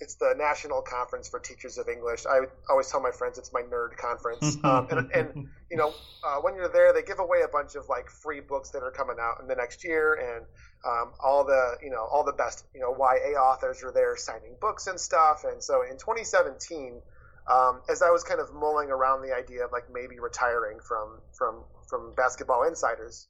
it's 0.00 0.16
the 0.16 0.34
National 0.36 0.82
Conference 0.82 1.28
for 1.28 1.40
Teachers 1.40 1.78
of 1.78 1.88
English. 1.88 2.26
I 2.26 2.40
always 2.68 2.90
tell 2.90 3.00
my 3.00 3.10
friends 3.10 3.38
it's 3.38 3.52
my 3.52 3.62
nerd 3.62 3.96
conference. 3.96 4.56
Um, 4.66 4.88
and, 4.90 5.10
and, 5.12 5.48
you 5.70 5.76
know, 5.76 5.92
uh, 6.24 6.40
when 6.40 6.56
you're 6.56 6.68
there, 6.68 6.92
they 6.92 7.02
give 7.02 7.20
away 7.20 7.42
a 7.44 7.48
bunch 7.48 7.76
of 7.76 7.88
like 7.88 8.10
free 8.10 8.40
books 8.40 8.70
that 8.70 8.82
are 8.82 8.90
coming 8.90 9.16
out 9.20 9.40
in 9.40 9.46
the 9.46 9.54
next 9.54 9.84
year, 9.84 10.14
and 10.14 10.44
um, 10.84 11.12
all 11.22 11.44
the 11.44 11.76
you 11.82 11.90
know 11.90 12.04
all 12.10 12.24
the 12.24 12.32
best 12.32 12.64
you 12.74 12.80
know 12.80 12.96
YA 12.98 13.38
authors 13.38 13.82
are 13.84 13.92
there 13.92 14.16
signing 14.16 14.56
books 14.60 14.88
and 14.88 14.98
stuff. 14.98 15.44
And 15.44 15.62
so 15.62 15.82
in 15.82 15.98
2017, 15.98 17.00
um, 17.48 17.80
as 17.88 18.02
I 18.02 18.10
was 18.10 18.24
kind 18.24 18.40
of 18.40 18.52
mulling 18.52 18.90
around 18.90 19.22
the 19.22 19.34
idea 19.34 19.64
of 19.64 19.72
like 19.72 19.84
maybe 19.92 20.18
retiring 20.18 20.78
from 20.80 21.20
from 21.36 21.62
from 21.88 22.14
Basketball 22.16 22.64
Insiders. 22.64 23.28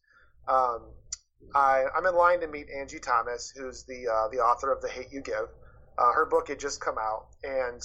Um, 0.48 0.82
I, 1.54 1.84
I'm 1.94 2.06
in 2.06 2.14
line 2.14 2.40
to 2.40 2.46
meet 2.46 2.68
Angie 2.70 2.98
Thomas, 2.98 3.52
who's 3.54 3.84
the 3.84 4.08
uh, 4.08 4.28
the 4.28 4.38
author 4.38 4.72
of 4.72 4.80
The 4.80 4.88
Hate 4.88 5.12
You 5.12 5.20
Give. 5.20 5.48
Uh, 5.98 6.12
her 6.12 6.26
book 6.26 6.48
had 6.48 6.58
just 6.58 6.80
come 6.80 6.96
out, 6.98 7.28
and 7.42 7.82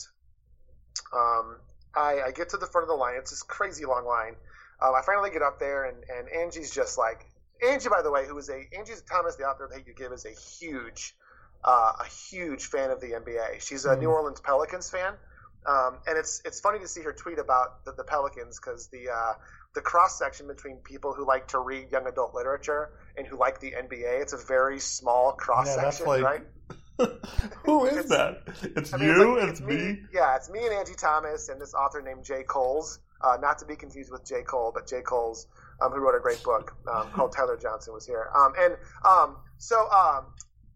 um, 1.13 1.57
I, 1.95 2.21
I, 2.27 2.31
get 2.31 2.49
to 2.49 2.57
the 2.57 2.65
front 2.65 2.83
of 2.83 2.89
the 2.89 2.95
line. 2.95 3.15
It's 3.17 3.31
this 3.31 3.43
crazy 3.43 3.85
long 3.85 4.05
line. 4.05 4.35
Um, 4.81 4.93
I 4.95 5.01
finally 5.05 5.29
get 5.29 5.41
up 5.41 5.59
there, 5.59 5.85
and, 5.85 5.97
and 6.09 6.27
Angie's 6.29 6.71
just 6.71 6.97
like 6.97 7.25
Angie, 7.67 7.89
by 7.89 8.01
the 8.01 8.11
way, 8.11 8.25
who 8.27 8.37
is 8.37 8.49
a 8.49 8.67
Angie 8.77 8.93
Thomas, 9.09 9.35
the 9.35 9.43
author 9.43 9.65
of 9.65 9.73
Hate 9.73 9.87
You 9.87 9.93
Give, 9.93 10.11
is 10.11 10.25
a 10.25 10.31
huge, 10.31 11.15
uh, 11.63 11.93
a 11.99 12.05
huge 12.05 12.65
fan 12.65 12.91
of 12.91 12.99
the 12.99 13.11
NBA. 13.11 13.61
She's 13.61 13.85
a 13.85 13.95
mm. 13.95 13.99
New 13.99 14.09
Orleans 14.09 14.39
Pelicans 14.39 14.89
fan, 14.89 15.13
um, 15.65 15.99
and 16.07 16.17
it's 16.17 16.41
it's 16.43 16.59
funny 16.59 16.79
to 16.79 16.87
see 16.87 17.01
her 17.01 17.13
tweet 17.13 17.37
about 17.37 17.85
the, 17.85 17.91
the 17.91 18.03
Pelicans 18.03 18.59
because 18.59 18.87
the 18.87 19.09
uh, 19.09 19.33
the 19.75 19.81
cross 19.81 20.17
section 20.17 20.47
between 20.47 20.77
people 20.77 21.13
who 21.13 21.25
like 21.25 21.47
to 21.49 21.59
read 21.59 21.91
young 21.91 22.07
adult 22.07 22.33
literature 22.33 22.89
and 23.15 23.27
who 23.27 23.37
like 23.37 23.59
the 23.59 23.71
NBA, 23.71 24.21
it's 24.21 24.33
a 24.33 24.37
very 24.37 24.79
small 24.79 25.33
cross 25.33 25.73
section, 25.73 26.07
like, 26.07 26.23
right? 26.23 26.41
Who 27.65 27.85
is 27.85 28.09
that? 28.09 28.43
It's 28.75 28.93
I 28.93 28.97
mean, 28.97 29.09
you. 29.09 29.37
It's, 29.37 29.41
like, 29.41 29.49
it's, 29.49 29.61
me. 29.61 29.75
me. 29.75 29.99
Yeah, 30.13 30.35
it's 30.35 30.49
me 30.49 30.63
and 30.63 30.73
Angie 30.73 30.93
Thomas 30.95 31.49
and 31.49 31.59
this 31.59 31.73
author 31.73 32.01
named 32.01 32.23
Jay 32.23 32.43
Coles. 32.43 32.99
Uh, 33.23 33.37
not 33.39 33.59
to 33.59 33.65
be 33.65 33.75
confused 33.75 34.11
with 34.11 34.25
J. 34.25 34.41
Cole, 34.41 34.71
but 34.73 34.87
Jay 34.87 35.01
Coles, 35.01 35.45
um, 35.79 35.91
who 35.91 35.99
wrote 35.99 36.15
a 36.15 36.19
great 36.19 36.41
book 36.43 36.75
um, 36.91 37.11
called 37.11 37.33
Tyler 37.35 37.55
Johnson 37.55 37.93
was 37.93 38.05
here. 38.05 38.27
Um, 38.35 38.53
and 38.59 38.75
um, 39.05 39.37
so 39.59 39.79
um, 39.79 40.25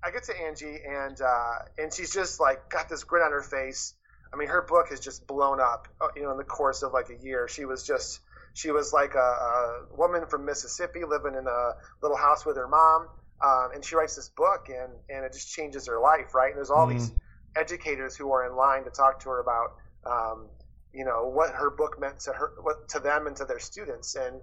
I 0.03 0.11
get 0.11 0.25
to 0.25 0.33
Angie 0.39 0.77
and 0.87 1.19
uh, 1.19 1.55
and 1.79 1.91
she's 1.91 2.13
just 2.13 2.39
like 2.39 2.69
got 2.69 2.87
this 2.87 3.03
grin 3.03 3.23
on 3.23 3.31
her 3.31 3.41
face. 3.41 3.95
I 4.31 4.37
mean, 4.37 4.49
her 4.49 4.61
book 4.61 4.89
has 4.89 4.99
just 4.99 5.25
blown 5.25 5.59
up. 5.59 5.87
Uh, 5.99 6.09
you 6.15 6.23
know, 6.23 6.31
in 6.31 6.37
the 6.37 6.43
course 6.43 6.83
of 6.83 6.93
like 6.93 7.09
a 7.09 7.23
year, 7.23 7.47
she 7.47 7.65
was 7.65 7.85
just 7.85 8.19
she 8.53 8.69
was 8.69 8.93
like 8.93 9.15
a, 9.15 9.17
a 9.17 9.85
woman 9.97 10.27
from 10.27 10.45
Mississippi 10.45 11.03
living 11.03 11.33
in 11.33 11.47
a 11.47 11.71
little 12.01 12.17
house 12.17 12.45
with 12.45 12.57
her 12.57 12.67
mom 12.67 13.07
um, 13.43 13.71
and 13.73 13.83
she 13.83 13.95
writes 13.95 14.15
this 14.15 14.29
book, 14.29 14.69
and 14.69 14.91
and 15.09 15.25
it 15.25 15.33
just 15.33 15.51
changes 15.51 15.87
her 15.87 15.99
life, 15.99 16.33
right? 16.33 16.49
And 16.49 16.57
there's 16.57 16.69
all 16.69 16.87
mm-hmm. 16.87 16.97
these 16.97 17.11
educators 17.55 18.15
who 18.15 18.31
are 18.31 18.45
in 18.45 18.55
line 18.55 18.83
to 18.83 18.89
talk 18.89 19.19
to 19.21 19.29
her 19.29 19.39
about, 19.39 19.75
um, 20.05 20.47
you 20.93 21.05
know, 21.05 21.27
what 21.27 21.51
her 21.51 21.69
book 21.69 21.99
meant 21.99 22.19
to 22.21 22.31
her, 22.31 22.53
what 22.61 22.87
to 22.89 22.99
them, 22.99 23.27
and 23.27 23.35
to 23.37 23.45
their 23.45 23.59
students. 23.59 24.15
And 24.15 24.39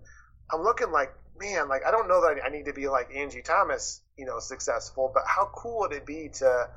I'm 0.52 0.62
looking 0.62 0.90
like, 0.90 1.12
man, 1.38 1.68
like 1.68 1.82
I 1.86 1.90
don't 1.90 2.08
know 2.08 2.20
that 2.22 2.42
I 2.44 2.48
need 2.50 2.66
to 2.66 2.72
be 2.72 2.88
like 2.88 3.14
Angie 3.14 3.42
Thomas, 3.42 4.02
you 4.16 4.26
know, 4.26 4.38
successful, 4.38 5.10
but 5.12 5.24
how 5.26 5.50
cool 5.54 5.80
would 5.80 5.92
it 5.92 6.06
be 6.06 6.28
to 6.34 6.68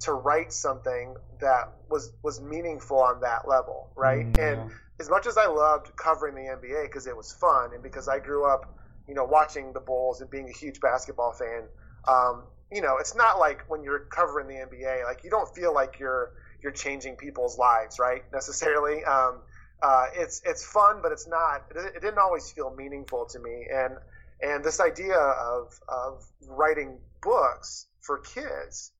to 0.00 0.12
write 0.12 0.52
something 0.52 1.14
that 1.40 1.72
was 1.88 2.12
was 2.22 2.40
meaningful 2.40 2.98
on 2.98 3.20
that 3.20 3.46
level, 3.46 3.90
right? 3.96 4.26
Mm-hmm. 4.26 4.42
And 4.42 4.70
as 4.98 5.08
much 5.08 5.26
as 5.26 5.38
I 5.38 5.46
loved 5.46 5.94
covering 5.96 6.34
the 6.34 6.42
NBA 6.42 6.84
because 6.84 7.06
it 7.06 7.16
was 7.16 7.32
fun 7.32 7.72
and 7.74 7.82
because 7.82 8.08
I 8.08 8.18
grew 8.18 8.44
up 8.44 8.79
you 9.10 9.16
know, 9.16 9.24
watching 9.24 9.72
the 9.72 9.80
Bulls 9.80 10.20
and 10.20 10.30
being 10.30 10.48
a 10.48 10.52
huge 10.52 10.80
basketball 10.80 11.32
fan, 11.32 11.64
um, 12.06 12.44
you 12.70 12.80
know, 12.80 12.98
it's 12.98 13.16
not 13.16 13.40
like 13.40 13.68
when 13.68 13.82
you're 13.82 14.06
covering 14.08 14.46
the 14.46 14.54
NBA, 14.54 15.04
like 15.04 15.24
you 15.24 15.30
don't 15.30 15.52
feel 15.52 15.74
like 15.74 15.98
you're 15.98 16.30
you're 16.62 16.70
changing 16.70 17.16
people's 17.16 17.58
lives, 17.58 17.98
right? 17.98 18.22
Necessarily. 18.32 19.04
Um, 19.04 19.40
uh, 19.82 20.06
it's 20.14 20.42
it's 20.44 20.64
fun, 20.64 21.00
but 21.02 21.10
it's 21.10 21.26
not. 21.26 21.64
It, 21.74 21.96
it, 21.96 22.00
didn't 22.00 22.18
always 22.18 22.52
feel 22.52 22.72
meaningful 22.72 23.26
to 23.32 23.40
me, 23.40 23.66
and 23.68 23.94
and 24.40 24.62
this 24.62 24.78
idea 24.80 25.18
of 25.18 25.74
of 25.88 26.24
writing 26.46 26.98
books 27.20 27.86
for 28.00 28.18
kids 28.18 28.92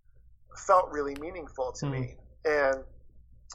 felt 0.67 0.91
really 0.91 1.15
meaningful 1.21 1.71
to 1.79 1.87
mm. 1.87 1.93
me, 1.93 2.15
and 2.45 2.79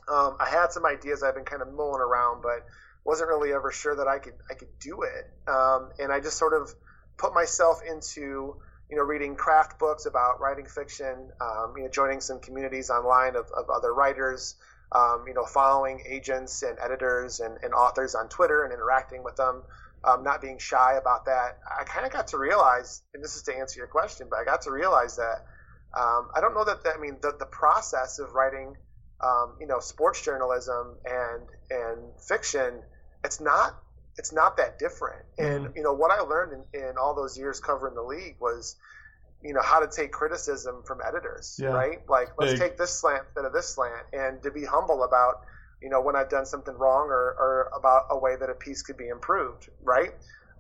um, 0.08 0.38
I 0.40 0.50
had 0.50 0.72
some 0.72 0.86
ideas 0.86 1.22
I've 1.22 1.36
been 1.36 1.44
kind 1.44 1.62
of 1.62 1.74
mulling 1.74 2.02
around, 2.02 2.42
but 2.42 2.66
wasn't 3.06 3.30
really 3.30 3.54
ever 3.54 3.72
sure 3.72 3.96
that 3.96 4.08
I 4.08 4.18
could 4.20 4.34
I 4.50 4.56
could 4.56 4.80
do 4.80 5.04
it. 5.04 5.32
Um, 5.48 5.92
and 6.00 6.12
I 6.12 6.20
just 6.20 6.38
sort 6.38 6.54
of 6.54 6.74
put 7.18 7.34
myself 7.34 7.82
into 7.88 8.56
you 8.90 8.98
know 8.98 9.04
reading 9.04 9.36
craft 9.36 9.80
books 9.80 10.06
about 10.06 10.42
writing 10.42 10.66
fiction, 10.66 11.30
um, 11.40 11.74
you 11.78 11.84
know 11.84 11.90
joining 11.90 12.20
some 12.20 12.40
communities 12.40 12.90
online 12.90 13.36
of, 13.36 13.46
of 13.56 13.70
other 13.70 13.94
writers, 13.94 14.56
um, 14.92 15.26
you 15.28 15.34
know 15.34 15.46
following 15.46 16.02
agents 16.08 16.64
and 16.64 16.78
editors 16.84 17.40
and, 17.40 17.58
and, 17.64 17.74
authors 17.74 18.16
on 18.16 18.28
Twitter 18.28 18.64
and 18.64 18.74
interacting 18.74 19.24
with 19.24 19.36
them. 19.36 19.62
Um, 20.04 20.24
not 20.24 20.40
being 20.40 20.60
shy 20.60 20.98
about 21.02 21.26
that, 21.26 21.58
I 21.66 21.84
kind 21.84 22.06
of 22.06 22.14
got 22.14 22.28
to 22.28 22.38
realize, 22.38 23.02
and 23.16 23.24
this 23.24 23.36
is 23.36 23.42
to 23.44 23.58
answer 23.58 23.80
your 23.80 23.88
question, 23.88 24.28
but 24.30 24.38
I 24.38 24.44
got 24.44 24.62
to 24.64 24.72
realize 24.72 25.16
that 25.16 25.48
um, 25.96 26.30
I 26.36 26.42
don't 26.42 26.54
know 26.54 26.64
that, 26.64 26.84
that 26.84 26.98
I 26.98 27.02
mean 27.02 27.18
the, 27.24 27.34
the 27.40 27.48
process 27.48 28.20
of 28.20 28.34
writing, 28.34 28.76
um, 29.20 29.56
you 29.60 29.66
know, 29.66 29.80
sports 29.80 30.22
journalism 30.22 30.96
and 31.06 31.42
and 31.72 32.22
fiction 32.22 32.84
it's 33.26 33.42
not 33.42 33.76
it's 34.18 34.32
not 34.32 34.58
that 34.58 34.80
different. 34.80 35.26
And 35.38 35.66
mm-hmm. 35.66 35.78
you 35.78 35.84
know 35.84 35.94
what 35.94 36.12
I 36.12 36.22
learned 36.22 36.64
in, 36.74 36.80
in 36.80 36.98
all 36.98 37.14
those 37.16 37.38
years 37.38 37.60
covering 37.60 37.96
the 37.96 38.02
league 38.02 38.38
was, 38.40 38.78
you 39.44 39.54
know, 39.54 39.62
how 39.62 39.80
to 39.80 39.88
take 39.94 40.12
criticism 40.12 40.84
from 40.86 41.00
editors, 41.06 41.60
yeah. 41.62 41.70
right? 41.70 42.00
Like 42.08 42.30
let's 42.38 42.54
Big. 42.54 42.62
take 42.62 42.78
this 42.78 42.92
slant 42.92 43.24
instead 43.28 43.46
of 43.46 43.54
this 43.54 43.68
slant, 43.68 44.06
and 44.14 44.42
to 44.44 44.52
be 44.52 44.64
humble 44.64 45.04
about, 45.04 45.42
you 45.82 45.90
know, 45.90 46.02
when 46.02 46.16
I've 46.16 46.30
done 46.30 46.46
something 46.46 46.76
wrong 46.76 47.08
or, 47.08 47.36
or 47.38 47.72
about 47.76 48.06
a 48.10 48.18
way 48.18 48.36
that 48.40 48.50
a 48.50 48.54
piece 48.54 48.82
could 48.82 48.98
be 48.98 49.10
improved, 49.10 49.70
right? 49.84 50.12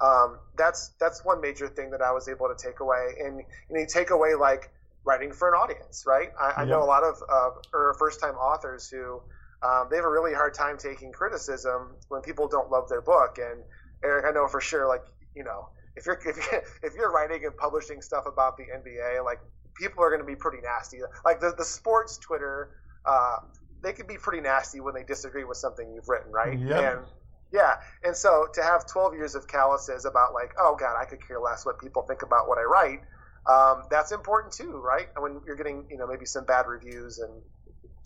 Um, 0.01 0.39
that's 0.57 0.91
that's 0.99 1.23
one 1.23 1.39
major 1.39 1.69
thing 1.69 1.91
that 1.91 2.01
I 2.01 2.11
was 2.11 2.27
able 2.27 2.49
to 2.49 2.55
take 2.61 2.81
away, 2.81 3.15
and 3.23 3.37
you 3.37 3.45
know, 3.75 3.79
you 3.79 3.87
take 3.87 4.09
away 4.09 4.35
like 4.35 4.69
writing 5.05 5.31
for 5.31 5.47
an 5.47 5.53
audience, 5.53 6.03
right? 6.05 6.29
I, 6.37 6.63
I 6.63 6.65
know 6.65 6.83
a 6.83 6.89
lot 6.95 7.03
of 7.03 7.23
uh, 7.29 7.51
or 7.73 7.95
first 7.97 8.19
time 8.19 8.35
authors 8.35 8.89
who 8.89 9.21
um, 9.63 9.87
they 9.89 9.95
have 9.95 10.05
a 10.05 10.09
really 10.09 10.33
hard 10.33 10.53
time 10.53 10.77
taking 10.77 11.11
criticism 11.11 11.95
when 12.09 12.21
people 12.21 12.47
don't 12.47 12.69
love 12.71 12.89
their 12.89 13.01
book. 13.01 13.37
And 13.37 13.63
Eric, 14.03 14.25
I 14.27 14.31
know 14.31 14.47
for 14.47 14.61
sure, 14.61 14.87
like 14.87 15.03
you 15.35 15.43
know, 15.43 15.69
if 15.95 16.05
you're 16.05 16.19
if 16.25 16.37
you're, 16.37 16.63
if 16.83 16.93
you're 16.95 17.11
writing 17.11 17.45
and 17.45 17.55
publishing 17.57 18.01
stuff 18.01 18.25
about 18.25 18.57
the 18.57 18.63
NBA, 18.63 19.23
like 19.23 19.39
people 19.75 20.03
are 20.03 20.09
going 20.09 20.21
to 20.21 20.27
be 20.27 20.35
pretty 20.35 20.59
nasty. 20.61 20.99
Like 21.23 21.39
the 21.39 21.53
the 21.57 21.65
sports 21.65 22.17
Twitter, 22.17 22.69
uh, 23.05 23.37
they 23.81 23.93
can 23.93 24.07
be 24.07 24.17
pretty 24.17 24.41
nasty 24.41 24.79
when 24.79 24.93
they 24.93 25.03
disagree 25.03 25.43
with 25.43 25.57
something 25.57 25.91
you've 25.93 26.09
written, 26.09 26.31
right? 26.31 26.59
Yep. 26.59 26.97
And 26.97 27.05
yeah, 27.51 27.75
and 28.03 28.15
so 28.15 28.47
to 28.53 28.63
have 28.63 28.85
12 28.87 29.13
years 29.13 29.35
of 29.35 29.47
calluses 29.47 30.05
about 30.05 30.33
like, 30.33 30.53
oh 30.59 30.75
god, 30.77 30.95
I 30.99 31.05
could 31.05 31.25
care 31.25 31.39
less 31.39 31.65
what 31.65 31.79
people 31.79 32.01
think 32.03 32.21
about 32.21 32.47
what 32.47 32.57
I 32.57 32.63
write. 32.63 33.01
Um, 33.47 33.83
that's 33.91 34.11
important 34.11 34.53
too, 34.53 34.81
right? 34.83 35.07
When 35.17 35.39
you're 35.45 35.55
getting, 35.55 35.85
you 35.89 35.97
know, 35.97 36.07
maybe 36.07 36.25
some 36.25 36.45
bad 36.45 36.65
reviews 36.67 37.19
and 37.19 37.31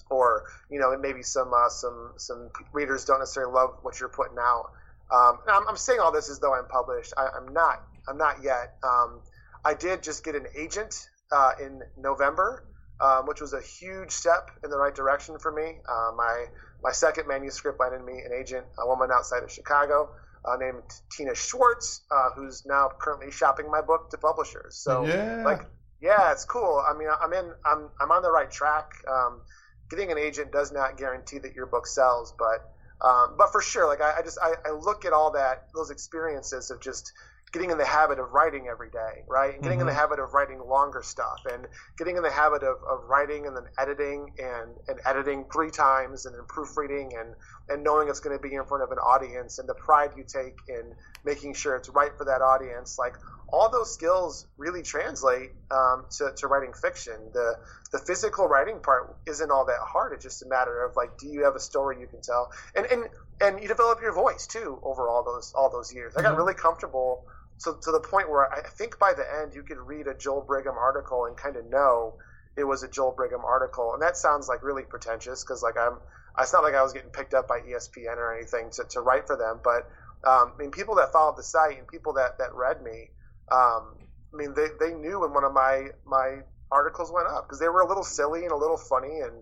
or 0.09 0.45
you 0.69 0.79
know 0.79 0.97
maybe 0.97 1.23
some 1.23 1.53
uh, 1.53 1.69
some 1.69 2.13
some 2.17 2.49
readers 2.73 3.05
don't 3.05 3.19
necessarily 3.19 3.53
love 3.53 3.77
what 3.81 3.99
you're 3.99 4.09
putting 4.09 4.37
out. 4.39 4.71
Um, 5.11 5.39
I'm, 5.47 5.67
I'm, 5.67 5.77
saying 5.77 5.99
all 5.99 6.11
this 6.11 6.29
as 6.29 6.39
though 6.39 6.53
I'm 6.53 6.67
published. 6.67 7.13
I, 7.17 7.29
am 7.35 7.51
not. 7.51 7.83
I'm 8.07 8.17
not 8.17 8.43
yet. 8.43 8.75
Um, 8.83 9.21
I 9.65 9.73
did 9.73 10.03
just 10.03 10.23
get 10.23 10.35
an 10.35 10.45
agent 10.55 11.09
uh, 11.31 11.53
in 11.59 11.81
November, 11.97 12.63
um, 13.01 13.25
which 13.25 13.41
was 13.41 13.53
a 13.53 13.61
huge 13.61 14.11
step 14.11 14.51
in 14.63 14.69
the 14.69 14.77
right 14.77 14.93
direction 14.93 15.39
for 15.39 15.51
me. 15.51 15.79
Uh, 15.87 16.11
my 16.15 16.45
my 16.83 16.91
second 16.91 17.27
manuscript 17.27 17.79
landed 17.79 18.03
me 18.03 18.19
an 18.19 18.31
agent, 18.39 18.65
a 18.77 18.87
woman 18.87 19.09
outside 19.11 19.43
of 19.43 19.51
Chicago. 19.51 20.09
Uh, 20.45 20.55
named 20.55 20.81
Tina 21.11 21.35
Schwartz, 21.35 21.99
uh, 22.09 22.29
who's 22.33 22.65
now 22.65 22.89
currently 22.97 23.29
shopping 23.29 23.69
my 23.69 23.81
book 23.81 24.09
to 24.11 24.17
publishers. 24.17 24.77
So, 24.77 25.05
yeah. 25.05 25.43
like, 25.43 25.65
yeah, 26.01 26.31
it's 26.31 26.45
cool. 26.45 26.81
I 26.89 26.97
mean, 26.97 27.09
I'm 27.09 27.33
in, 27.33 27.51
I'm, 27.65 27.89
I'm 27.99 28.09
on 28.09 28.21
the 28.21 28.31
right 28.31 28.49
track. 28.49 28.89
Um, 29.05 29.41
getting 29.89 30.11
an 30.11 30.17
agent 30.17 30.51
does 30.51 30.71
not 30.71 30.97
guarantee 30.97 31.39
that 31.39 31.53
your 31.53 31.65
book 31.65 31.87
sells, 31.87 32.33
but 32.37 32.71
um, 33.01 33.35
but 33.37 33.51
for 33.51 33.61
sure, 33.61 33.87
like 33.87 34.01
I, 34.01 34.17
I 34.19 34.21
just 34.21 34.37
I, 34.41 34.53
I, 34.65 34.71
look 34.71 35.05
at 35.05 35.13
all 35.13 35.31
that 35.31 35.67
those 35.73 35.89
experiences 35.89 36.69
of 36.69 36.81
just 36.81 37.13
getting 37.51 37.71
in 37.71 37.77
the 37.77 37.85
habit 37.85 38.19
of 38.19 38.31
writing 38.31 38.67
every 38.67 38.89
day, 38.89 39.23
right? 39.27 39.53
And 39.53 39.63
getting 39.63 39.79
mm-hmm. 39.79 39.87
in 39.87 39.87
the 39.87 39.91
mm-hmm. 39.93 40.01
habit 40.01 40.19
of 40.19 40.33
writing 40.33 40.59
longer 40.59 41.01
stuff 41.01 41.41
and 41.51 41.65
getting 41.97 42.17
in 42.17 42.23
the 42.23 42.29
habit 42.29 42.61
of, 42.61 42.77
of 42.87 43.05
writing 43.05 43.47
and 43.47 43.55
then 43.55 43.63
editing 43.77 44.31
and, 44.37 44.71
and 44.87 44.99
editing 45.05 45.45
three 45.51 45.71
times 45.71 46.25
and 46.25 46.35
then 46.35 46.43
proofreading 46.47 47.13
and, 47.17 47.33
and 47.69 47.83
knowing 47.83 48.07
it's 48.07 48.19
going 48.19 48.37
to 48.37 48.41
be 48.41 48.53
in 48.53 48.65
front 48.65 48.83
of 48.83 48.91
an 48.91 48.99
audience 48.99 49.57
and 49.57 49.67
the 49.67 49.73
pride 49.73 50.11
you 50.15 50.23
take 50.23 50.57
in 50.67 50.93
making 51.25 51.53
sure 51.53 51.75
it's 51.75 51.89
right 51.89 52.11
for 52.17 52.25
that 52.25 52.41
audience. 52.41 52.99
Like 52.99 53.15
all 53.51 53.69
those 53.69 53.93
skills 53.93 54.45
really 54.57 54.81
translate 54.81 55.51
um, 55.71 56.05
to, 56.17 56.31
to 56.37 56.47
writing 56.47 56.73
fiction. 56.73 57.15
The 57.33 57.57
the 57.91 57.99
physical 57.99 58.47
writing 58.47 58.79
part 58.79 59.15
isn't 59.27 59.49
all 59.49 59.65
that 59.65 59.79
hard. 59.81 60.13
It's 60.13 60.23
just 60.23 60.43
a 60.43 60.47
matter 60.47 60.83
of 60.83 60.95
like, 60.95 61.17
do 61.17 61.27
you 61.27 61.45
have 61.45 61.55
a 61.55 61.59
story 61.59 61.99
you 61.99 62.07
can 62.07 62.21
tell, 62.21 62.51
and 62.75 62.85
and 62.85 63.09
and 63.41 63.61
you 63.61 63.67
develop 63.67 64.01
your 64.01 64.13
voice 64.13 64.47
too 64.47 64.79
over 64.83 65.07
all 65.07 65.23
those 65.23 65.53
all 65.55 65.69
those 65.69 65.93
years. 65.93 66.15
I 66.15 66.21
got 66.21 66.29
mm-hmm. 66.29 66.37
really 66.37 66.53
comfortable, 66.53 67.25
so 67.57 67.73
to 67.73 67.91
the 67.91 67.99
point 67.99 68.29
where 68.29 68.51
I 68.51 68.61
think 68.61 68.99
by 68.99 69.13
the 69.13 69.25
end 69.41 69.53
you 69.53 69.63
could 69.63 69.77
read 69.77 70.07
a 70.07 70.13
Joel 70.13 70.41
Brigham 70.41 70.77
article 70.77 71.25
and 71.25 71.35
kind 71.35 71.55
of 71.55 71.69
know 71.69 72.15
it 72.55 72.63
was 72.63 72.83
a 72.83 72.87
Joel 72.87 73.11
Brigham 73.11 73.45
article, 73.45 73.93
and 73.93 74.01
that 74.01 74.17
sounds 74.17 74.47
like 74.47 74.63
really 74.63 74.83
pretentious 74.83 75.43
because 75.43 75.63
like 75.63 75.77
I'm. 75.77 75.97
It's 76.39 76.53
not 76.53 76.63
like 76.63 76.75
I 76.75 76.83
was 76.83 76.93
getting 76.93 77.09
picked 77.09 77.33
up 77.33 77.49
by 77.49 77.59
ESPN 77.59 78.15
or 78.15 78.33
anything 78.33 78.69
to, 78.69 78.85
to 78.91 79.01
write 79.01 79.27
for 79.27 79.35
them, 79.35 79.59
but 79.61 79.89
um, 80.23 80.51
I 80.53 80.57
mean, 80.59 80.71
people 80.71 80.95
that 80.95 81.11
followed 81.11 81.37
the 81.37 81.43
site 81.43 81.77
and 81.77 81.87
people 81.87 82.13
that, 82.13 82.39
that 82.39 82.53
read 82.53 82.83
me, 82.83 83.09
um, 83.51 83.95
I 84.33 84.37
mean, 84.37 84.53
they, 84.53 84.67
they 84.79 84.93
knew 84.93 85.21
when 85.21 85.33
one 85.33 85.43
of 85.43 85.53
my 85.53 85.89
my 86.05 86.39
articles 86.71 87.11
went 87.11 87.27
up 87.27 87.47
because 87.47 87.59
they 87.59 87.67
were 87.67 87.81
a 87.81 87.87
little 87.87 88.03
silly 88.03 88.43
and 88.43 88.51
a 88.51 88.55
little 88.55 88.77
funny, 88.77 89.19
and 89.21 89.33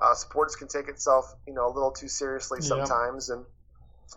uh, 0.00 0.14
sports 0.14 0.56
can 0.56 0.68
take 0.68 0.88
itself, 0.88 1.32
you 1.46 1.54
know, 1.54 1.66
a 1.66 1.72
little 1.72 1.92
too 1.92 2.08
seriously 2.08 2.60
sometimes, 2.60 3.30
yeah. 3.30 3.36
and 3.36 3.44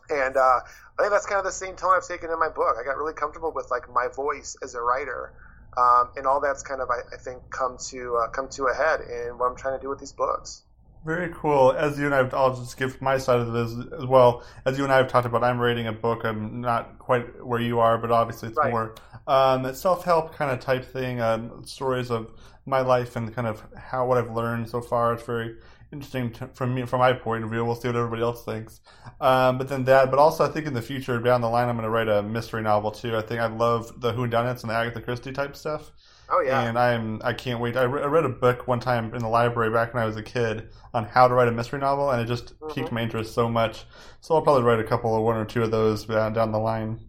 and 0.09 0.37
uh, 0.37 0.59
I 0.97 1.01
think 1.01 1.11
that's 1.11 1.25
kind 1.25 1.39
of 1.39 1.45
the 1.45 1.51
same 1.51 1.75
tone 1.75 1.93
I've 1.95 2.07
taken 2.07 2.29
in 2.29 2.39
my 2.39 2.49
book. 2.49 2.75
I 2.79 2.83
got 2.83 2.97
really 2.97 3.13
comfortable 3.13 3.51
with 3.53 3.69
like 3.69 3.91
my 3.93 4.07
voice 4.07 4.55
as 4.63 4.75
a 4.75 4.81
writer, 4.81 5.33
um, 5.77 6.11
and 6.15 6.25
all 6.25 6.41
that's 6.41 6.63
kind 6.63 6.81
of 6.81 6.89
I, 6.89 7.15
I 7.15 7.17
think 7.17 7.49
come 7.49 7.77
to 7.89 8.15
uh, 8.17 8.27
come 8.29 8.49
to 8.49 8.65
a 8.65 8.73
head 8.73 9.01
in 9.01 9.37
what 9.37 9.51
I'm 9.51 9.57
trying 9.57 9.77
to 9.77 9.81
do 9.81 9.89
with 9.89 9.99
these 9.99 10.13
books. 10.13 10.63
Very 11.05 11.31
cool. 11.35 11.71
As 11.71 11.99
you 11.99 12.05
and 12.05 12.15
I, 12.15 12.17
have, 12.17 12.33
I'll 12.33 12.55
just 12.55 12.77
give 12.77 12.99
my 12.99 13.19
side 13.19 13.39
of 13.39 13.53
this 13.53 13.71
as 13.95 14.05
well. 14.07 14.43
As 14.65 14.79
you 14.79 14.83
and 14.83 14.91
I 14.91 14.97
have 14.97 15.07
talked 15.07 15.27
about, 15.27 15.43
I'm 15.43 15.59
writing 15.59 15.85
a 15.85 15.93
book. 15.93 16.23
I'm 16.23 16.61
not 16.61 16.97
quite 16.97 17.45
where 17.45 17.61
you 17.61 17.79
are, 17.79 17.99
but 17.99 18.09
obviously 18.09 18.49
it's 18.49 18.57
right. 18.57 18.71
more 18.71 18.95
um, 19.27 19.73
self 19.73 20.03
help 20.03 20.35
kind 20.35 20.51
of 20.51 20.59
type 20.59 20.85
thing. 20.85 21.19
Uh, 21.19 21.49
stories 21.63 22.11
of 22.11 22.31
my 22.65 22.81
life 22.81 23.15
and 23.15 23.33
kind 23.33 23.47
of 23.47 23.63
how 23.77 24.07
what 24.07 24.17
I've 24.17 24.31
learned 24.31 24.69
so 24.69 24.81
far. 24.81 25.13
It's 25.13 25.23
very 25.23 25.55
interesting 25.91 26.31
to, 26.33 26.47
from 26.47 26.73
me, 26.73 26.85
from 26.85 26.99
my 26.99 27.13
point 27.13 27.43
of 27.43 27.49
view. 27.49 27.63
We'll 27.63 27.75
see 27.75 27.87
what 27.87 27.95
everybody 27.95 28.21
else 28.21 28.43
thinks. 28.43 28.81
Um, 29.21 29.57
but 29.57 29.69
then 29.69 29.85
that, 29.85 30.09
but 30.09 30.19
also 30.19 30.45
I 30.45 30.49
think 30.49 30.67
in 30.67 30.73
the 30.73 30.81
future, 30.81 31.19
down 31.19 31.41
the 31.41 31.49
line, 31.49 31.69
I'm 31.69 31.75
going 31.75 31.83
to 31.83 31.89
write 31.89 32.09
a 32.09 32.23
mystery 32.23 32.61
novel 32.61 32.91
too. 32.91 33.15
I 33.15 33.21
think 33.21 33.39
I 33.39 33.47
love 33.47 33.99
the 34.01 34.13
whodunits 34.13 34.61
and 34.61 34.69
the 34.69 34.75
Agatha 34.75 35.01
Christie 35.01 35.31
type 35.31 35.55
stuff. 35.55 35.91
Oh 36.27 36.41
yeah, 36.41 36.63
and 36.63 36.77
I'm 36.77 37.21
I 37.23 37.33
can't 37.33 37.59
wait. 37.59 37.77
I, 37.77 37.83
re- 37.83 38.01
I 38.01 38.05
read 38.05 38.25
a 38.25 38.29
book 38.29 38.67
one 38.67 38.79
time 38.79 39.13
in 39.13 39.21
the 39.21 39.27
library 39.27 39.71
back 39.71 39.93
when 39.93 40.01
I 40.01 40.07
was 40.07 40.17
a 40.17 40.23
kid 40.23 40.69
on 40.91 41.05
how 41.05 41.27
to 41.27 41.35
write 41.35 41.47
a 41.47 41.51
mystery 41.51 41.79
novel, 41.79 42.09
and 42.09 42.19
it 42.19 42.25
just 42.25 42.59
mm-hmm. 42.59 42.73
piqued 42.73 42.91
my 42.91 43.01
interest 43.01 43.35
so 43.35 43.47
much. 43.47 43.85
So 44.21 44.33
I'll 44.33 44.41
probably 44.41 44.63
write 44.63 44.79
a 44.79 44.83
couple 44.83 45.15
of 45.15 45.21
one 45.21 45.37
or 45.37 45.45
two 45.45 45.61
of 45.61 45.69
those 45.69 46.05
down 46.05 46.33
down 46.33 46.51
the 46.51 46.57
line. 46.57 46.99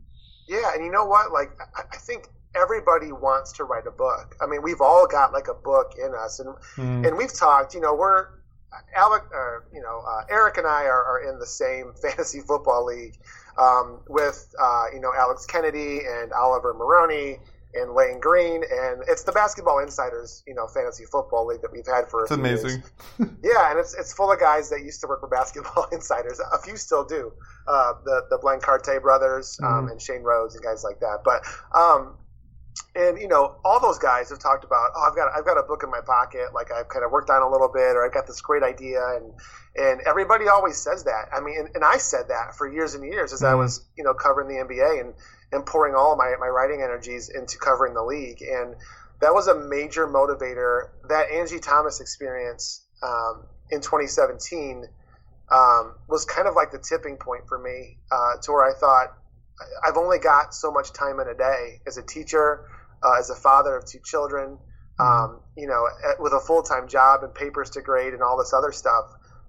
Yeah, 0.46 0.74
and 0.74 0.84
you 0.84 0.90
know 0.90 1.04
what? 1.04 1.32
Like 1.32 1.50
I 1.76 1.96
think 1.96 2.28
everybody 2.54 3.12
wants 3.12 3.52
to 3.54 3.64
write 3.64 3.86
a 3.86 3.90
book. 3.90 4.36
I 4.40 4.46
mean, 4.46 4.62
we've 4.62 4.80
all 4.80 5.06
got 5.06 5.32
like 5.32 5.48
a 5.48 5.54
book 5.54 5.94
in 5.98 6.14
us, 6.14 6.40
and 6.40 6.54
mm. 6.76 7.06
and 7.06 7.16
we've 7.16 7.32
talked. 7.32 7.74
You 7.74 7.80
know, 7.80 7.94
we're 7.94 8.28
Alec, 8.94 9.22
uh, 9.34 9.60
you 9.72 9.80
know, 9.80 10.02
uh, 10.06 10.22
Eric 10.30 10.58
and 10.58 10.66
I 10.66 10.84
are, 10.84 11.04
are, 11.04 11.28
in 11.28 11.38
the 11.38 11.46
same 11.46 11.92
fantasy 12.02 12.40
football 12.40 12.84
league 12.84 13.16
um, 13.58 14.00
with 14.08 14.54
uh, 14.60 14.86
you 14.92 15.00
know 15.00 15.12
Alex 15.16 15.46
Kennedy 15.46 16.00
and 16.06 16.32
Oliver 16.32 16.74
Maroney 16.74 17.38
and 17.74 17.92
Lane 17.94 18.20
Green, 18.20 18.62
and 18.70 19.02
it's 19.08 19.24
the 19.24 19.32
Basketball 19.32 19.80
Insiders, 19.80 20.42
you 20.46 20.54
know, 20.54 20.66
fantasy 20.66 21.04
football 21.04 21.46
league 21.46 21.62
that 21.62 21.72
we've 21.72 21.86
had 21.86 22.08
for. 22.08 22.22
It's 22.22 22.30
amazing. 22.30 22.82
yeah, 23.18 23.70
and 23.70 23.78
it's 23.78 23.94
it's 23.94 24.12
full 24.12 24.32
of 24.32 24.40
guys 24.40 24.70
that 24.70 24.82
used 24.82 25.00
to 25.02 25.06
work 25.06 25.20
for 25.20 25.28
Basketball 25.28 25.86
Insiders. 25.92 26.40
A 26.52 26.58
few 26.58 26.76
still 26.76 27.04
do. 27.04 27.32
Uh, 27.66 27.94
the 28.04 28.26
the 28.30 28.38
Blancarte 28.38 29.00
brothers 29.02 29.58
um, 29.62 29.68
mm-hmm. 29.68 29.88
and 29.88 30.02
Shane 30.02 30.22
Rhodes 30.22 30.54
and 30.54 30.64
guys 30.64 30.84
like 30.84 31.00
that. 31.00 31.18
But 31.24 31.44
um, 31.76 32.16
and 32.94 33.18
you 33.18 33.28
know, 33.28 33.56
all 33.64 33.80
those 33.80 33.98
guys 33.98 34.30
have 34.30 34.38
talked 34.38 34.64
about, 34.64 34.90
oh, 34.96 35.08
I've 35.08 35.16
got 35.16 35.28
I've 35.36 35.44
got 35.44 35.58
a 35.58 35.62
book 35.62 35.82
in 35.82 35.90
my 35.90 36.00
pocket, 36.00 36.54
like 36.54 36.72
I've 36.72 36.88
kind 36.88 37.04
of 37.04 37.10
worked 37.10 37.30
on 37.30 37.42
a 37.42 37.50
little 37.50 37.68
bit, 37.68 37.96
or 37.96 38.04
I've 38.06 38.14
got 38.14 38.26
this 38.26 38.40
great 38.40 38.62
idea, 38.62 39.00
and 39.16 39.32
and 39.76 40.00
everybody 40.06 40.48
always 40.48 40.76
says 40.76 41.04
that. 41.04 41.28
I 41.32 41.40
mean, 41.40 41.58
and, 41.58 41.68
and 41.74 41.84
I 41.84 41.98
said 41.98 42.28
that 42.28 42.54
for 42.56 42.70
years 42.70 42.94
and 42.94 43.04
years 43.04 43.32
as 43.32 43.40
mm-hmm. 43.40 43.52
I 43.52 43.54
was, 43.54 43.84
you 43.96 44.04
know, 44.04 44.14
covering 44.14 44.48
the 44.48 44.62
NBA 44.62 45.00
and 45.00 45.14
and 45.52 45.64
pouring 45.64 45.94
all 45.94 46.16
my, 46.16 46.34
my 46.38 46.48
writing 46.48 46.82
energies 46.82 47.28
into 47.28 47.58
covering 47.58 47.94
the 47.94 48.02
league. 48.02 48.42
And 48.42 48.74
that 49.20 49.32
was 49.32 49.48
a 49.48 49.54
major 49.54 50.06
motivator. 50.06 50.90
That 51.08 51.30
Angie 51.30 51.60
Thomas 51.60 52.00
experience 52.00 52.84
um, 53.02 53.44
in 53.70 53.80
2017 53.80 54.84
um, 55.50 55.94
was 56.08 56.24
kind 56.24 56.48
of 56.48 56.54
like 56.54 56.72
the 56.72 56.78
tipping 56.78 57.16
point 57.16 57.48
for 57.48 57.58
me 57.58 57.98
uh, 58.10 58.40
to 58.42 58.52
where 58.52 58.64
I 58.64 58.78
thought, 58.78 59.16
I've 59.86 59.96
only 59.96 60.18
got 60.18 60.54
so 60.54 60.70
much 60.70 60.92
time 60.92 61.20
in 61.20 61.28
a 61.28 61.34
day 61.34 61.80
as 61.86 61.96
a 61.96 62.02
teacher, 62.02 62.68
uh, 63.02 63.18
as 63.18 63.30
a 63.30 63.34
father 63.34 63.76
of 63.76 63.86
two 63.86 64.00
children, 64.04 64.58
mm-hmm. 64.98 65.02
um, 65.02 65.40
you 65.56 65.66
know, 65.66 65.88
with 66.18 66.32
a 66.32 66.40
full 66.40 66.62
time 66.62 66.88
job 66.88 67.22
and 67.22 67.34
papers 67.34 67.70
to 67.70 67.82
grade 67.82 68.12
and 68.12 68.22
all 68.22 68.36
this 68.36 68.52
other 68.52 68.72
stuff. 68.72 69.06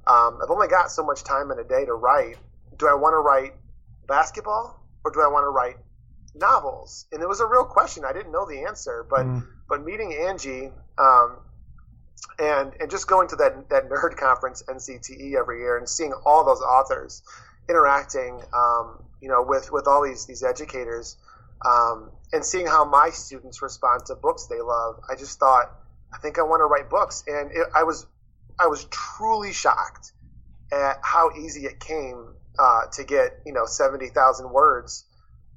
Um, 0.07 0.39
I've 0.41 0.49
only 0.49 0.67
got 0.67 0.89
so 0.89 1.03
much 1.03 1.23
time 1.23 1.51
in 1.51 1.59
a 1.59 1.63
day 1.63 1.85
to 1.85 1.93
write. 1.93 2.37
Do 2.77 2.87
I 2.87 2.93
want 2.93 3.13
to 3.13 3.17
write 3.17 3.53
basketball 4.07 4.81
or 5.03 5.11
do 5.11 5.21
I 5.21 5.27
want 5.27 5.43
to 5.43 5.49
write 5.49 5.75
novels? 6.33 7.05
And 7.11 7.21
it 7.21 7.27
was 7.27 7.41
a 7.41 7.45
real 7.45 7.65
question. 7.65 8.05
I 8.05 8.13
didn't 8.13 8.31
know 8.31 8.47
the 8.47 8.63
answer, 8.63 9.05
but 9.09 9.25
mm. 9.25 9.45
but 9.67 9.83
meeting 9.83 10.13
Angie 10.13 10.71
um, 10.97 11.37
and 12.39 12.71
and 12.79 12.89
just 12.89 13.07
going 13.07 13.27
to 13.29 13.35
that 13.37 13.69
that 13.69 13.89
nerd 13.89 14.15
conference 14.17 14.63
NCTE 14.67 15.33
every 15.35 15.59
year 15.59 15.77
and 15.77 15.89
seeing 15.89 16.13
all 16.25 16.45
those 16.45 16.61
authors 16.61 17.21
interacting, 17.69 18.41
um, 18.53 19.03
you 19.21 19.29
know, 19.29 19.43
with 19.43 19.71
with 19.71 19.87
all 19.87 20.03
these 20.03 20.25
these 20.25 20.43
educators, 20.43 21.17
um, 21.65 22.11
and 22.33 22.43
seeing 22.43 22.67
how 22.67 22.85
my 22.85 23.09
students 23.09 23.61
respond 23.61 24.05
to 24.07 24.15
books 24.15 24.47
they 24.47 24.61
love, 24.61 24.99
I 25.09 25.15
just 25.15 25.39
thought, 25.39 25.71
I 26.13 26.17
think 26.19 26.39
I 26.39 26.43
want 26.43 26.61
to 26.61 26.65
write 26.65 26.89
books, 26.89 27.23
and 27.27 27.51
it, 27.51 27.67
I 27.75 27.83
was 27.83 28.05
I 28.59 28.67
was 28.67 28.85
truly 28.85 29.53
shocked 29.53 30.11
at 30.71 30.99
how 31.01 31.31
easy 31.37 31.65
it 31.65 31.79
came 31.79 32.33
uh, 32.59 32.81
to 32.93 33.03
get 33.03 33.39
you 33.45 33.53
know 33.53 33.65
seventy 33.65 34.07
thousand 34.07 34.51
words 34.51 35.05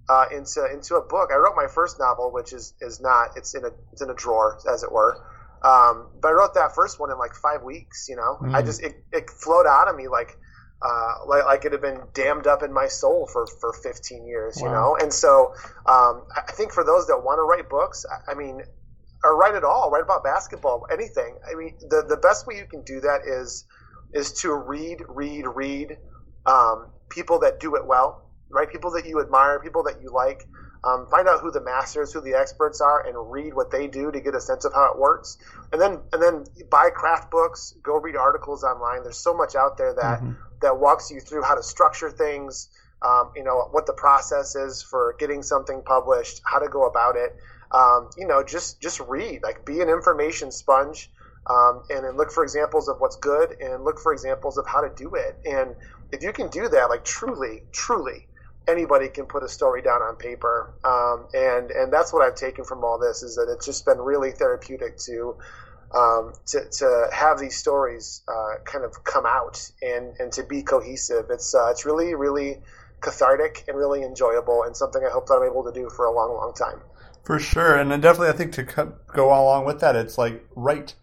uh, 0.08 0.26
into 0.32 0.66
into 0.72 0.96
a 0.96 1.02
book. 1.02 1.30
I 1.32 1.36
wrote 1.36 1.54
my 1.56 1.68
first 1.68 1.98
novel, 1.98 2.32
which 2.32 2.52
is 2.52 2.74
is 2.80 3.00
not 3.00 3.36
it's 3.36 3.54
in 3.54 3.64
a 3.64 3.70
it's 3.92 4.02
in 4.02 4.11
a 4.11 4.14
drawer 4.14 4.58
as 4.70 4.82
it 4.82 4.90
were. 4.90 5.24
Um, 5.62 6.08
but 6.20 6.28
I 6.28 6.32
wrote 6.32 6.54
that 6.54 6.74
first 6.74 6.98
one 6.98 7.11
in 7.11 7.18
like 7.18 7.34
five 7.34 7.62
weeks. 7.62 8.06
You 8.08 8.16
know, 8.16 8.38
mm. 8.40 8.54
I 8.54 8.62
just 8.62 8.82
it, 8.82 9.04
it 9.12 9.30
flowed 9.30 9.66
out 9.66 9.88
of 9.88 9.96
me 9.96 10.08
like 10.08 10.36
uh, 10.83 11.14
like 11.26 11.45
like 11.45 11.64
it 11.64 11.72
had 11.72 11.81
been 11.81 12.01
dammed 12.14 12.47
up 12.47 12.62
in 12.62 12.72
my 12.72 12.87
soul 12.87 13.28
for 13.33 13.47
for 13.47 13.72
15 13.72 14.26
years. 14.26 14.59
Wow. 14.61 14.66
You 14.66 14.74
know, 14.74 14.97
and 15.01 15.12
so 15.12 15.55
um, 15.87 16.26
I 16.35 16.53
think 16.53 16.72
for 16.72 16.85
those 16.85 17.07
that 17.09 17.18
want 17.22 17.39
to 17.39 17.43
write 17.43 17.68
books, 17.68 18.05
I, 18.11 18.33
I 18.33 18.35
mean, 18.35 18.62
or 19.22 19.37
write 19.37 19.55
at 19.55 19.64
all, 19.64 19.91
write 19.91 20.03
about 20.03 20.24
basketball, 20.24 20.87
anything. 20.91 21.37
I 21.51 21.55
mean, 21.55 21.76
the 21.81 22.05
the 22.09 22.16
best 22.16 22.47
way 22.47 22.57
you 22.57 22.66
can 22.66 22.83
do 22.83 23.01
that 23.01 23.20
is 23.26 23.64
is 24.12 24.33
to 24.43 24.53
read, 24.53 25.05
read, 25.09 25.45
read 25.47 25.97
um, 26.45 26.89
people 27.11 27.41
that 27.41 27.61
do 27.61 27.76
it 27.76 27.87
well 27.87 28.24
right? 28.51 28.70
People 28.70 28.91
that 28.93 29.07
you 29.07 29.20
admire, 29.20 29.61
people 29.61 29.85
that 29.85 30.03
you 30.03 30.11
like. 30.12 30.45
Um, 30.83 31.07
find 31.11 31.28
out 31.28 31.41
who 31.41 31.51
the 31.51 31.61
masters, 31.61 32.12
who 32.12 32.20
the 32.20 32.35
experts 32.35 32.81
are, 32.81 33.07
and 33.07 33.31
read 33.31 33.53
what 33.53 33.70
they 33.70 33.87
do 33.87 34.11
to 34.11 34.20
get 34.20 34.35
a 34.35 34.41
sense 34.41 34.64
of 34.64 34.72
how 34.72 34.93
it 34.93 34.99
works. 34.99 35.37
And 35.72 35.81
then 35.81 35.99
and 36.12 36.22
then 36.22 36.47
buy 36.70 36.91
craft 36.91 37.31
books, 37.31 37.74
go 37.83 37.99
read 37.99 38.16
articles 38.16 38.64
online. 38.64 39.03
There's 39.03 39.18
so 39.18 39.35
much 39.35 39.55
out 39.55 39.76
there 39.76 39.93
that 39.95 40.20
mm-hmm. 40.20 40.33
that 40.62 40.78
walks 40.78 41.11
you 41.11 41.20
through 41.20 41.43
how 41.43 41.55
to 41.55 41.62
structure 41.62 42.11
things. 42.11 42.68
Um, 43.03 43.33
you 43.35 43.45
know 43.45 43.68
what 43.70 43.87
the 43.87 43.93
process 43.93 44.57
is 44.57 44.83
for 44.83 45.16
getting 45.18 45.43
something 45.43 45.83
published, 45.83 46.41
how 46.45 46.59
to 46.59 46.68
go 46.68 46.87
about 46.87 47.16
it. 47.16 47.37
Um, 47.70 48.11
you 48.16 48.26
know, 48.26 48.43
just 48.43 48.81
just 48.81 49.01
read, 49.01 49.43
like 49.43 49.64
be 49.64 49.81
an 49.81 49.89
information 49.89 50.51
sponge, 50.51 51.11
um, 51.47 51.83
and 51.91 52.05
then 52.05 52.16
look 52.16 52.31
for 52.33 52.43
examples 52.43 52.89
of 52.89 53.01
what's 53.01 53.16
good, 53.16 53.57
and 53.61 53.85
look 53.85 53.99
for 53.99 54.12
examples 54.12 54.57
of 54.57 54.66
how 54.66 54.81
to 54.81 54.91
do 54.95 55.14
it. 55.14 55.39
And 55.45 55.76
if 56.11 56.22
you 56.22 56.33
can 56.33 56.49
do 56.49 56.68
that, 56.68 56.89
like 56.89 57.05
truly, 57.05 57.62
truly, 57.70 58.26
anybody 58.70 59.08
can 59.08 59.26
put 59.26 59.42
a 59.42 59.48
story 59.48 59.82
down 59.82 60.02
on 60.02 60.16
paper. 60.16 60.74
Um, 60.84 61.26
and 61.34 61.70
and 61.70 61.92
that's 61.92 62.12
what 62.12 62.22
I've 62.22 62.36
taken 62.36 62.64
from 62.64 62.84
all 62.84 62.98
this 62.98 63.22
is 63.22 63.36
that 63.36 63.52
it's 63.52 63.66
just 63.66 63.84
been 63.84 63.98
really 63.98 64.32
therapeutic 64.32 64.98
to 64.98 65.36
um, 65.92 66.32
to, 66.46 66.68
to 66.70 67.08
have 67.12 67.38
these 67.38 67.56
stories 67.56 68.22
uh, 68.28 68.62
kind 68.64 68.84
of 68.84 69.02
come 69.02 69.26
out 69.26 69.70
and, 69.82 70.14
and 70.18 70.32
to 70.32 70.44
be 70.44 70.62
cohesive. 70.62 71.26
It's 71.30 71.54
uh, 71.54 71.70
it's 71.70 71.84
really 71.84 72.14
really 72.14 72.58
cathartic 73.00 73.64
and 73.66 73.76
really 73.76 74.02
enjoyable 74.02 74.62
and 74.62 74.76
something 74.76 75.02
I 75.04 75.10
hope 75.10 75.26
that 75.28 75.34
I'm 75.34 75.50
able 75.50 75.64
to 75.64 75.72
do 75.72 75.88
for 75.88 76.04
a 76.04 76.12
long 76.12 76.34
long 76.34 76.54
time. 76.54 76.80
For 77.24 77.38
sure, 77.38 77.76
and 77.76 77.90
definitely 78.02 78.28
I 78.28 78.32
think 78.32 78.52
to 78.52 78.94
go 79.12 79.26
along 79.26 79.66
with 79.66 79.80
that, 79.80 79.96
it's 79.96 80.16
like 80.16 80.44
write. 80.54 80.94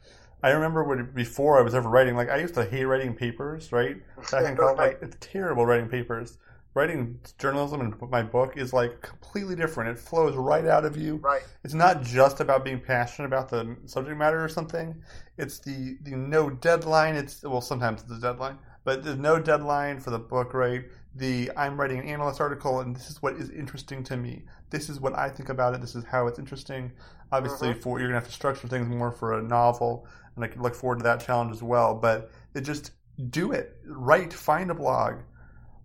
I 0.44 0.52
remember 0.52 0.84
when 0.84 1.12
before 1.14 1.60
I 1.60 1.62
was 1.62 1.74
ever 1.74 1.90
writing, 1.90 2.16
like 2.16 2.30
I 2.30 2.38
used 2.38 2.54
to 2.56 2.66
hate 2.66 2.86
writing 2.86 3.16
papers, 3.16 3.72
right? 3.72 3.98
Back 4.32 4.46
in 4.46 4.56
college, 4.56 4.78
like 4.78 5.00
it's 5.02 5.18
terrible 5.20 5.66
writing 5.66 5.90
papers 5.90 6.38
writing 6.74 7.20
journalism 7.40 7.82
and 7.82 8.12
my 8.12 8.22
book 8.22 8.56
is 8.56 8.72
like 8.72 9.02
completely 9.02 9.56
different. 9.56 9.98
It 9.98 10.00
flows 10.00 10.36
right 10.36 10.66
out 10.66 10.86
of 10.86 10.96
you. 10.96 11.16
Right. 11.16 11.42
It's 11.64 11.74
not 11.74 12.04
just 12.04 12.40
about 12.40 12.64
being 12.64 12.80
passionate 12.80 13.28
about 13.28 13.50
the 13.50 13.76
subject 13.86 14.18
matter 14.18 14.44
or 14.44 14.48
something. 14.50 14.96
It's 15.38 15.60
the 15.60 15.98
the 16.04 16.12
no 16.12 16.50
deadline. 16.50 17.16
It's 17.16 17.44
well 17.44 17.62
sometimes 17.62 18.02
it's 18.02 18.12
the 18.12 18.20
deadline, 18.20 18.60
but 18.84 19.04
there's 19.04 19.18
no 19.18 19.40
deadline 19.40 20.00
for 20.00 20.12
the 20.12 20.20
book. 20.20 20.54
Right. 20.54 20.86
The 21.16 21.52
I'm 21.58 21.80
writing 21.80 22.00
an 22.00 22.06
analyst 22.06 22.40
article 22.40 22.80
and 22.80 22.96
this 22.96 23.10
is 23.10 23.22
what 23.24 23.34
is 23.38 23.50
interesting 23.50 24.04
to 24.06 24.18
me. 24.18 24.44
This 24.70 24.88
is 24.88 25.00
what 25.00 25.18
I 25.18 25.30
think 25.30 25.50
about 25.50 25.74
it. 25.74 25.82
This 25.82 25.96
is 25.96 26.04
how 26.04 26.28
it's 26.28 26.38
interesting. 26.38 26.92
Obviously, 27.32 27.70
mm-hmm. 27.70 27.80
for 27.80 28.00
you're 28.00 28.08
gonna 28.08 28.20
have 28.20 28.28
to 28.28 28.34
structure 28.34 28.68
things 28.68 28.88
more 28.88 29.12
for 29.12 29.40
a 29.40 29.42
novel, 29.42 30.08
and 30.36 30.46
I 30.46 30.48
can 30.48 30.62
look 30.62 30.76
forward 30.76 31.00
to 31.00 31.04
that 31.04 31.26
challenge 31.26 31.52
as 31.52 31.64
well. 31.64 31.96
But 31.96 32.30
it 32.54 32.62
just 32.62 32.92
do 33.32 33.52
it. 33.52 33.78
Write. 33.86 34.32
Find 34.32 34.70
a 34.70 34.76
blog 34.76 35.16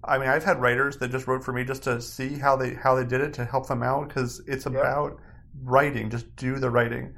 I 0.04 0.18
mean, 0.18 0.28
I've 0.28 0.44
had 0.44 0.60
writers 0.60 0.96
that 0.98 1.10
just 1.10 1.26
wrote 1.26 1.44
for 1.44 1.52
me 1.52 1.64
just 1.64 1.84
to 1.84 2.00
see 2.00 2.34
how 2.34 2.56
they 2.56 2.74
how 2.74 2.94
they 2.96 3.04
did 3.04 3.20
it 3.20 3.34
to 3.34 3.44
help 3.44 3.68
them 3.68 3.82
out 3.82 4.08
because 4.08 4.40
it's 4.46 4.66
about 4.66 5.18
writing. 5.62 6.10
Just 6.10 6.34
do 6.36 6.58
the 6.58 6.70
writing. 6.70 7.14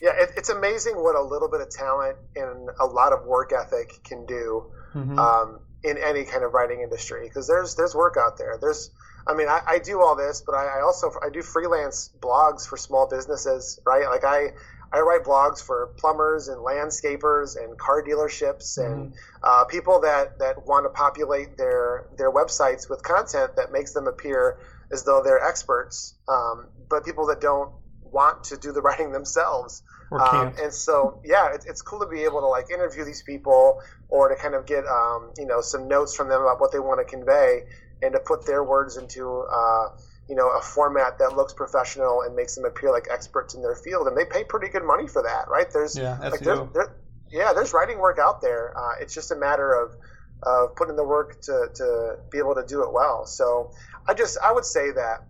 Yeah, 0.00 0.12
it, 0.16 0.30
it's 0.36 0.50
amazing 0.50 0.94
what 0.94 1.16
a 1.16 1.22
little 1.22 1.48
bit 1.50 1.60
of 1.60 1.70
talent 1.70 2.18
and 2.36 2.68
a 2.78 2.86
lot 2.86 3.12
of 3.12 3.24
work 3.26 3.52
ethic 3.52 4.04
can 4.04 4.26
do 4.26 4.70
mm-hmm. 4.94 5.18
um, 5.18 5.60
in 5.82 5.98
any 5.98 6.24
kind 6.24 6.44
of 6.44 6.52
writing 6.52 6.82
industry. 6.82 7.26
Because 7.26 7.48
there's 7.48 7.74
there's 7.74 7.94
work 7.94 8.16
out 8.16 8.38
there. 8.38 8.58
There's, 8.60 8.90
I 9.26 9.34
mean, 9.34 9.48
I, 9.48 9.62
I 9.66 9.78
do 9.80 10.00
all 10.02 10.14
this, 10.14 10.42
but 10.46 10.54
I, 10.54 10.78
I 10.78 10.80
also 10.82 11.10
I 11.20 11.30
do 11.30 11.42
freelance 11.42 12.10
blogs 12.20 12.68
for 12.68 12.76
small 12.76 13.08
businesses, 13.08 13.80
right? 13.84 14.04
Like 14.08 14.24
I 14.24 14.52
I 14.92 15.00
write 15.00 15.24
blogs 15.24 15.62
for 15.62 15.92
plumbers 15.98 16.48
and 16.48 16.58
landscapers 16.58 17.56
and 17.56 17.78
car 17.78 18.02
dealerships 18.02 18.78
and 18.78 19.12
mm-hmm. 19.12 19.14
uh, 19.42 19.64
people 19.64 20.00
that, 20.00 20.38
that 20.38 20.66
want 20.66 20.84
to 20.84 20.90
populate 20.90 21.56
their 21.56 22.06
their 22.16 22.30
websites 22.30 22.88
with 22.88 23.02
content 23.02 23.56
that 23.56 23.72
makes 23.72 23.92
them 23.92 24.06
appear 24.06 24.58
as 24.92 25.04
though 25.04 25.22
they're 25.22 25.42
experts, 25.42 26.14
um, 26.28 26.66
but 26.88 27.04
people 27.04 27.26
that 27.26 27.40
don't 27.40 27.72
want 28.02 28.44
to 28.44 28.56
do 28.56 28.72
the 28.72 28.80
writing 28.86 29.12
themselves. 29.12 29.82
Um, 30.12 30.54
and 30.62 30.72
so, 30.72 31.20
yeah, 31.24 31.52
it, 31.52 31.64
it's 31.68 31.82
cool 31.82 31.98
to 31.98 32.06
be 32.06 32.22
able 32.22 32.40
to 32.40 32.46
like 32.46 32.70
interview 32.70 33.04
these 33.04 33.22
people 33.22 33.82
or 34.08 34.28
to 34.28 34.36
kind 34.36 34.54
of 34.54 34.64
get 34.64 34.84
um, 34.86 35.32
you 35.36 35.46
know 35.46 35.60
some 35.60 35.88
notes 35.88 36.14
from 36.14 36.28
them 36.28 36.42
about 36.42 36.60
what 36.60 36.70
they 36.70 36.78
want 36.78 37.00
to 37.00 37.04
convey 37.04 37.64
and 38.02 38.12
to 38.12 38.20
put 38.20 38.46
their 38.46 38.62
words 38.62 38.96
into. 38.96 39.44
Uh, 39.52 39.88
you 40.28 40.34
know, 40.34 40.50
a 40.50 40.60
format 40.60 41.18
that 41.18 41.36
looks 41.36 41.52
professional 41.52 42.22
and 42.22 42.34
makes 42.34 42.54
them 42.54 42.64
appear 42.64 42.90
like 42.90 43.06
experts 43.10 43.54
in 43.54 43.62
their 43.62 43.76
field, 43.76 44.08
and 44.08 44.16
they 44.16 44.24
pay 44.24 44.44
pretty 44.44 44.68
good 44.68 44.84
money 44.84 45.06
for 45.06 45.22
that, 45.22 45.48
right? 45.48 45.66
There's 45.72 45.96
yeah, 45.96 46.18
like 46.18 46.40
there's, 46.40 46.68
there, 46.74 46.96
yeah, 47.30 47.52
there's 47.54 47.72
writing 47.72 47.98
work 47.98 48.18
out 48.18 48.40
there. 48.40 48.76
Uh, 48.76 48.92
it's 49.00 49.14
just 49.14 49.30
a 49.30 49.36
matter 49.36 49.72
of 49.74 49.94
of 50.42 50.76
putting 50.76 50.96
the 50.96 51.04
work 51.04 51.40
to 51.42 51.68
to 51.74 52.16
be 52.30 52.38
able 52.38 52.54
to 52.54 52.64
do 52.66 52.82
it 52.82 52.92
well. 52.92 53.26
So 53.26 53.70
I 54.08 54.14
just 54.14 54.38
I 54.42 54.52
would 54.52 54.64
say 54.64 54.90
that 54.92 55.26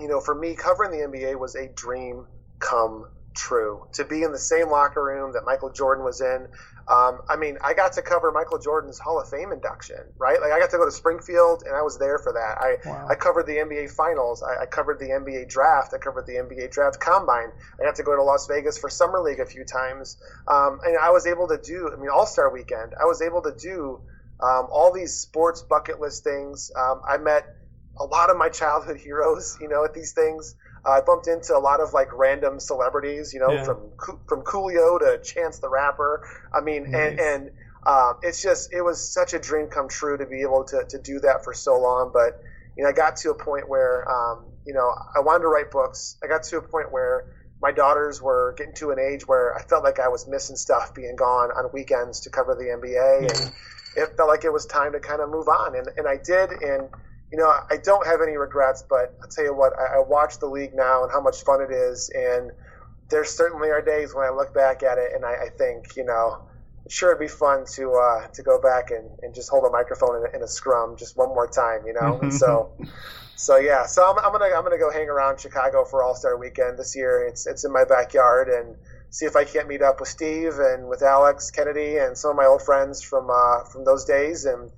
you 0.00 0.08
know, 0.08 0.20
for 0.20 0.34
me, 0.34 0.54
covering 0.54 0.90
the 0.90 1.06
NBA 1.06 1.38
was 1.38 1.54
a 1.54 1.68
dream 1.68 2.26
come 2.58 3.06
true. 3.34 3.86
To 3.94 4.04
be 4.04 4.22
in 4.22 4.32
the 4.32 4.38
same 4.38 4.70
locker 4.70 5.02
room 5.02 5.32
that 5.34 5.44
Michael 5.44 5.70
Jordan 5.70 6.04
was 6.04 6.20
in, 6.20 6.48
um, 6.92 7.22
I 7.26 7.36
mean, 7.36 7.56
I 7.64 7.72
got 7.72 7.94
to 7.94 8.02
cover 8.02 8.30
Michael 8.32 8.58
Jordan's 8.58 8.98
Hall 8.98 9.18
of 9.18 9.26
Fame 9.30 9.50
induction, 9.50 9.96
right? 10.18 10.38
Like 10.38 10.52
I 10.52 10.58
got 10.58 10.70
to 10.70 10.76
go 10.76 10.84
to 10.84 10.90
Springfield, 10.90 11.62
and 11.66 11.74
I 11.74 11.80
was 11.80 11.98
there 11.98 12.18
for 12.18 12.34
that. 12.34 12.58
I 12.60 12.86
wow. 12.86 13.06
I 13.10 13.14
covered 13.14 13.46
the 13.46 13.54
NBA 13.54 13.90
Finals. 13.92 14.42
I, 14.42 14.64
I, 14.64 14.66
covered 14.66 14.98
the 14.98 15.06
NBA 15.06 15.48
Draft. 15.48 15.94
I 15.94 15.98
covered 15.98 16.26
the 16.26 16.34
NBA 16.34 16.70
Draft 16.70 17.00
Combine. 17.00 17.48
I 17.80 17.84
got 17.84 17.96
to 17.96 18.02
go 18.02 18.14
to 18.14 18.22
Las 18.22 18.46
Vegas 18.46 18.76
for 18.76 18.90
Summer 18.90 19.20
League 19.20 19.40
a 19.40 19.46
few 19.46 19.64
times, 19.64 20.18
um, 20.46 20.80
and 20.84 20.98
I 20.98 21.10
was 21.10 21.26
able 21.26 21.48
to 21.48 21.56
do. 21.56 21.90
I 21.90 21.96
mean, 21.96 22.10
All 22.10 22.26
Star 22.26 22.52
Weekend. 22.52 22.92
I 23.00 23.06
was 23.06 23.22
able 23.22 23.40
to 23.42 23.52
do 23.56 24.02
um, 24.40 24.66
all 24.70 24.92
these 24.92 25.14
sports 25.14 25.62
bucket 25.62 25.98
list 25.98 26.24
things. 26.24 26.70
Um, 26.76 27.00
I 27.08 27.16
met 27.16 27.56
a 27.98 28.04
lot 28.04 28.28
of 28.28 28.36
my 28.36 28.50
childhood 28.50 28.98
heroes, 28.98 29.56
you 29.62 29.68
know, 29.68 29.84
at 29.84 29.94
these 29.94 30.12
things. 30.12 30.56
I 30.84 31.00
bumped 31.00 31.28
into 31.28 31.56
a 31.56 31.58
lot 31.60 31.80
of 31.80 31.92
like 31.92 32.12
random 32.12 32.58
celebrities, 32.58 33.32
you 33.32 33.40
know, 33.40 33.50
yeah. 33.50 33.64
from 33.64 33.78
from 34.26 34.42
Coolio 34.42 34.98
to 34.98 35.20
Chance 35.22 35.58
the 35.58 35.68
Rapper. 35.68 36.28
I 36.52 36.60
mean, 36.60 36.90
nice. 36.90 37.10
and 37.10 37.20
and 37.20 37.50
um, 37.86 38.18
it's 38.22 38.42
just 38.42 38.72
it 38.72 38.82
was 38.82 39.12
such 39.12 39.32
a 39.32 39.38
dream 39.38 39.68
come 39.68 39.88
true 39.88 40.16
to 40.16 40.26
be 40.26 40.42
able 40.42 40.64
to 40.64 40.84
to 40.88 40.98
do 40.98 41.20
that 41.20 41.44
for 41.44 41.54
so 41.54 41.80
long. 41.80 42.10
But 42.12 42.42
you 42.76 42.82
know, 42.82 42.90
I 42.90 42.92
got 42.92 43.16
to 43.18 43.30
a 43.30 43.34
point 43.34 43.68
where 43.68 44.10
um, 44.10 44.44
you 44.66 44.74
know 44.74 44.92
I 45.14 45.20
wanted 45.20 45.42
to 45.42 45.48
write 45.48 45.70
books. 45.70 46.16
I 46.22 46.26
got 46.26 46.42
to 46.44 46.58
a 46.58 46.62
point 46.62 46.90
where 46.90 47.26
my 47.60 47.70
daughters 47.70 48.20
were 48.20 48.54
getting 48.58 48.74
to 48.74 48.90
an 48.90 48.98
age 48.98 49.26
where 49.26 49.54
I 49.54 49.62
felt 49.62 49.84
like 49.84 50.00
I 50.00 50.08
was 50.08 50.26
missing 50.26 50.56
stuff 50.56 50.94
being 50.94 51.14
gone 51.14 51.50
on 51.52 51.70
weekends 51.72 52.20
to 52.20 52.30
cover 52.30 52.56
the 52.56 52.64
NBA, 52.64 53.22
yeah. 53.22 53.28
and 53.28 53.52
it 53.96 54.16
felt 54.16 54.28
like 54.28 54.44
it 54.44 54.52
was 54.52 54.66
time 54.66 54.92
to 54.92 55.00
kind 55.00 55.20
of 55.20 55.30
move 55.30 55.46
on. 55.48 55.76
And 55.76 55.88
and 55.96 56.08
I 56.08 56.16
did, 56.16 56.50
and 56.50 56.88
you 57.32 57.38
know, 57.38 57.48
I 57.48 57.78
don't 57.82 58.06
have 58.06 58.20
any 58.20 58.36
regrets, 58.36 58.84
but 58.88 59.16
I'll 59.22 59.28
tell 59.28 59.44
you 59.44 59.54
what, 59.54 59.72
I, 59.78 59.96
I 59.96 59.98
watch 60.06 60.38
the 60.38 60.46
league 60.46 60.74
now 60.74 61.02
and 61.02 61.10
how 61.10 61.20
much 61.20 61.42
fun 61.42 61.62
it 61.62 61.72
is. 61.72 62.10
And 62.14 62.50
there 63.08 63.24
certainly 63.24 63.70
are 63.70 63.80
days 63.80 64.14
when 64.14 64.26
I 64.26 64.30
look 64.30 64.52
back 64.52 64.82
at 64.82 64.98
it 64.98 65.12
and 65.14 65.24
I, 65.24 65.46
I 65.46 65.48
think, 65.48 65.96
you 65.96 66.04
know, 66.04 66.42
sure 66.88 67.10
it'd 67.10 67.20
be 67.20 67.28
fun 67.28 67.64
to 67.74 67.92
uh, 67.94 68.28
to 68.28 68.42
go 68.42 68.60
back 68.60 68.90
and, 68.90 69.08
and 69.22 69.34
just 69.34 69.48
hold 69.48 69.64
a 69.64 69.70
microphone 69.70 70.16
in 70.16 70.30
a, 70.30 70.36
in 70.36 70.42
a 70.42 70.48
scrum 70.48 70.96
just 70.96 71.16
one 71.16 71.28
more 71.28 71.46
time, 71.46 71.86
you 71.86 71.94
know. 71.94 72.18
and 72.20 72.34
so, 72.34 72.72
so 73.36 73.56
yeah, 73.56 73.86
so 73.86 74.04
I'm, 74.04 74.18
I'm 74.18 74.32
gonna 74.32 74.54
I'm 74.54 74.62
gonna 74.62 74.78
go 74.78 74.90
hang 74.90 75.08
around 75.08 75.40
Chicago 75.40 75.84
for 75.84 76.02
All 76.02 76.14
Star 76.14 76.36
Weekend 76.36 76.78
this 76.78 76.94
year. 76.96 77.24
It's 77.26 77.46
it's 77.46 77.64
in 77.64 77.72
my 77.72 77.84
backyard 77.84 78.48
and 78.48 78.76
see 79.10 79.26
if 79.26 79.36
I 79.36 79.44
can't 79.44 79.68
meet 79.68 79.80
up 79.82 80.00
with 80.00 80.08
Steve 80.08 80.58
and 80.58 80.88
with 80.88 81.02
Alex 81.02 81.50
Kennedy 81.50 81.98
and 81.98 82.18
some 82.18 82.32
of 82.32 82.36
my 82.36 82.46
old 82.46 82.62
friends 82.62 83.02
from 83.02 83.30
uh, 83.30 83.64
from 83.64 83.84
those 83.84 84.04
days 84.04 84.44
and 84.44 84.70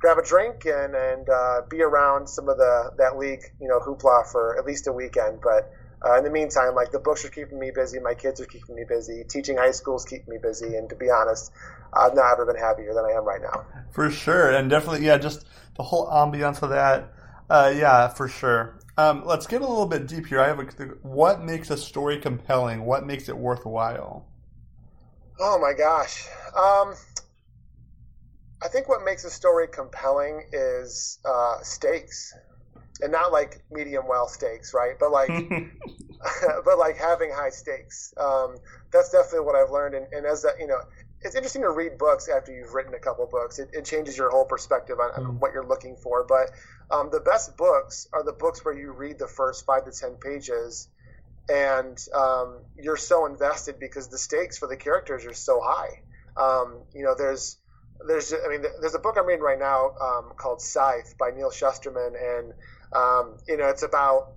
grab 0.00 0.18
a 0.18 0.22
drink 0.24 0.64
and 0.64 0.94
and 0.94 1.28
uh, 1.28 1.60
be 1.68 1.82
around 1.82 2.28
some 2.28 2.48
of 2.48 2.56
the 2.56 2.90
that 2.98 3.16
league 3.16 3.42
you 3.60 3.68
know 3.68 3.78
hoopla 3.78 4.26
for 4.26 4.58
at 4.58 4.64
least 4.64 4.86
a 4.88 4.92
weekend. 4.92 5.40
But 5.42 5.72
uh, 6.04 6.16
in 6.16 6.24
the 6.24 6.30
meantime, 6.30 6.74
like 6.74 6.90
the 6.90 6.98
books 6.98 7.24
are 7.24 7.28
keeping 7.28 7.58
me 7.58 7.70
busy, 7.74 8.00
my 8.00 8.14
kids 8.14 8.40
are 8.40 8.46
keeping 8.46 8.74
me 8.74 8.84
busy, 8.88 9.22
teaching 9.28 9.56
high 9.56 9.70
schools 9.70 10.04
keep 10.04 10.26
me 10.26 10.38
busy, 10.42 10.74
and 10.74 10.88
to 10.88 10.96
be 10.96 11.10
honest, 11.10 11.52
I've 11.92 12.14
never 12.14 12.46
been 12.46 12.56
happier 12.56 12.94
than 12.94 13.04
I 13.04 13.10
am 13.10 13.24
right 13.24 13.42
now. 13.42 13.66
For 13.92 14.10
sure, 14.10 14.50
and 14.50 14.70
definitely, 14.70 15.06
yeah, 15.06 15.18
just 15.18 15.44
the 15.76 15.82
whole 15.82 16.08
ambiance 16.08 16.62
of 16.62 16.70
that. 16.70 17.12
Uh, 17.50 17.72
yeah, 17.76 18.08
for 18.08 18.28
sure. 18.28 18.78
Um, 18.96 19.24
let's 19.24 19.46
get 19.46 19.60
a 19.60 19.66
little 19.66 19.86
bit 19.86 20.06
deep 20.06 20.26
here. 20.26 20.40
I 20.40 20.46
have 20.46 20.60
a, 20.60 20.64
what 21.02 21.42
makes 21.42 21.70
a 21.70 21.76
story 21.76 22.18
compelling? 22.18 22.84
What 22.84 23.06
makes 23.06 23.28
it 23.28 23.36
worthwhile? 23.36 24.26
Oh 25.40 25.58
my 25.58 25.72
gosh. 25.72 26.28
Um, 26.56 26.94
I 28.62 28.68
think 28.68 28.88
what 28.88 29.04
makes 29.04 29.24
a 29.24 29.30
story 29.30 29.68
compelling 29.68 30.44
is 30.52 31.18
uh, 31.24 31.62
stakes, 31.62 32.34
and 33.02 33.12
not 33.12 33.32
like 33.32 33.62
medium 33.70 34.06
well 34.06 34.28
stakes, 34.28 34.74
right? 34.74 34.96
But 34.98 35.10
like, 35.10 35.30
but 36.64 36.78
like 36.78 36.96
having 36.96 37.30
high 37.30 37.50
stakes. 37.50 38.12
Um, 38.16 38.56
that's 38.92 39.10
definitely 39.10 39.46
what 39.46 39.54
I've 39.54 39.70
learned. 39.70 39.94
And, 39.94 40.12
and 40.12 40.26
as 40.26 40.42
that, 40.42 40.54
you 40.58 40.66
know, 40.66 40.80
it's 41.22 41.34
interesting 41.34 41.62
to 41.62 41.70
read 41.70 41.98
books 41.98 42.28
after 42.28 42.52
you've 42.52 42.72
written 42.74 42.94
a 42.94 42.98
couple 42.98 43.26
books. 43.26 43.58
It, 43.58 43.70
it 43.72 43.84
changes 43.84 44.16
your 44.16 44.30
whole 44.30 44.44
perspective 44.44 44.98
on, 45.00 45.10
on 45.10 45.32
mm. 45.32 45.38
what 45.38 45.52
you're 45.52 45.66
looking 45.66 45.96
for. 45.96 46.24
But 46.24 46.50
um, 46.90 47.10
the 47.10 47.20
best 47.20 47.56
books 47.56 48.08
are 48.12 48.24
the 48.24 48.32
books 48.32 48.64
where 48.64 48.76
you 48.76 48.92
read 48.92 49.18
the 49.18 49.28
first 49.28 49.64
five 49.66 49.84
to 49.84 49.92
ten 49.92 50.14
pages, 50.14 50.88
and 51.48 51.98
um, 52.14 52.58
you're 52.78 52.96
so 52.96 53.26
invested 53.26 53.78
because 53.78 54.08
the 54.08 54.18
stakes 54.18 54.58
for 54.58 54.66
the 54.66 54.76
characters 54.76 55.26
are 55.26 55.34
so 55.34 55.60
high. 55.62 56.02
Um, 56.36 56.80
you 56.94 57.04
know, 57.04 57.14
there's 57.16 57.58
there's 58.06 58.32
I 58.32 58.48
mean 58.48 58.62
there's 58.80 58.94
a 58.94 58.98
book 58.98 59.16
I'm 59.18 59.26
reading 59.26 59.42
right 59.44 59.58
now 59.58 59.90
um, 60.00 60.32
called 60.36 60.60
Scythe 60.60 61.14
by 61.18 61.30
Neal 61.30 61.50
Shusterman, 61.50 62.14
and 62.16 62.54
Um, 62.92 63.36
you 63.46 63.56
know, 63.56 63.68
it's 63.68 63.84
about 63.84 64.34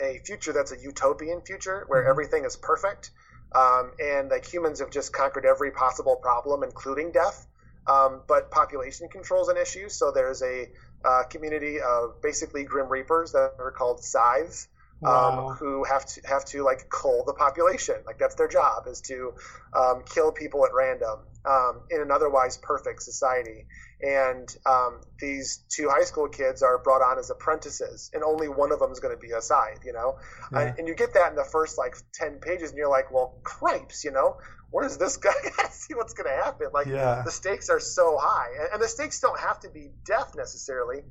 a 0.00 0.18
future 0.24 0.52
that's 0.52 0.72
a 0.72 0.78
utopian 0.78 1.40
future 1.42 1.84
where 1.88 2.04
Mhm. 2.04 2.10
everything 2.10 2.44
is 2.44 2.56
perfect, 2.56 3.10
um, 3.52 3.92
and 3.98 4.30
like 4.30 4.44
humans 4.44 4.80
have 4.80 4.90
just 4.90 5.12
conquered 5.12 5.44
every 5.46 5.70
possible 5.70 6.16
problem, 6.16 6.62
including 6.62 7.12
death. 7.12 7.46
Um, 7.86 8.22
but 8.28 8.50
population 8.50 9.08
control 9.08 9.42
is 9.42 9.48
an 9.48 9.56
issue, 9.56 9.88
so 9.88 10.12
there's 10.12 10.42
a 10.42 10.70
uh, 11.04 11.24
community 11.24 11.80
of 11.80 12.20
basically 12.22 12.64
grim 12.64 12.88
reapers 12.88 13.32
that 13.32 13.54
are 13.58 13.72
called 13.72 14.02
scythes, 14.04 14.68
Wow. 15.02 15.48
um, 15.50 15.56
who 15.56 15.84
have 15.84 16.04
to 16.06 16.20
have 16.26 16.44
to 16.46 16.62
like 16.62 16.88
cull 16.88 17.24
the 17.26 17.34
population. 17.34 17.96
Like 18.06 18.18
that's 18.18 18.36
their 18.36 18.48
job 18.48 18.86
is 18.86 19.00
to 19.02 19.34
um, 19.76 20.02
kill 20.06 20.32
people 20.32 20.64
at 20.64 20.70
random 20.74 21.18
um, 21.44 21.80
in 21.90 22.00
an 22.00 22.10
otherwise 22.10 22.56
perfect 22.56 23.02
society. 23.02 23.66
And 24.00 24.48
um, 24.66 25.00
these 25.20 25.62
two 25.68 25.88
high 25.88 26.02
school 26.04 26.28
kids 26.28 26.62
are 26.62 26.78
brought 26.78 27.02
on 27.02 27.18
as 27.20 27.30
apprentices, 27.30 28.10
and 28.12 28.24
only 28.24 28.48
one 28.48 28.72
of 28.72 28.80
them 28.80 28.90
is 28.90 28.98
going 28.98 29.14
to 29.14 29.20
be 29.20 29.30
a 29.32 29.40
scythe. 29.40 29.84
You 29.84 29.92
know, 29.92 30.18
Yeah. 30.52 30.60
and, 30.60 30.78
and 30.80 30.88
you 30.88 30.94
get 30.94 31.14
that 31.14 31.30
in 31.30 31.36
the 31.36 31.44
first 31.44 31.78
like 31.78 31.94
ten 32.12 32.38
pages, 32.40 32.70
and 32.70 32.78
you're 32.78 32.90
like, 32.90 33.12
well, 33.12 33.38
cripes, 33.44 34.02
you 34.04 34.10
know, 34.10 34.36
where's 34.70 34.98
this 34.98 35.16
guy? 35.26 35.30
See 35.70 35.94
what's 35.94 36.14
going 36.14 36.28
to 36.28 36.42
happen. 36.44 36.68
Like 36.74 36.86
yeah. 36.88 37.22
the 37.24 37.30
stakes 37.30 37.68
are 37.70 37.78
so 37.80 38.18
high, 38.20 38.48
and, 38.60 38.68
and 38.74 38.82
the 38.82 38.88
stakes 38.88 39.20
don't 39.20 39.38
have 39.38 39.60
to 39.60 39.70
be 39.70 39.90
death 40.04 40.32
necessarily. 40.36 41.02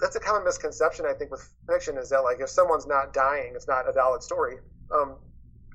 That's 0.00 0.16
a 0.16 0.20
common 0.20 0.44
misconception 0.44 1.06
I 1.06 1.14
think 1.14 1.30
with 1.30 1.48
fiction 1.70 1.96
is 1.98 2.10
that 2.10 2.20
like 2.20 2.40
if 2.40 2.50
someone's 2.50 2.86
not 2.86 3.12
dying, 3.14 3.52
it's 3.54 3.68
not 3.68 3.88
a 3.88 3.92
valid 3.92 4.22
story. 4.22 4.56
Um, 4.94 5.16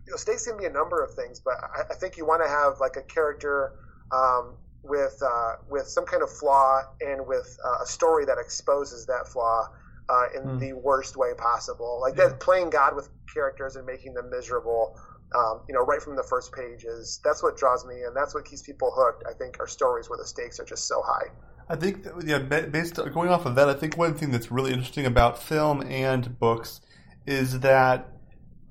you 0.08 0.12
know, 0.14 0.18
stakes 0.18 0.46
can 0.46 0.58
be 0.58 0.66
a 0.66 0.70
number 0.72 1.04
of 1.04 1.14
things, 1.14 1.42
but 1.44 1.56
I, 1.76 1.82
I 1.92 1.96
think 1.96 2.18
you 2.18 2.26
want 2.26 2.44
to 2.44 2.50
have 2.50 2.74
like 2.80 2.98
a 2.98 3.04
character 3.04 3.72
um, 4.12 4.56
with 4.84 5.18
uh, 5.26 5.54
with 5.70 5.88
some 5.88 6.06
kind 6.06 6.24
of 6.24 6.30
flaw 6.30 6.82
and 7.02 7.26
with 7.28 7.56
uh, 7.66 7.84
a 7.84 7.86
story 7.86 8.26
that 8.26 8.38
exposes 8.40 9.06
that 9.08 9.28
flaw 9.28 9.66
uh, 10.10 10.26
in 10.36 10.42
Hmm. 10.44 10.58
the 10.60 10.74
worst 10.74 11.16
way 11.18 11.34
possible. 11.38 12.00
Like 12.02 12.18
Yeah. 12.18 12.28
that, 12.30 12.40
playing 12.40 12.70
God 12.70 12.96
with 12.96 13.10
characters 13.34 13.76
and 13.76 13.86
making 13.86 14.14
them 14.14 14.30
miserable. 14.30 14.96
Um, 15.34 15.62
you 15.70 15.74
know, 15.74 15.86
right 15.86 16.02
from 16.02 16.18
the 16.18 16.24
first 16.24 16.52
pages. 16.54 17.22
That's 17.24 17.42
what 17.42 17.56
draws 17.56 17.86
me, 17.86 18.04
and 18.04 18.14
that's 18.14 18.36
what 18.36 18.44
keeps 18.44 18.64
people 18.64 18.92
hooked. 18.94 19.24
I 19.30 19.34
think 19.34 19.62
are 19.62 19.68
stories 19.68 20.10
where 20.10 20.18
the 20.18 20.26
stakes 20.26 20.60
are 20.60 20.66
just 20.66 20.88
so 20.88 21.02
high. 21.06 21.28
I 21.72 21.78
think, 21.78 22.04
that, 22.04 22.14
yeah, 22.26 22.40
based 22.40 22.96
going 22.96 23.30
off 23.30 23.46
of 23.46 23.56
that, 23.56 23.70
I 23.70 23.74
think 23.74 23.98
one 23.98 24.14
thing 24.14 24.32
that's 24.32 24.52
really 24.52 24.74
interesting 24.74 25.06
about 25.06 25.42
film 25.42 25.82
and 25.82 26.38
books 26.38 26.82
is 27.26 27.62
that 27.62 28.10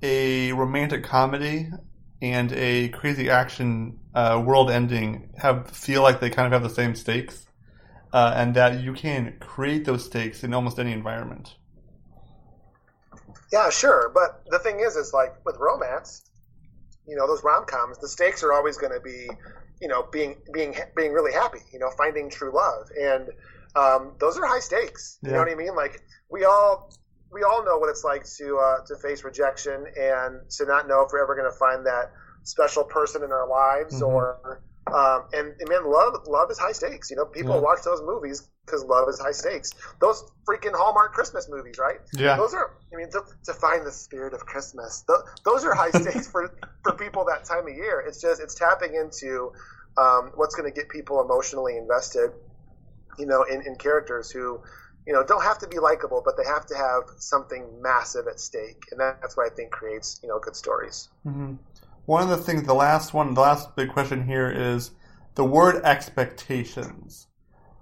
a 0.03 0.51
romantic 0.51 1.03
comedy 1.03 1.69
and 2.21 2.51
a 2.53 2.89
crazy 2.89 3.27
action 3.27 3.97
uh, 4.13 4.39
world 4.45 4.69
ending 4.69 5.33
have 5.37 5.71
feel 5.71 6.03
like 6.03 6.19
they 6.19 6.29
kind 6.29 6.45
of 6.45 6.53
have 6.53 6.61
the 6.61 6.75
same 6.75 6.93
stakes, 6.93 7.47
uh, 8.13 8.33
and 8.35 8.53
that 8.55 8.83
you 8.83 8.93
can 8.93 9.35
create 9.39 9.85
those 9.85 10.05
stakes 10.05 10.43
in 10.43 10.53
almost 10.53 10.77
any 10.77 10.91
environment. 10.91 11.55
Yeah, 13.51 13.71
sure. 13.71 14.11
But 14.13 14.43
the 14.47 14.59
thing 14.59 14.79
is, 14.79 14.95
is 14.95 15.11
like 15.11 15.43
with 15.43 15.57
romance, 15.59 16.29
you 17.07 17.15
know, 17.15 17.25
those 17.25 17.43
rom 17.43 17.65
coms, 17.65 17.97
the 17.97 18.07
stakes 18.07 18.43
are 18.43 18.53
always 18.53 18.77
going 18.77 18.93
to 18.93 19.01
be, 19.01 19.27
you 19.81 19.87
know, 19.87 20.05
being 20.11 20.37
being 20.53 20.75
being 20.95 21.11
really 21.13 21.33
happy, 21.33 21.59
you 21.73 21.79
know, 21.79 21.89
finding 21.97 22.29
true 22.29 22.53
love, 22.55 22.87
and 22.99 23.29
um, 23.75 24.13
those 24.19 24.37
are 24.37 24.45
high 24.45 24.59
stakes. 24.59 25.19
You 25.23 25.29
Yeah. 25.29 25.37
know 25.37 25.39
what 25.43 25.51
I 25.51 25.55
mean? 25.55 25.75
Like 25.75 25.99
we 26.29 26.45
all 26.45 26.89
we 27.31 27.43
all 27.43 27.65
know 27.65 27.77
what 27.77 27.89
it's 27.89 28.03
like 28.03 28.25
to 28.37 28.57
uh, 28.57 28.77
to 28.87 28.95
face 29.01 29.23
rejection 29.23 29.85
and 29.99 30.41
to 30.57 30.65
not 30.65 30.87
know 30.87 31.01
if 31.01 31.09
we're 31.11 31.23
ever 31.23 31.35
going 31.35 31.51
to 31.51 31.57
find 31.57 31.85
that 31.85 32.11
special 32.43 32.83
person 32.83 33.23
in 33.23 33.31
our 33.31 33.47
lives 33.49 34.01
Mhm. 34.01 34.05
or. 34.07 34.61
Um, 34.87 35.23
and, 35.33 35.53
and 35.59 35.69
man, 35.69 35.89
love 35.89 36.15
love 36.27 36.51
is 36.51 36.59
high 36.59 36.71
stakes. 36.73 37.09
You 37.09 37.17
know, 37.17 37.25
people 37.25 37.55
Yeah. 37.55 37.61
watch 37.61 37.79
those 37.85 38.01
movies 38.01 38.49
because 38.65 38.83
love 38.85 39.07
is 39.09 39.19
high 39.19 39.31
stakes. 39.31 39.71
Those 40.01 40.23
freaking 40.49 40.75
Hallmark 40.75 41.13
Christmas 41.13 41.47
movies, 41.49 41.77
right? 41.79 41.97
Yeah, 42.13 42.35
Those 42.35 42.53
are, 42.53 42.71
I 42.93 42.97
mean, 42.97 43.09
to, 43.11 43.21
to 43.45 43.53
find 43.53 43.85
the 43.85 43.91
spirit 43.91 44.33
of 44.33 44.41
Christmas. 44.45 45.03
Th- 45.07 45.19
those 45.45 45.63
are 45.63 45.73
high 45.73 45.91
stakes 45.93 46.27
for, 46.27 46.51
for 46.83 46.93
people 46.93 47.25
that 47.25 47.45
time 47.45 47.67
of 47.67 47.73
year. 47.75 48.03
It's 48.05 48.21
just, 48.21 48.41
it's 48.41 48.55
tapping 48.55 48.95
into 48.95 49.51
um, 49.97 50.31
what's 50.35 50.55
going 50.55 50.71
to 50.71 50.75
get 50.77 50.89
people 50.89 51.21
emotionally 51.21 51.77
invested, 51.77 52.31
you 53.19 53.25
know, 53.25 53.43
in, 53.43 53.61
in 53.65 53.75
characters 53.75 54.31
who, 54.31 54.61
you 55.07 55.13
know, 55.13 55.23
don't 55.23 55.43
have 55.43 55.59
to 55.59 55.67
be 55.67 55.79
likable, 55.79 56.21
but 56.23 56.37
they 56.37 56.45
have 56.45 56.65
to 56.67 56.75
have 56.75 57.03
something 57.19 57.81
massive 57.81 58.27
at 58.27 58.39
stake. 58.39 58.83
And 58.91 58.99
that, 58.99 59.19
that's 59.21 59.37
what 59.37 59.45
I 59.51 59.55
think 59.55 59.71
creates, 59.71 60.19
you 60.23 60.29
know, 60.29 60.39
good 60.39 60.55
stories. 60.55 61.09
hmm 61.23 61.53
One 62.11 62.23
of 62.23 62.29
the 62.29 62.43
things, 62.43 62.63
the 62.63 62.73
last 62.73 63.13
one, 63.13 63.35
the 63.35 63.39
last 63.39 63.73
big 63.77 63.87
question 63.87 64.25
here 64.25 64.51
is 64.51 64.91
the 65.35 65.45
word 65.45 65.81
expectations. 65.85 67.27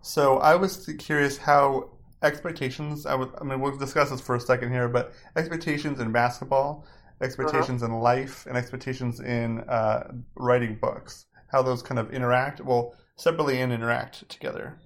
So 0.04 0.38
I 0.38 0.54
was 0.54 0.88
curious 1.00 1.36
how 1.36 1.98
expectations. 2.22 3.08
I 3.08 3.16
would. 3.16 3.32
I 3.42 3.44
mean, 3.44 3.60
we'll 3.60 3.76
discuss 3.76 4.12
this 4.12 4.22
for 4.22 4.36
a 4.36 4.40
second 4.40 4.72
here, 4.72 4.88
but 4.88 5.14
expectations 5.36 6.00
in 6.00 6.12
basketball, 6.12 6.86
expectations 7.20 7.82
in 7.82 7.92
life, 7.92 8.46
and 8.46 8.56
expectations 8.56 9.20
in 9.20 9.62
uh, 9.62 10.12
writing 10.36 10.78
books. 10.80 11.26
How 11.52 11.64
those 11.64 11.82
kind 11.82 11.98
of 11.98 12.14
interact. 12.14 12.62
Well, 12.62 12.94
separately 13.16 13.60
and 13.62 13.74
interact 13.74 14.30
together. 14.30 14.78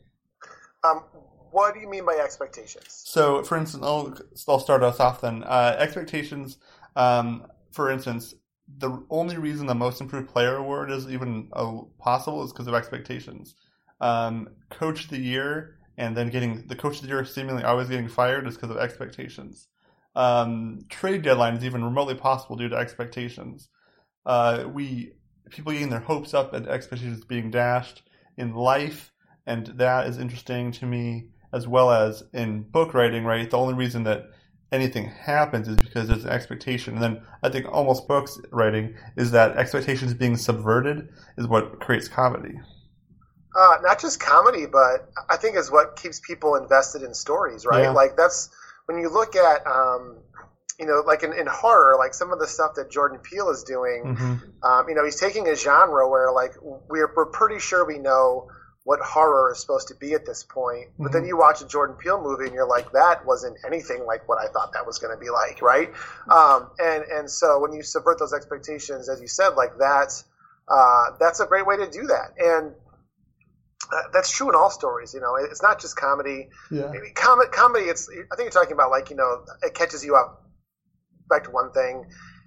Um, 0.85 1.03
what 1.51 1.73
do 1.73 1.81
you 1.81 1.89
mean 1.89 2.05
by 2.05 2.13
expectations? 2.13 3.03
So, 3.07 3.43
for 3.43 3.57
instance, 3.57 3.83
I'll, 3.83 4.17
I'll 4.47 4.59
start 4.59 4.83
us 4.83 5.01
off 5.01 5.19
then. 5.19 5.43
Uh, 5.43 5.75
expectations, 5.77 6.59
um, 6.95 7.45
for 7.73 7.91
instance, 7.91 8.35
the 8.68 9.03
only 9.09 9.38
reason 9.38 9.66
the 9.68 9.76
Most 9.76 10.01
Improved 10.01 10.30
Player 10.30 10.55
award 10.55 10.91
is 10.91 11.07
even 11.07 11.49
uh, 11.53 11.82
possible 11.99 12.43
is 12.43 12.51
because 12.51 12.68
of 12.68 12.74
expectations. 12.74 13.55
Um, 13.99 14.49
coach 14.70 15.05
of 15.05 15.09
the 15.09 15.20
Year 15.20 15.78
and 15.97 16.18
then 16.18 16.30
getting 16.30 16.68
the 16.68 16.76
Coach 16.76 16.97
of 16.97 17.03
the 17.03 17.07
Year 17.09 17.26
seemingly 17.26 17.64
always 17.64 17.89
getting 17.89 18.07
fired 18.07 18.47
is 18.47 18.55
because 18.55 18.70
of 18.70 18.78
expectations. 18.78 19.68
Um, 20.16 20.82
trade 20.89 21.24
deadline 21.24 21.55
is 21.55 21.66
even 21.66 21.84
remotely 21.84 22.16
possible 22.16 22.55
due 22.55 22.70
to 22.70 22.76
expectations. 22.76 23.70
Uh, 24.26 24.66
we 24.72 25.14
people 25.49 25.72
getting 25.72 25.89
their 25.89 25.99
hopes 25.99 26.34
up 26.34 26.53
and 26.53 26.68
expectations 26.68 27.24
being 27.26 27.51
dashed 27.51 28.03
in 28.38 28.53
life, 28.53 29.11
and 29.45 29.68
that 29.78 30.07
is 30.07 30.18
interesting 30.18 30.72
to 30.72 30.86
me 30.86 31.28
as 31.51 31.68
well 31.68 31.91
as 31.91 32.24
in 32.34 32.64
book 32.64 32.93
writing, 32.93 33.26
right? 33.26 33.49
The 33.49 33.57
only 33.57 33.76
reason 33.76 34.03
that 34.05 34.32
anything 34.74 35.05
happens 35.05 35.67
is 35.67 35.78
because 35.78 36.07
there's 36.07 36.26
an 36.26 36.32
expectation. 36.32 36.95
And 36.95 37.03
then 37.03 37.21
I 37.43 37.49
think 37.49 37.67
almost 37.71 38.07
books 38.07 38.39
writing 38.51 38.95
is 39.15 39.32
that 39.32 39.55
expectations 39.55 40.13
being 40.15 40.36
subverted 40.36 41.09
is 41.38 41.47
what 41.47 41.80
creates 41.80 42.07
comedy. 42.07 42.59
Uh, 43.55 43.78
not 43.84 44.01
just 44.01 44.19
comedy, 44.19 44.65
but 44.65 45.11
I 45.30 45.38
think 45.38 45.55
is 45.55 45.69
what 45.69 45.95
keeps 45.95 46.19
people 46.19 46.55
invested 46.55 47.03
in 47.03 47.13
stories, 47.13 47.67
right? 47.67 47.84
Yeah. 47.84 47.91
Like 47.91 48.17
that's 48.17 48.49
when 48.88 48.97
you 48.97 49.09
look 49.09 49.36
at, 49.36 49.65
um, 49.67 50.17
you 50.80 50.88
know, 50.88 51.03
like 51.05 51.21
in, 51.21 51.34
in 51.34 51.45
horror, 51.45 51.95
like 51.99 52.15
some 52.15 52.34
of 52.34 52.39
the 52.39 52.47
stuff 52.47 52.71
that 52.78 52.89
Jordan 52.89 53.19
Peele 53.19 53.51
is 53.51 53.63
doing, 53.63 54.15
hmm 54.17 54.34
um, 54.63 54.88
you 54.88 54.95
know, 54.95 55.03
he's 55.03 55.19
taking 55.19 55.47
a 55.49 55.55
genre 55.55 56.09
where 56.09 56.32
like 56.32 56.53
we're, 56.61 57.13
we're 57.15 57.26
pretty 57.26 57.59
sure 57.59 57.86
we 57.86 57.99
know 57.99 58.47
what 58.86 58.99
horror 58.99 59.53
is 59.53 59.61
supposed 59.61 59.88
to 59.88 59.95
be 59.95 60.13
at 60.13 60.25
this 60.25 60.43
point. 60.43 60.89
But 60.99 61.13
then 61.13 61.23
Mhm. 61.23 61.27
you 61.27 61.38
watch 61.38 61.61
a 61.61 61.65
Jordan 61.65 61.95
Peele 61.95 62.21
movie 62.21 62.45
and 62.45 62.53
you're 62.53 62.67
like, 62.67 62.91
that 62.91 63.25
wasn't 63.25 63.57
anything 63.65 64.05
like 64.05 64.27
what 64.27 64.39
I 64.39 64.47
thought 64.47 64.73
that 64.73 64.86
was 64.86 64.99
going 64.99 65.13
to 65.13 65.19
be 65.19 65.29
like, 65.29 65.61
right? 65.61 65.89
Um, 66.29 66.69
and 66.79 67.03
and 67.05 67.31
so 67.31 67.59
when 67.59 67.71
you 67.71 67.81
subvert 67.81 68.19
those 68.19 68.34
expectations, 68.34 69.07
as 69.07 69.21
you 69.21 69.27
said, 69.27 69.49
like 69.55 69.77
that's 69.77 70.25
uh, 70.67 71.11
that's 71.19 71.39
a 71.39 71.45
great 71.45 71.65
way 71.65 71.77
to 71.77 71.89
do 71.89 72.07
that. 72.07 72.34
And 72.38 72.73
uh, 73.91 74.01
that's 74.11 74.31
true 74.31 74.49
in 74.49 74.55
all 74.55 74.69
stories. 74.69 75.13
You 75.13 75.21
know, 75.21 75.36
it's 75.36 75.61
not 75.61 75.79
just 75.79 75.95
comedy. 75.95 76.49
Yeah. 76.71 76.89
Maybe 76.91 77.11
comedy, 77.11 77.49
comedy. 77.51 77.86
It's 77.86 78.09
I 78.09 78.36
think 78.36 78.53
you're 78.53 78.61
talking 78.61 78.73
about 78.73 78.91
like 78.91 79.09
you 79.09 79.15
know 79.15 79.45
it 79.61 79.73
catches 79.73 80.03
you 80.03 80.15
up 80.15 80.41
back 81.29 81.45
to 81.45 81.51
one 81.51 81.71
thing, 81.71 82.05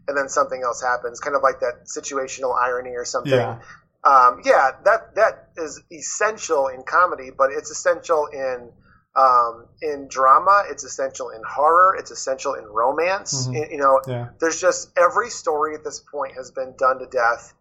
and 0.09 0.17
then 0.17 0.29
something 0.29 0.63
else 0.63 0.83
happens, 0.83 1.21
kind 1.21 1.35
of 1.37 1.43
like 1.43 1.61
that 1.61 1.87
situational 1.87 2.55
irony 2.59 2.91
or 2.91 3.05
something. 3.07 3.33
Yeah. 3.33 3.59
Um, 4.07 4.41
yeah, 4.45 4.71
that 4.85 5.17
that 5.17 5.49
is 5.57 5.83
essential 5.91 6.69
in 6.69 6.85
comedy, 6.85 7.31
but 7.37 7.51
it's 7.51 7.71
essential 7.71 8.27
in 8.27 8.71
um, 9.17 9.67
in 9.83 10.07
drama. 10.09 10.65
It's 10.71 10.85
essential 10.85 11.31
in 11.31 11.43
horror. 11.43 11.97
It's 11.99 12.11
essential 12.13 12.55
in 12.55 12.67
romance. 12.67 13.49
Mhm. 13.49 13.55
Y- 13.55 13.69
You 13.73 13.79
know, 13.79 14.01
Yeah. 14.07 14.29
there's 14.39 14.61
just 14.61 14.91
every 14.97 15.31
story 15.31 15.75
at 15.75 15.83
this 15.83 15.99
point 16.01 16.35
has 16.37 16.51
been 16.53 16.75
done 16.77 16.99
to 17.01 17.07
death 17.07 17.53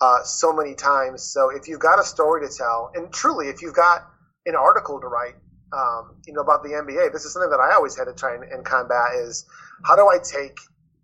uh, 0.00 0.22
so 0.22 0.52
many 0.52 0.74
times. 0.74 1.22
So 1.24 1.50
if 1.50 1.68
you've 1.68 1.80
got 1.80 1.98
a 1.98 2.04
story 2.04 2.46
to 2.48 2.52
tell, 2.52 2.90
and 2.94 3.12
truly, 3.12 3.48
if 3.48 3.60
you've 3.62 3.74
got 3.74 4.08
an 4.46 4.56
article 4.56 5.00
to 5.00 5.06
write, 5.06 5.36
um, 5.72 6.16
you 6.26 6.32
know 6.32 6.40
about 6.40 6.62
the 6.62 6.70
NBA, 6.70 7.10
this 7.12 7.24
is 7.24 7.32
something 7.34 7.50
that 7.50 7.60
I 7.60 7.74
always 7.74 7.96
had 7.96 8.04
to 8.04 8.14
try 8.14 8.34
and, 8.34 8.44
and 8.44 8.64
combat: 8.64 9.14
is 9.16 9.44
how 9.84 9.94
do 9.96 10.08
I 10.08 10.18
take 10.18 10.58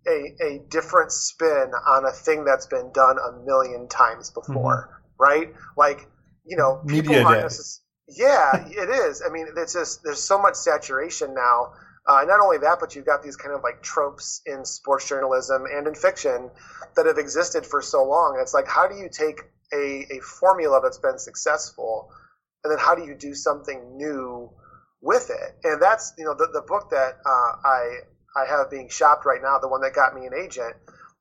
a, 0.07 0.35
a 0.43 0.59
different 0.69 1.11
spin 1.11 1.71
on 1.87 2.05
a 2.05 2.11
thing 2.11 2.45
that's 2.45 2.67
been 2.67 2.91
done 2.93 3.17
a 3.17 3.45
million 3.45 3.87
times 3.87 4.31
before, 4.31 5.01
right? 5.19 5.53
Like, 5.77 6.07
you 6.45 6.57
know, 6.57 6.81
people 6.87 7.13
Media 7.13 7.23
aren't 7.23 7.51
yeah, 8.07 8.67
it 8.67 8.89
is. 8.89 9.21
I 9.25 9.31
mean, 9.31 9.47
it's 9.55 9.73
just 9.73 10.03
there's 10.03 10.21
so 10.21 10.41
much 10.41 10.55
saturation 10.55 11.33
now. 11.33 11.73
Uh, 12.07 12.23
not 12.25 12.39
only 12.39 12.57
that, 12.57 12.79
but 12.79 12.95
you've 12.95 13.05
got 13.05 13.21
these 13.21 13.35
kind 13.35 13.53
of 13.53 13.61
like 13.61 13.83
tropes 13.83 14.41
in 14.47 14.65
sports 14.65 15.07
journalism 15.07 15.65
and 15.71 15.85
in 15.85 15.93
fiction 15.93 16.49
that 16.95 17.05
have 17.05 17.19
existed 17.19 17.67
for 17.67 17.83
so 17.83 18.03
long. 18.03 18.33
And 18.33 18.41
it's 18.41 18.53
like, 18.53 18.67
how 18.67 18.87
do 18.87 18.95
you 18.95 19.09
take 19.11 19.41
a, 19.71 20.07
a 20.11 20.19
formula 20.21 20.79
that's 20.81 20.97
been 20.97 21.19
successful, 21.19 22.09
and 22.63 22.71
then 22.71 22.79
how 22.79 22.95
do 22.95 23.05
you 23.05 23.13
do 23.13 23.35
something 23.35 23.95
new 23.95 24.49
with 25.01 25.29
it. 25.29 25.55
And 25.63 25.81
that's 25.81 26.13
you 26.17 26.25
know 26.25 26.33
the 26.33 26.47
the 26.51 26.61
book 26.61 26.89
that 26.91 27.17
uh, 27.25 27.51
I 27.63 27.99
I 28.35 28.45
have 28.45 28.69
being 28.69 28.89
shopped 28.89 29.25
right 29.25 29.41
now, 29.41 29.57
the 29.59 29.67
one 29.67 29.81
that 29.81 29.93
got 29.93 30.13
me 30.13 30.25
an 30.25 30.33
agent. 30.33 30.75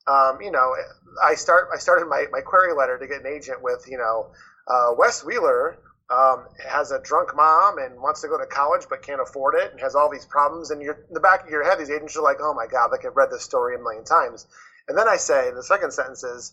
Um, 0.07 0.41
you 0.41 0.51
know, 0.51 0.75
I 1.23 1.35
start 1.35 1.69
I 1.73 1.79
started 1.79 2.07
my, 2.07 2.27
my 2.31 2.41
query 2.41 2.73
letter 2.73 2.99
to 2.99 3.07
get 3.07 3.21
an 3.21 3.27
agent 3.27 3.61
with 3.63 3.85
you 3.89 3.99
know 3.99 4.31
uh, 4.67 4.93
Wes 4.97 5.23
Wheeler 5.23 5.79
um, 6.11 6.47
has 6.67 6.91
a 6.91 6.99
drunk 6.99 7.35
mom 7.35 7.79
and 7.79 8.01
wants 8.01 8.23
to 8.23 8.29
go 8.29 8.39
to 8.39 8.47
college 8.47 8.87
but 8.89 9.03
can't 9.03 9.21
afford 9.21 9.55
it 9.55 9.71
and 9.73 9.81
has 9.81 9.95
all 9.95 10.09
these 10.11 10.27
problems. 10.27 10.71
And 10.71 10.81
you're 10.81 10.95
in 11.09 11.15
the 11.15 11.21
back 11.21 11.45
of 11.45 11.51
your 11.51 11.65
head, 11.65 11.79
these 11.79 11.91
agents 11.91 12.17
are 12.17 12.23
like, 12.23 12.39
oh 12.41 12.55
my 12.55 12.67
god, 12.67 12.91
like 12.91 13.05
I've 13.05 13.17
read 13.17 13.31
this 13.31 13.43
story 13.43 13.75
a 13.75 13.79
million 13.79 14.05
times. 14.05 14.47
And 14.89 14.97
then 14.97 15.09
I 15.09 15.17
say, 15.17 15.51
the 15.51 15.63
second 15.63 15.93
sentence 15.93 16.25
is, 16.25 16.53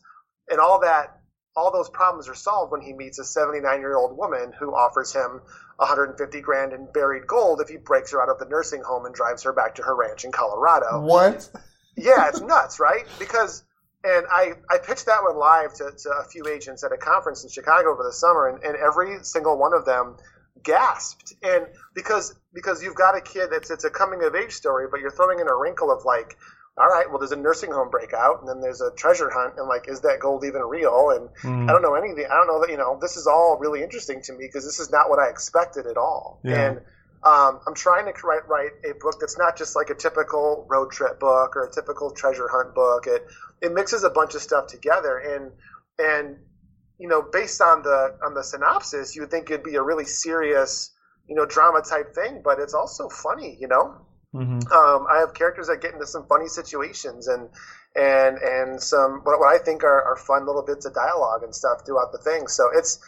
and 0.49 0.59
all 0.59 0.79
that 0.79 1.09
all 1.55 1.71
those 1.71 1.89
problems 1.89 2.27
are 2.27 2.35
solved 2.35 2.71
when 2.71 2.81
he 2.81 2.93
meets 2.93 3.19
a 3.19 3.23
79 3.23 3.79
year 3.79 3.95
old 3.95 4.17
woman 4.17 4.51
who 4.59 4.75
offers 4.75 5.13
him 5.13 5.41
150 5.77 6.41
grand 6.41 6.73
in 6.73 6.87
buried 6.93 7.27
gold 7.27 7.61
if 7.61 7.69
he 7.69 7.77
breaks 7.77 8.11
her 8.11 8.21
out 8.21 8.29
of 8.29 8.39
the 8.39 8.45
nursing 8.45 8.81
home 8.81 9.05
and 9.05 9.15
drives 9.15 9.43
her 9.43 9.53
back 9.53 9.75
to 9.75 9.83
her 9.83 9.95
ranch 9.95 10.25
in 10.25 10.31
Colorado. 10.31 11.01
What? 11.01 11.49
Yeah, 11.97 12.27
it's 12.27 12.41
nuts, 12.41 12.79
right? 12.79 13.05
Because 13.19 13.63
and 14.05 14.25
I, 14.29 14.53
I 14.69 14.77
pitched 14.77 15.07
that 15.07 15.23
one 15.23 15.35
live 15.35 15.73
to, 15.75 15.91
to 15.91 16.09
a 16.09 16.23
few 16.25 16.45
agents 16.47 16.83
at 16.83 16.91
a 16.91 16.97
conference 16.97 17.43
in 17.43 17.49
Chicago 17.49 17.91
over 17.91 18.03
the 18.03 18.13
summer, 18.13 18.47
and, 18.47 18.63
and 18.63 18.75
every 18.75 19.23
single 19.23 19.57
one 19.57 19.73
of 19.73 19.85
them 19.85 20.17
gasped. 20.63 21.33
And 21.41 21.65
because 21.95 22.35
because 22.53 22.83
you've 22.83 22.95
got 22.95 23.17
a 23.17 23.21
kid 23.21 23.49
that's 23.51 23.71
it's 23.71 23.83
a 23.83 23.89
coming 23.89 24.23
of 24.23 24.35
age 24.35 24.51
story, 24.51 24.87
but 24.91 24.99
you're 24.99 25.11
throwing 25.11 25.39
in 25.39 25.47
a 25.47 25.55
wrinkle 25.55 25.91
of 25.91 26.05
like, 26.05 26.37
all 26.77 26.87
right, 26.87 27.09
well, 27.09 27.19
there's 27.19 27.31
a 27.31 27.37
nursing 27.37 27.71
home 27.71 27.89
breakout, 27.89 28.41
and 28.41 28.49
then 28.49 28.59
there's 28.59 28.81
a 28.81 28.91
treasure 28.91 29.29
hunt, 29.29 29.53
and 29.57 29.67
like, 29.67 29.87
is 29.87 30.01
that 30.01 30.19
gold 30.19 30.43
even 30.43 30.61
real? 30.61 31.11
And 31.11 31.29
Mm. 31.43 31.69
I 31.69 31.71
don't 31.71 31.81
know 31.81 31.95
anything. 31.95 32.25
I 32.25 32.35
don't 32.35 32.47
know 32.47 32.59
that 32.61 32.69
you 32.69 32.77
know. 32.77 32.97
This 33.01 33.15
is 33.17 33.27
all 33.27 33.57
really 33.59 33.81
interesting 33.81 34.21
to 34.23 34.33
me 34.33 34.39
because 34.45 34.65
this 34.65 34.79
is 34.79 34.91
not 34.91 35.09
what 35.09 35.19
I 35.19 35.29
expected 35.29 35.87
at 35.87 35.97
all. 35.97 36.39
Yeah. 36.43 36.61
And 36.61 36.77
um, 37.23 37.59
I'm 37.65 37.73
trying 37.73 38.05
to 38.05 38.27
write, 38.27 38.47
write 38.47 38.71
a 38.87 38.93
book 38.99 39.15
that's 39.19 39.37
not 39.37 39.57
just 39.57 39.75
like 39.75 39.89
a 39.89 39.95
typical 39.95 40.65
road 40.69 40.91
trip 40.91 41.19
book 41.19 41.55
or 41.55 41.65
a 41.65 41.71
typical 41.71 42.11
treasure 42.11 42.47
hunt 42.49 42.75
book. 42.75 43.07
It 43.07 43.25
it 43.61 43.73
mixes 43.73 44.03
a 44.03 44.09
bunch 44.09 44.35
of 44.35 44.41
stuff 44.41 44.67
together, 44.67 45.17
and 45.17 45.51
and 45.97 46.37
you 46.99 47.07
know, 47.07 47.21
based 47.21 47.61
on 47.61 47.81
the 47.83 48.17
on 48.23 48.33
the 48.33 48.43
synopsis, 48.43 49.15
you 49.15 49.21
would 49.21 49.31
think 49.31 49.49
it'd 49.49 49.63
be 49.63 49.75
a 49.75 49.81
really 49.81 50.05
serious, 50.05 50.91
you 51.27 51.35
know, 51.35 51.45
drama 51.45 51.81
type 51.81 52.13
thing, 52.13 52.41
but 52.43 52.59
it's 52.59 52.73
also 52.73 53.09
funny. 53.09 53.57
You 53.59 53.67
know, 53.69 53.95
hmm 54.35 54.59
um, 54.73 55.07
I 55.09 55.19
have 55.19 55.33
characters 55.33 55.67
that 55.67 55.81
get 55.81 55.93
into 55.93 56.07
some 56.07 56.25
funny 56.27 56.47
situations 56.47 57.27
and 57.27 57.49
and 57.95 58.37
and 58.37 58.81
some 58.81 59.21
what, 59.23 59.39
what 59.39 59.53
I 59.53 59.57
think 59.63 59.83
are, 59.83 60.03
are 60.03 60.17
fun 60.17 60.45
little 60.45 60.63
bits 60.63 60.85
of 60.85 60.93
dialogue 60.93 61.43
and 61.43 61.55
stuff 61.55 61.85
throughout 61.85 62.11
the 62.11 62.17
thing. 62.17 62.47
So 62.47 62.69
it's 62.75 62.99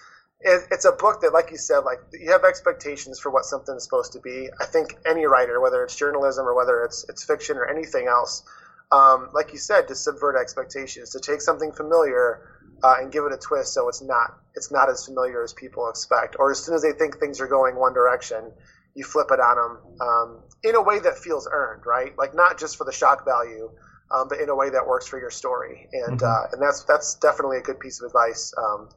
it, 0.42 0.62
it's 0.72 0.86
a 0.86 0.92
book 0.92 1.22
that, 1.22 1.34
like 1.34 1.52
you 1.52 1.58
said, 1.58 1.80
like 1.80 2.00
you 2.14 2.32
have 2.32 2.44
expectations 2.44 3.20
for 3.20 3.32
what 3.32 3.46
something 3.46 3.76
is 3.76 3.84
supposed 3.84 4.14
to 4.14 4.20
be. 4.20 4.50
I 4.62 4.66
think 4.66 4.96
any 5.06 5.26
writer, 5.26 5.60
whether 5.60 5.84
it's 5.84 5.96
journalism 5.96 6.48
or 6.48 6.56
whether 6.56 6.84
it's 6.84 7.06
it's 7.10 7.24
fiction 7.26 7.58
or 7.58 7.66
anything 7.66 8.08
else, 8.08 8.44
um, 8.92 9.30
like 9.34 9.52
you 9.52 9.60
said, 9.60 9.88
to 9.88 9.96
subvert 9.96 10.40
expectations, 10.40 11.12
to 11.12 11.20
take 11.20 11.42
something 11.42 11.72
familiar 11.72 12.40
uh, 12.84 12.96
and 13.00 13.12
give 13.12 13.26
it 13.26 13.34
a 13.34 13.38
twist 13.38 13.74
so 13.74 13.90
it's 13.90 14.02
not 14.02 14.32
it's 14.56 14.72
not 14.72 14.90
as 14.90 15.06
familiar 15.06 15.44
as 15.44 15.54
people 15.54 15.90
expect, 15.90 16.36
or 16.40 16.52
as 16.52 16.64
soon 16.64 16.76
as 16.76 16.84
they 16.84 16.94
think 16.94 17.20
things 17.20 17.42
are 17.42 17.48
going 17.48 17.76
one 17.76 17.94
direction, 17.94 18.52
you 18.98 19.04
flip 19.04 19.28
it 19.32 19.40
on 19.40 19.56
them 19.56 20.02
um, 20.02 20.40
in 20.64 20.76
a 20.76 20.82
way 20.82 20.98
that 21.00 21.20
feels 21.20 21.48
earned, 21.52 21.86
right? 21.86 22.18
Like 22.18 22.34
not 22.34 22.58
just 22.60 22.78
for 22.78 22.84
the 22.84 22.92
shock 22.92 23.24
value, 23.26 23.70
um, 24.10 24.28
but 24.28 24.40
in 24.40 24.50
a 24.50 24.56
way 24.56 24.72
that 24.72 24.88
works 24.88 25.06
for 25.06 25.20
your 25.20 25.30
story, 25.30 25.88
and 25.94 26.20
Mhm. 26.20 26.28
uh, 26.28 26.48
and 26.52 26.62
that's 26.62 26.84
that's 26.86 27.16
definitely 27.16 27.58
a 27.58 27.62
good 27.62 27.80
piece 27.80 28.02
of 28.02 28.08
advice 28.08 28.54
um, 28.58 28.90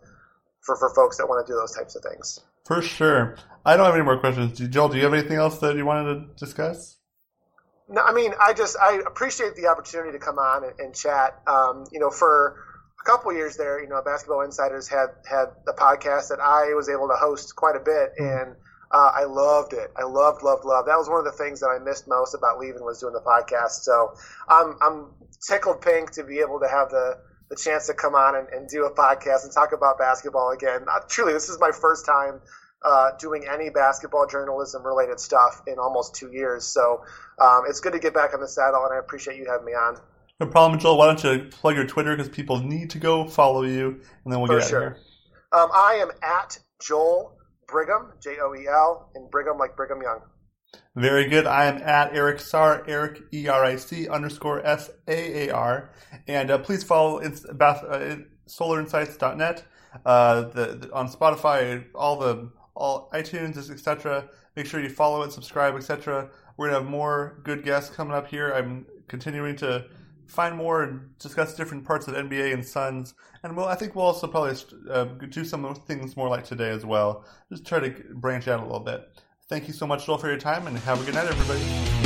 for 0.63 0.75
for 0.77 0.89
folks 0.95 1.19
that 1.19 1.29
want 1.29 1.47
to 1.47 1.53
do 1.53 1.57
those 1.57 1.73
types 1.77 1.97
of 1.97 2.03
things. 2.03 2.41
For 2.65 2.81
sure. 2.81 3.37
I 3.65 3.77
don't 3.77 3.85
have 3.85 3.95
any 3.95 4.05
more 4.05 4.19
questions. 4.19 4.59
Joel, 4.59 4.89
do 4.89 4.97
you 4.97 5.05
have 5.05 5.13
anything 5.13 5.37
else 5.37 5.59
that 5.59 5.77
you 5.77 5.85
wanted 5.85 6.15
to 6.15 6.35
discuss? 6.45 6.97
No, 7.89 8.01
I 8.01 8.13
mean, 8.13 8.33
I 8.41 8.55
just 8.55 8.77
I 8.79 9.01
appreciate 9.07 9.55
the 9.57 9.67
opportunity 9.67 10.13
to 10.13 10.19
come 10.19 10.39
on 10.39 10.65
and, 10.65 10.81
and 10.81 10.95
chat. 10.95 11.43
Um, 11.47 11.85
you 11.93 12.01
know, 12.01 12.11
for 12.11 12.57
a 13.01 13.05
couple 13.05 13.33
years 13.35 13.57
there, 13.57 13.83
you 13.83 13.89
know, 13.89 14.01
Basketball 14.03 14.43
Insiders 14.43 14.89
had 14.89 15.09
had 15.29 15.47
the 15.67 15.73
podcast 15.73 16.29
that 16.29 16.41
I 16.41 16.73
was 16.75 16.89
able 16.89 17.09
to 17.09 17.17
host 17.17 17.55
quite 17.57 17.77
a 17.77 17.81
bit, 17.81 18.13
and 18.17 18.55
uh, 18.91 19.13
I 19.15 19.25
loved 19.25 19.73
it. 19.73 19.93
I 19.97 20.05
loved, 20.05 20.43
loved, 20.43 20.65
loved. 20.65 20.89
That 20.89 20.99
was 20.99 21.09
one 21.09 21.19
of 21.19 21.25
the 21.25 21.33
things 21.33 21.61
that 21.61 21.69
I 21.69 21.79
missed 21.79 22.09
most 22.09 22.35
about 22.35 22.59
leaving 22.59 22.85
was 22.85 22.99
doing 23.01 23.13
the 23.13 23.21
podcast. 23.21 23.83
So 23.83 24.15
I'm 24.49 24.77
I'm 24.81 25.07
tickled 25.47 25.81
pink 25.81 26.13
to 26.13 26.25
be 26.25 26.41
able 26.41 26.61
to 26.61 26.69
have 26.69 26.91
the 26.91 27.19
the 27.51 27.57
chance 27.57 27.87
to 27.87 27.95
come 27.95 28.15
on 28.15 28.37
and, 28.37 28.49
and 28.49 28.69
do 28.69 28.85
a 28.85 28.91
podcast 28.93 29.45
and 29.45 29.53
talk 29.53 29.73
about 29.73 29.99
basketball 29.99 30.51
again. 30.51 30.83
Uh, 30.89 31.01
truly, 31.09 31.33
this 31.33 31.49
is 31.49 31.59
my 31.61 31.71
first 31.73 32.07
time 32.07 32.41
uh, 32.85 33.11
doing 33.19 33.45
any 33.53 33.71
basketball 33.71 34.27
journalism 34.27 34.85
related 34.85 35.19
stuff 35.19 35.63
in 35.67 35.79
almost 35.79 36.15
two 36.15 36.31
years. 36.33 36.65
So 36.65 37.05
um, 37.41 37.65
it's 37.69 37.81
good 37.81 37.93
to 37.93 37.99
get 37.99 38.15
back 38.15 38.35
on 38.35 38.41
the 38.41 38.49
saddle, 38.49 38.85
and 38.85 38.95
I 38.95 38.99
appreciate 38.99 39.37
you 39.37 39.47
having 39.47 39.67
me 39.67 39.73
on. 39.73 39.99
No 40.41 40.47
problem, 40.47 40.81
Joel. 40.81 40.97
Why 40.97 41.07
don't 41.07 41.23
you 41.23 41.49
plug 41.51 41.77
your 41.77 41.87
Twitter 41.87 42.17
because 42.17 42.31
people 42.31 42.59
need 42.59 42.91
to 42.91 42.99
go 42.99 43.27
follow 43.27 43.63
you, 43.63 44.01
and 44.25 44.33
then 44.33 44.41
we'll 44.41 44.47
For 44.47 44.59
get 44.59 44.65
out 44.65 44.71
sure. 44.71 44.87
of 44.87 44.93
here. 44.95 45.03
Um, 45.53 45.71
I 45.75 45.95
am 46.01 46.11
at 46.23 46.59
Joel 46.81 47.37
Brigham, 47.71 48.13
J 48.23 48.37
O 48.43 48.55
E 48.55 48.67
L, 48.69 49.11
and 49.15 49.31
Brigham 49.31 49.59
like 49.59 49.77
Brigham 49.77 50.03
Young. 50.03 50.21
Very 50.97 51.29
good. 51.29 51.47
I 51.47 51.67
am 51.67 51.77
at 51.79 52.15
Eric 52.15 52.41
Saar, 52.41 52.85
Eric 52.87 53.23
E 53.33 53.49
R 53.49 53.65
I 53.65 53.77
C 53.77 54.09
underscore 54.09 54.65
S 54.67 54.91
A 55.09 55.49
A 55.49 55.55
R, 55.55 55.91
and 56.27 56.51
uh, 56.51 56.59
please 56.59 56.85
follow 56.85 57.23
ins- 57.23 57.47
bath, 57.55 57.83
uh, 57.89 58.17
solarinsights.net, 58.49 59.65
uh, 60.05 60.43
the, 60.43 60.67
the 60.81 60.93
on 60.93 61.09
Spotify, 61.09 61.85
all 61.95 62.19
the 62.19 62.51
all 62.75 63.11
iTunes, 63.13 63.71
etc. 63.71 64.29
Make 64.57 64.67
sure 64.67 64.81
you 64.81 64.89
follow 64.89 65.23
it, 65.23 65.33
subscribe, 65.33 65.75
etc. 65.75 66.31
We're 66.57 66.69
gonna 66.69 66.81
have 66.81 66.91
more 66.91 67.41
good 67.45 67.65
guests 67.65 67.95
coming 67.95 68.15
up 68.15 68.27
here. 68.27 68.53
I'm 68.53 68.87
continuing 69.09 69.57
to 69.57 69.87
find 70.31 70.57
more 70.57 70.83
and 70.83 71.19
discuss 71.19 71.55
different 71.55 71.85
parts 71.85 72.09
of 72.09 72.15
NBA 72.15 72.55
and 72.55 72.65
Suns, 72.65 73.15
and 73.43 73.57
we'll, 73.57 73.67
I 73.67 73.75
think 73.75 73.95
we'll 73.95 74.07
also 74.07 74.27
probably 74.27 74.57
uh, 74.91 75.05
do 75.29 75.45
some 75.45 75.75
things 75.75 76.17
more 76.17 76.29
like 76.29 76.45
today 76.45 76.71
as 76.71 76.87
well. 76.87 77.25
Just 77.51 77.67
try 77.67 77.81
to 77.81 77.91
branch 78.15 78.49
out 78.49 78.61
a 78.61 78.63
little 78.63 78.81
bit. 78.81 79.09
Thank 79.49 79.67
you 79.67 79.75
so 79.75 79.87
much, 79.87 80.07
Joel, 80.07 80.19
for 80.19 80.29
your 80.29 80.39
time, 80.39 80.67
and 80.67 80.79
have 80.79 81.01
a 81.01 81.05
good 81.05 81.15
night, 81.15 81.27
everybody. 81.27 82.00